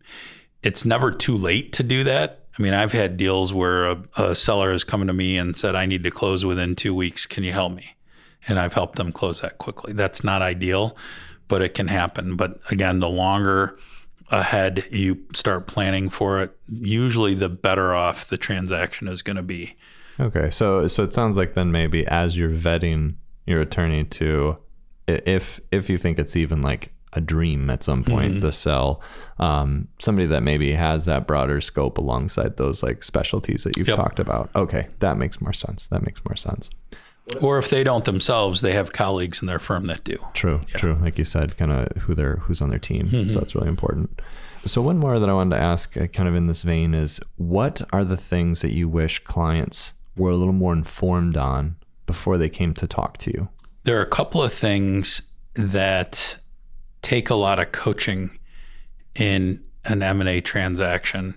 It's 0.63 0.85
never 0.85 1.11
too 1.11 1.37
late 1.37 1.73
to 1.75 1.83
do 1.83 2.05
that. 2.05 2.47
I 2.59 2.63
mean, 2.63 2.75
I've 2.75 2.93
had 2.93 3.17
deals 3.17 3.53
where 3.53 3.87
a, 3.87 4.03
a 4.17 4.35
seller 4.35 4.73
has 4.73 4.85
come 4.85 5.07
to 5.07 5.13
me 5.13 5.37
and 5.37 5.57
said, 5.57 5.75
I 5.75 5.87
need 5.87 6.05
to 6.05 6.11
close 6.11 6.45
within 6.45 6.75
two 6.75 6.95
weeks. 6.95 7.27
Can 7.27 7.45
you 7.45 7.53
help 7.53 7.73
me? 7.73 7.97
And 8.49 8.59
I've 8.59 8.75
helped 8.75 8.97
them 8.97 9.13
close 9.13 9.41
that 9.41 9.59
quickly. 9.59 9.93
That's 9.93 10.25
not 10.25 10.43
ideal, 10.43 10.97
but 11.49 11.63
it 11.63 11.75
can 11.75 11.89
happen. 11.89 12.37
But 12.37 12.59
again, 12.71 13.01
the 13.01 13.09
longer 13.09 13.79
ahead 14.31 14.85
you 14.91 15.25
start 15.35 15.67
planning 15.67 16.09
for 16.09 16.41
it, 16.41 16.57
usually 16.67 17.35
the 17.35 17.49
better 17.49 17.95
off 17.95 18.29
the 18.29 18.39
transaction 18.39 19.09
is 19.09 19.23
going 19.23 19.37
to 19.37 19.43
be. 19.43 19.77
Okay, 20.19 20.51
so 20.51 20.89
so 20.89 21.03
it 21.03 21.13
sounds 21.13 21.37
like 21.37 21.55
then 21.55 21.71
maybe 21.71 22.07
as 22.07 22.39
you're 22.39 22.51
vetting 22.51 23.17
your 23.47 23.61
attorney 23.61 24.05
to, 24.05 24.57
if 25.07 25.61
if 25.71 25.91
you 25.91 25.99
think 25.99 26.19
it's 26.19 26.37
even 26.37 26.63
like 26.63 26.93
a 27.13 27.21
dream 27.21 27.71
at 27.71 27.83
some 27.83 28.03
point 28.03 28.33
mm-hmm. 28.33 28.41
to 28.43 28.53
sell, 28.53 29.01
um, 29.39 29.89
somebody 29.99 30.27
that 30.27 30.43
maybe 30.43 30.73
has 30.73 31.05
that 31.07 31.27
broader 31.27 31.61
scope 31.61 31.99
alongside 31.99 32.57
those 32.57 32.83
like 32.83 33.03
specialties 33.03 33.65
that 33.65 33.77
you've 33.77 33.89
yep. 33.89 33.97
talked 33.97 34.19
about. 34.19 34.51
Okay, 34.55 34.89
that 34.99 35.17
makes 35.17 35.41
more 35.41 35.53
sense. 35.53 35.87
That 35.89 36.05
makes 36.05 36.23
more 36.25 36.37
sense. 36.37 36.71
Or 37.41 37.59
if 37.59 37.71
they 37.71 37.83
don't 37.83 38.05
themselves, 38.05 38.61
they 38.61 38.73
have 38.73 38.93
colleagues 38.93 39.43
in 39.43 39.47
their 39.47 39.59
firm 39.59 39.87
that 39.87 40.05
do. 40.05 40.17
True, 40.33 40.61
yeah. 40.69 40.79
true. 40.79 40.95
Like 40.95 41.19
you 41.19 41.25
said, 41.25 41.57
kind 41.57 41.73
of 41.73 42.03
who 42.03 42.15
they're 42.15 42.37
who's 42.37 42.61
on 42.61 42.69
their 42.69 42.79
team. 42.79 43.07
Mm-hmm. 43.07 43.31
So 43.31 43.41
that's 43.41 43.55
really 43.55 43.69
important. 43.69 44.21
So 44.65 44.83
one 44.83 44.99
more 44.99 45.19
that 45.19 45.29
I 45.29 45.33
wanted 45.33 45.57
to 45.57 45.63
ask, 45.63 45.97
uh, 45.97 46.07
kind 46.09 46.29
of 46.29 46.35
in 46.35 46.47
this 46.47 46.63
vein, 46.63 46.95
is 46.95 47.21
what 47.37 47.83
are 47.93 48.05
the 48.05 48.17
things 48.17 48.63
that 48.63 48.73
you 48.73 48.89
wish 48.89 49.21
clients 49.21 49.93
were 50.17 50.31
a 50.31 50.37
little 50.37 50.53
more 50.53 50.73
informed 50.73 51.37
on 51.37 51.77
before 52.07 52.39
they 52.39 52.49
came 52.49 52.75
to 52.75 52.87
talk 52.87 53.19
to 53.19 53.31
you? 53.31 53.49
There 53.85 53.99
are 53.99 54.03
a 54.03 54.11
couple 54.11 54.43
of 54.43 54.53
things 54.53 55.23
that 55.55 56.37
take 57.03 57.31
a 57.31 57.35
lot 57.35 57.59
of 57.59 57.73
coaching 57.73 58.39
in 59.15 59.63
an 59.85 60.03
M&A 60.03 60.41
transaction. 60.41 61.37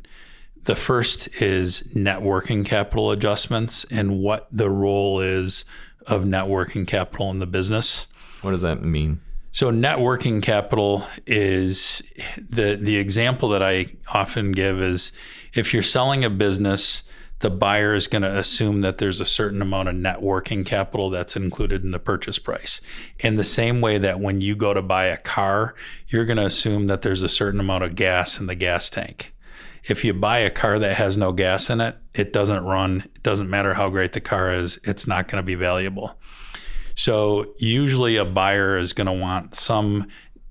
The 0.69 0.75
first 0.75 1.41
is 1.41 1.95
net 1.95 2.21
working 2.21 2.63
capital 2.63 3.09
adjustments 3.09 3.87
and 3.89 4.19
what 4.19 4.47
the 4.51 4.69
role 4.69 5.19
is 5.19 5.65
of 6.05 6.27
net 6.27 6.45
working 6.45 6.85
capital 6.85 7.31
in 7.31 7.39
the 7.39 7.47
business. 7.47 8.05
What 8.43 8.51
does 8.51 8.61
that 8.61 8.83
mean? 8.83 9.19
So 9.51 9.71
net 9.71 9.99
working 9.99 10.41
capital 10.41 11.07
is 11.25 12.03
the 12.37 12.77
the 12.79 12.97
example 12.97 13.49
that 13.49 13.63
I 13.63 13.93
often 14.13 14.51
give 14.51 14.79
is 14.79 15.11
if 15.55 15.73
you're 15.73 15.81
selling 15.81 16.23
a 16.23 16.29
business 16.29 17.01
the 17.39 17.49
buyer 17.49 17.95
is 17.95 18.05
going 18.05 18.21
to 18.21 18.37
assume 18.37 18.81
that 18.81 18.99
there's 18.99 19.19
a 19.19 19.25
certain 19.25 19.63
amount 19.63 19.89
of 19.89 19.95
net 19.95 20.21
working 20.21 20.63
capital 20.63 21.09
that's 21.09 21.35
included 21.35 21.83
in 21.83 21.89
the 21.89 21.97
purchase 21.97 22.37
price. 22.37 22.79
In 23.17 23.37
the 23.37 23.43
same 23.43 23.81
way 23.81 23.97
that 23.97 24.19
when 24.19 24.41
you 24.41 24.55
go 24.55 24.75
to 24.75 24.81
buy 24.83 25.05
a 25.05 25.17
car, 25.17 25.73
you're 26.09 26.25
going 26.25 26.37
to 26.37 26.45
assume 26.45 26.87
that 26.87 27.01
there's 27.01 27.23
a 27.23 27.29
certain 27.29 27.59
amount 27.59 27.85
of 27.85 27.95
gas 27.95 28.39
in 28.39 28.45
the 28.47 28.55
gas 28.55 28.89
tank. 28.89 29.33
If 29.87 30.03
you 30.03 30.13
buy 30.13 30.39
a 30.39 30.49
car 30.49 30.79
that 30.79 30.97
has 30.97 31.17
no 31.17 31.31
gas 31.31 31.69
in 31.69 31.81
it, 31.81 31.95
it 32.13 32.33
doesn't 32.33 32.63
run. 32.63 33.01
It 33.15 33.23
doesn't 33.23 33.49
matter 33.49 33.73
how 33.73 33.89
great 33.89 34.13
the 34.13 34.21
car 34.21 34.51
is, 34.51 34.79
it's 34.83 35.07
not 35.07 35.27
going 35.27 35.41
to 35.41 35.45
be 35.45 35.55
valuable. 35.55 36.17
So, 36.95 37.53
usually 37.57 38.17
a 38.17 38.25
buyer 38.25 38.75
is 38.75 38.91
going 38.91 39.07
to 39.07 39.13
want 39.13 39.55
some 39.55 40.07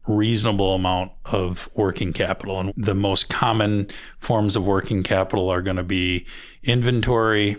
reasonable 0.06 0.74
amount 0.74 1.12
of 1.26 1.68
working 1.74 2.12
capital. 2.12 2.58
And 2.58 2.72
the 2.76 2.94
most 2.94 3.28
common 3.28 3.88
forms 4.18 4.56
of 4.56 4.66
working 4.66 5.02
capital 5.02 5.50
are 5.50 5.62
going 5.62 5.76
to 5.76 5.84
be 5.84 6.26
inventory 6.62 7.56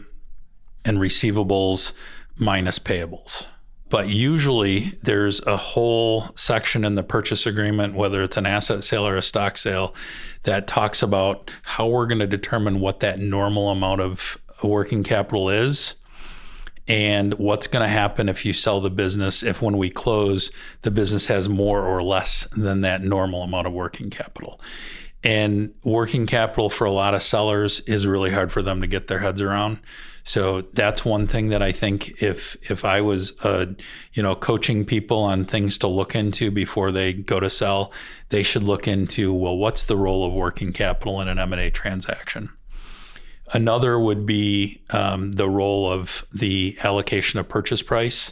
and 0.83 0.97
receivables 0.97 1.93
minus 2.37 2.79
payables. 2.79 3.47
But 3.89 4.09
usually 4.09 4.97
there's 5.01 5.41
a 5.45 5.57
whole 5.57 6.29
section 6.35 6.85
in 6.85 6.95
the 6.95 7.03
purchase 7.03 7.45
agreement, 7.45 7.95
whether 7.95 8.21
it's 8.21 8.37
an 8.37 8.45
asset 8.45 8.83
sale 8.83 9.07
or 9.07 9.15
a 9.15 9.21
stock 9.21 9.57
sale, 9.57 9.95
that 10.43 10.67
talks 10.67 11.01
about 11.01 11.49
how 11.63 11.87
we're 11.87 12.05
going 12.05 12.19
to 12.19 12.27
determine 12.27 12.79
what 12.79 12.99
that 12.99 13.19
normal 13.19 13.69
amount 13.69 14.01
of 14.01 14.37
working 14.63 15.03
capital 15.03 15.49
is 15.49 15.95
and 16.87 17.35
what's 17.35 17.67
going 17.67 17.83
to 17.83 17.89
happen 17.89 18.27
if 18.27 18.45
you 18.45 18.51
sell 18.51 18.81
the 18.81 18.89
business 18.89 19.43
if 19.43 19.61
when 19.61 19.77
we 19.77 19.89
close 19.89 20.51
the 20.81 20.91
business 20.91 21.27
has 21.27 21.47
more 21.47 21.85
or 21.85 22.01
less 22.01 22.45
than 22.57 22.81
that 22.81 23.01
normal 23.01 23.43
amount 23.43 23.67
of 23.67 23.73
working 23.73 24.09
capital. 24.09 24.59
And 25.23 25.73
working 25.83 26.25
capital 26.25 26.69
for 26.69 26.85
a 26.85 26.91
lot 26.91 27.13
of 27.13 27.21
sellers 27.21 27.81
is 27.81 28.07
really 28.07 28.31
hard 28.31 28.51
for 28.51 28.61
them 28.61 28.81
to 28.81 28.87
get 28.87 29.07
their 29.07 29.19
heads 29.19 29.41
around 29.41 29.79
so 30.29 30.61
that's 30.61 31.03
one 31.03 31.25
thing 31.25 31.49
that 31.49 31.63
I 31.63 31.71
think 31.71 32.21
if 32.21 32.55
if 32.69 32.85
I 32.85 33.01
was 33.01 33.33
uh, 33.43 33.73
you 34.13 34.21
know 34.21 34.35
coaching 34.35 34.85
people 34.85 35.23
on 35.23 35.43
things 35.43 35.79
to 35.79 35.87
look 35.87 36.15
into 36.15 36.51
before 36.51 36.91
they 36.91 37.13
go 37.13 37.39
to 37.39 37.49
sell, 37.49 37.91
they 38.29 38.43
should 38.43 38.61
look 38.61 38.87
into 38.87 39.33
well, 39.33 39.57
what's 39.57 39.83
the 39.83 39.97
role 39.97 40.23
of 40.23 40.31
working 40.31 40.71
capital 40.71 41.19
in 41.19 41.27
an 41.27 41.39
M 41.39 41.51
and 41.51 41.59
A 41.59 41.71
transaction? 41.71 42.49
Another 43.53 43.99
would 43.99 44.27
be 44.27 44.83
um, 44.91 45.31
the 45.31 45.49
role 45.49 45.91
of 45.91 46.27
the 46.31 46.77
allocation 46.83 47.39
of 47.39 47.49
purchase 47.49 47.81
price. 47.81 48.31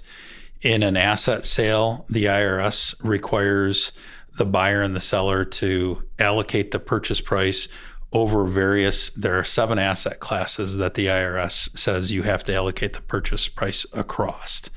In 0.62 0.84
an 0.84 0.98
asset 0.98 1.48
sale, 1.48 2.06
the 2.10 2.26
IRS 2.26 2.94
requires 3.04 3.92
the 4.38 4.46
buyer 4.46 4.84
and 4.84 4.96
the 4.96 5.02
seller 5.02 5.44
to 5.44 6.04
allocate 6.20 6.70
the 6.70 6.80
purchase 6.80 7.22
price 7.22 7.68
over 8.14 8.46
various 8.46 9.10
there 9.10 9.38
are 9.38 9.44
seven 9.44 9.78
asset 9.78 10.20
classes 10.20 10.78
that 10.78 10.94
the 10.94 11.08
IRS 11.08 11.78
says 11.78 12.12
you 12.12 12.24
have 12.24 12.44
to 12.46 12.56
allocate 12.56 12.94
the 12.94 13.02
purchase 13.02 13.48
price 13.50 13.86
across. 13.94 14.70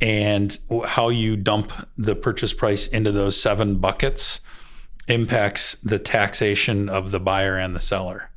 And 0.00 0.58
how 0.86 1.10
you 1.10 1.36
dump 1.36 1.72
the 1.96 2.16
purchase 2.16 2.54
price 2.54 2.86
into 2.86 3.12
those 3.12 3.40
seven 3.40 3.76
buckets 3.78 4.40
impacts 5.08 5.74
the 5.82 5.98
taxation 5.98 6.88
of 6.88 7.10
the 7.10 7.20
buyer 7.20 7.56
and 7.56 7.76
the 7.76 7.80
seller 7.80 8.29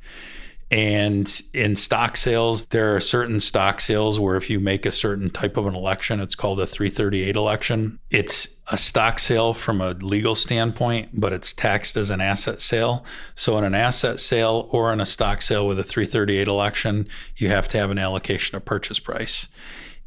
and 0.70 1.42
in 1.52 1.76
stock 1.76 2.16
sales, 2.16 2.66
there 2.66 2.96
are 2.96 3.00
certain 3.00 3.38
stock 3.40 3.80
sales 3.80 4.18
where 4.18 4.36
if 4.36 4.48
you 4.48 4.58
make 4.58 4.86
a 4.86 4.90
certain 4.90 5.30
type 5.30 5.56
of 5.56 5.66
an 5.66 5.74
election, 5.74 6.20
it's 6.20 6.34
called 6.34 6.60
a 6.60 6.66
338 6.66 7.36
election. 7.36 7.98
It's 8.10 8.48
a 8.68 8.78
stock 8.78 9.18
sale 9.18 9.52
from 9.52 9.80
a 9.80 9.92
legal 9.92 10.34
standpoint, 10.34 11.10
but 11.20 11.32
it's 11.32 11.52
taxed 11.52 11.96
as 11.96 12.08
an 12.10 12.20
asset 12.20 12.62
sale. 12.62 13.04
So 13.34 13.58
in 13.58 13.64
an 13.64 13.74
asset 13.74 14.20
sale 14.20 14.68
or 14.72 14.92
in 14.92 15.00
a 15.00 15.06
stock 15.06 15.42
sale 15.42 15.66
with 15.66 15.78
a 15.78 15.84
338 15.84 16.48
election, 16.48 17.08
you 17.36 17.48
have 17.48 17.68
to 17.68 17.78
have 17.78 17.90
an 17.90 17.98
allocation 17.98 18.56
of 18.56 18.64
purchase 18.64 18.98
price. 18.98 19.48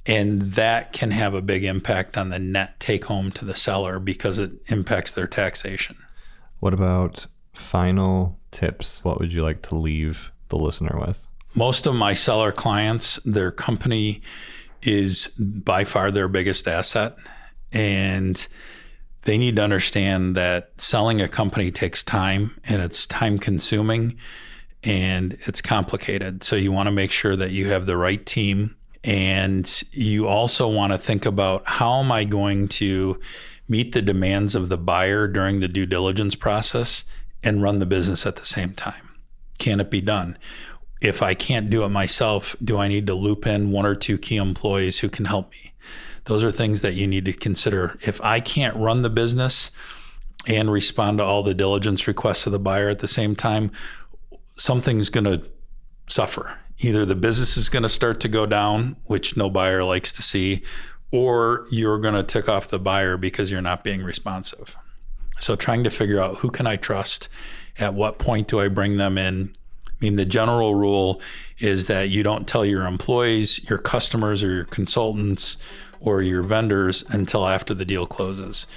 And 0.08 0.42
that 0.54 0.92
can 0.94 1.12
have 1.12 1.34
a 1.34 1.42
big 1.42 1.66
impact 1.66 2.18
on 2.18 2.30
the 2.30 2.40
net 2.40 2.80
take 2.80 3.06
home 3.06 3.32
to 3.34 3.46
the 3.46 3.56
seller 3.56 4.00
because 4.00 4.40
it 4.40 4.52
impacts 4.70 5.12
their 5.12 5.28
taxation. 5.28 5.98
What 6.60 6.74
about 6.74 7.28
final 7.54 8.40
tips? 8.52 9.04
What 9.04 9.20
would 9.20 9.34
you 9.34 9.44
like 9.44 9.62
to 9.64 9.76
leave 9.76 10.32
the 10.50 10.58
listener 10.58 10.98
with? 11.00 11.28
Most 11.56 11.88
of 11.88 11.96
my 11.96 12.14
seller 12.14 12.52
clients, 12.52 13.20
their 13.24 13.52
company 13.52 14.22
is 14.84 15.28
by 15.38 15.84
far 15.84 16.12
their 16.12 16.28
biggest 16.28 16.68
asset. 16.68 17.16
And 17.72 18.48
they 19.24 19.38
need 19.38 19.58
to 19.58 19.64
understand 19.64 20.36
that 20.36 20.80
selling 20.80 21.22
a 21.22 21.28
company 21.28 21.70
takes 21.70 22.04
time 22.04 22.60
and 22.64 22.82
it's 22.82 23.06
time 23.06 23.40
consuming 23.40 24.18
and 24.84 25.38
it's 25.42 25.62
complicated. 25.62 26.44
So 26.44 26.56
you 26.56 26.72
want 26.72 26.88
to 26.88 26.92
make 26.92 27.12
sure 27.12 27.36
that 27.36 27.52
you 27.52 27.68
have 27.70 27.86
the 27.86 27.98
right 27.98 28.26
team. 28.26 28.76
And 29.04 29.84
you 29.92 30.28
also 30.28 30.68
want 30.68 30.94
to 30.94 30.98
think 30.98 31.26
about 31.26 31.64
how 31.66 32.00
am 32.00 32.12
I 32.12 32.24
going 32.24 32.68
to 32.70 33.20
meet 33.68 33.94
the 33.94 34.02
demands 34.02 34.56
of 34.56 34.70
the 34.70 34.78
buyer 34.78 35.28
during 35.28 35.60
the 35.60 35.68
due 35.68 35.86
diligence 35.86 36.36
process 36.36 37.04
and 37.44 37.62
run 37.62 37.80
the 37.80 37.86
business 37.86 38.26
at 38.26 38.38
the 38.38 38.46
same 38.46 38.74
time? 38.74 39.07
Can 39.58 39.80
it 39.80 39.90
be 39.90 40.02
done? 40.02 40.38
If 41.02 41.22
I 41.22 41.34
can't 41.34 41.70
do 41.70 41.84
it 41.84 41.90
myself, 41.90 42.56
do 42.64 42.78
I 42.78 42.88
need 42.88 43.06
to 43.08 43.14
loop 43.14 43.46
in 43.46 43.72
one 43.72 43.86
or 43.86 43.96
two 43.96 44.18
key 44.18 44.38
employees 44.38 45.00
who 45.00 45.10
can 45.10 45.26
help 45.26 45.52
me? 45.52 45.74
Those 46.26 46.44
are 46.44 46.52
things 46.52 46.82
that 46.82 46.96
you 46.96 47.08
need 47.08 47.26
to 47.26 47.34
consider. 47.34 47.98
If 48.06 48.20
I 48.22 48.40
can't 48.40 48.76
run 48.76 49.02
the 49.02 49.10
business 49.10 49.72
and 50.48 50.72
respond 50.72 51.20
to 51.20 51.24
all 51.24 51.44
the 51.44 51.54
diligence 51.54 52.08
requests 52.08 52.46
of 52.46 52.52
the 52.52 52.60
buyer 52.60 52.90
at 52.90 53.00
the 53.00 53.08
same 53.08 53.36
time, 53.36 53.72
something's 54.56 55.10
going 55.10 55.24
to 55.24 55.44
suffer. 56.08 56.60
Either 56.80 57.06
the 57.06 57.16
business 57.16 57.58
is 57.58 57.70
going 57.70 57.84
to 57.84 57.90
start 57.90 58.20
to 58.22 58.28
go 58.28 58.46
down, 58.46 58.98
which 59.06 59.38
no 59.38 59.50
buyer 59.50 59.84
likes 59.84 60.12
to 60.12 60.22
see, 60.22 60.64
or 61.12 61.66
you're 61.72 62.00
going 62.00 62.14
to 62.14 62.24
tick 62.24 62.50
off 62.50 62.68
the 62.68 62.80
buyer 62.80 63.18
because 63.18 63.52
you're 63.52 63.62
not 63.62 63.84
being 63.84 64.04
responsive. 64.04 64.76
So 65.40 65.56
trying 65.56 65.84
to 65.84 65.90
figure 65.90 66.20
out 66.20 66.38
who 66.38 66.50
can 66.50 66.68
I 66.68 66.76
trust, 66.76 67.30
at 67.78 67.94
what 67.94 68.18
point 68.18 68.48
do 68.48 68.60
I 68.60 68.68
bring 68.68 68.98
them 68.98 69.18
in? 69.18 69.52
I 69.88 69.92
mean, 70.00 70.16
the 70.16 70.26
general 70.26 70.76
rule 70.76 71.22
is 71.60 71.88
that 71.88 72.10
you 72.10 72.22
don't 72.22 72.48
tell 72.48 72.66
your 72.66 72.86
employees, 72.86 73.68
your 73.70 73.80
customers, 73.80 74.44
or 74.44 74.52
your 74.52 74.66
consultants 74.66 75.58
or 76.00 76.22
your 76.22 76.44
vendors 76.44 77.04
until 77.10 77.48
after 77.48 77.74
the 77.74 77.86
deal 77.86 78.06
closes. 78.06 78.68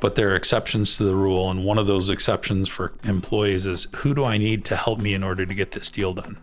But 0.00 0.14
there 0.14 0.30
are 0.30 0.36
exceptions 0.36 0.96
to 0.96 1.04
the 1.04 1.16
rule, 1.16 1.50
and 1.50 1.64
one 1.64 1.78
of 1.78 1.88
those 1.88 2.08
exceptions 2.08 2.68
for 2.68 2.92
employees 3.02 3.66
is 3.66 3.88
who 3.96 4.14
do 4.14 4.24
I 4.24 4.38
need 4.38 4.64
to 4.66 4.76
help 4.76 5.00
me 5.00 5.12
in 5.12 5.24
order 5.24 5.44
to 5.44 5.54
get 5.54 5.72
this 5.72 5.90
deal 5.90 6.14
done? 6.14 6.38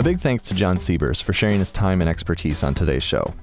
A 0.00 0.02
big 0.02 0.18
thanks 0.18 0.44
to 0.44 0.54
Jon 0.54 0.78
Siebers 0.78 1.20
for 1.20 1.34
sharing 1.34 1.58
his 1.58 1.70
time 1.70 2.00
and 2.00 2.08
expertise 2.08 2.62
on 2.62 2.72
today's 2.74 3.02
show. 3.02 3.34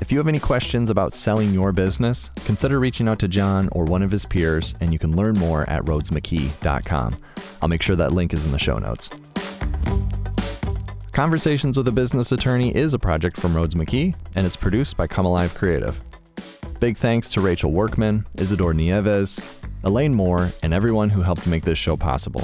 If 0.00 0.10
you 0.10 0.18
have 0.18 0.26
any 0.26 0.40
questions 0.40 0.90
about 0.90 1.12
selling 1.12 1.54
your 1.54 1.70
business, 1.70 2.32
consider 2.44 2.80
reaching 2.80 3.06
out 3.06 3.20
to 3.20 3.28
John 3.28 3.68
or 3.70 3.84
one 3.84 4.02
of 4.02 4.10
his 4.10 4.24
peers, 4.24 4.74
and 4.80 4.92
you 4.92 4.98
can 4.98 5.14
learn 5.14 5.38
more 5.38 5.62
at 5.70 5.84
rhoadesmckee.com. 5.84 7.16
I'll 7.62 7.68
make 7.68 7.82
sure 7.82 7.94
that 7.94 8.12
link 8.12 8.34
is 8.34 8.44
in 8.44 8.50
the 8.50 8.58
show 8.58 8.78
notes. 8.78 9.10
Conversations 11.12 11.76
with 11.76 11.86
a 11.86 11.92
Business 11.92 12.32
Attorney 12.32 12.74
is 12.74 12.92
a 12.92 12.98
project 12.98 13.38
from 13.38 13.54
Rhoades 13.54 13.76
McKee, 13.76 14.12
and 14.34 14.44
it's 14.44 14.56
produced 14.56 14.96
by 14.96 15.06
Come 15.06 15.24
Alive 15.24 15.54
Creative. 15.54 16.02
Big 16.80 16.96
thanks 16.96 17.28
to 17.28 17.40
Rachel 17.40 17.70
Workman, 17.70 18.26
Isidore 18.34 18.74
Nieves, 18.74 19.38
Elaine 19.84 20.14
Moore, 20.14 20.50
and 20.64 20.74
everyone 20.74 21.10
who 21.10 21.22
helped 21.22 21.46
make 21.46 21.62
this 21.62 21.78
show 21.78 21.96
possible. 21.96 22.42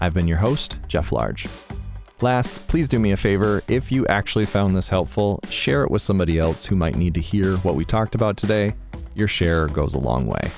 I've 0.00 0.14
been 0.14 0.28
your 0.28 0.38
host, 0.38 0.76
Jeff 0.86 1.10
Large. 1.10 1.48
Last, 2.24 2.66
please 2.68 2.88
do 2.88 2.98
me 2.98 3.12
a 3.12 3.18
favor. 3.18 3.62
If 3.68 3.92
you 3.92 4.06
actually 4.06 4.46
found 4.46 4.74
this 4.74 4.88
helpful, 4.88 5.40
share 5.50 5.84
it 5.84 5.90
with 5.90 6.00
somebody 6.00 6.38
else 6.38 6.64
who 6.64 6.74
might 6.74 6.96
need 6.96 7.12
to 7.16 7.20
hear 7.20 7.58
what 7.58 7.74
we 7.74 7.84
talked 7.84 8.14
about 8.14 8.38
today. 8.38 8.72
Your 9.14 9.28
share 9.28 9.66
goes 9.66 9.92
a 9.92 9.98
long 9.98 10.26
way. 10.26 10.50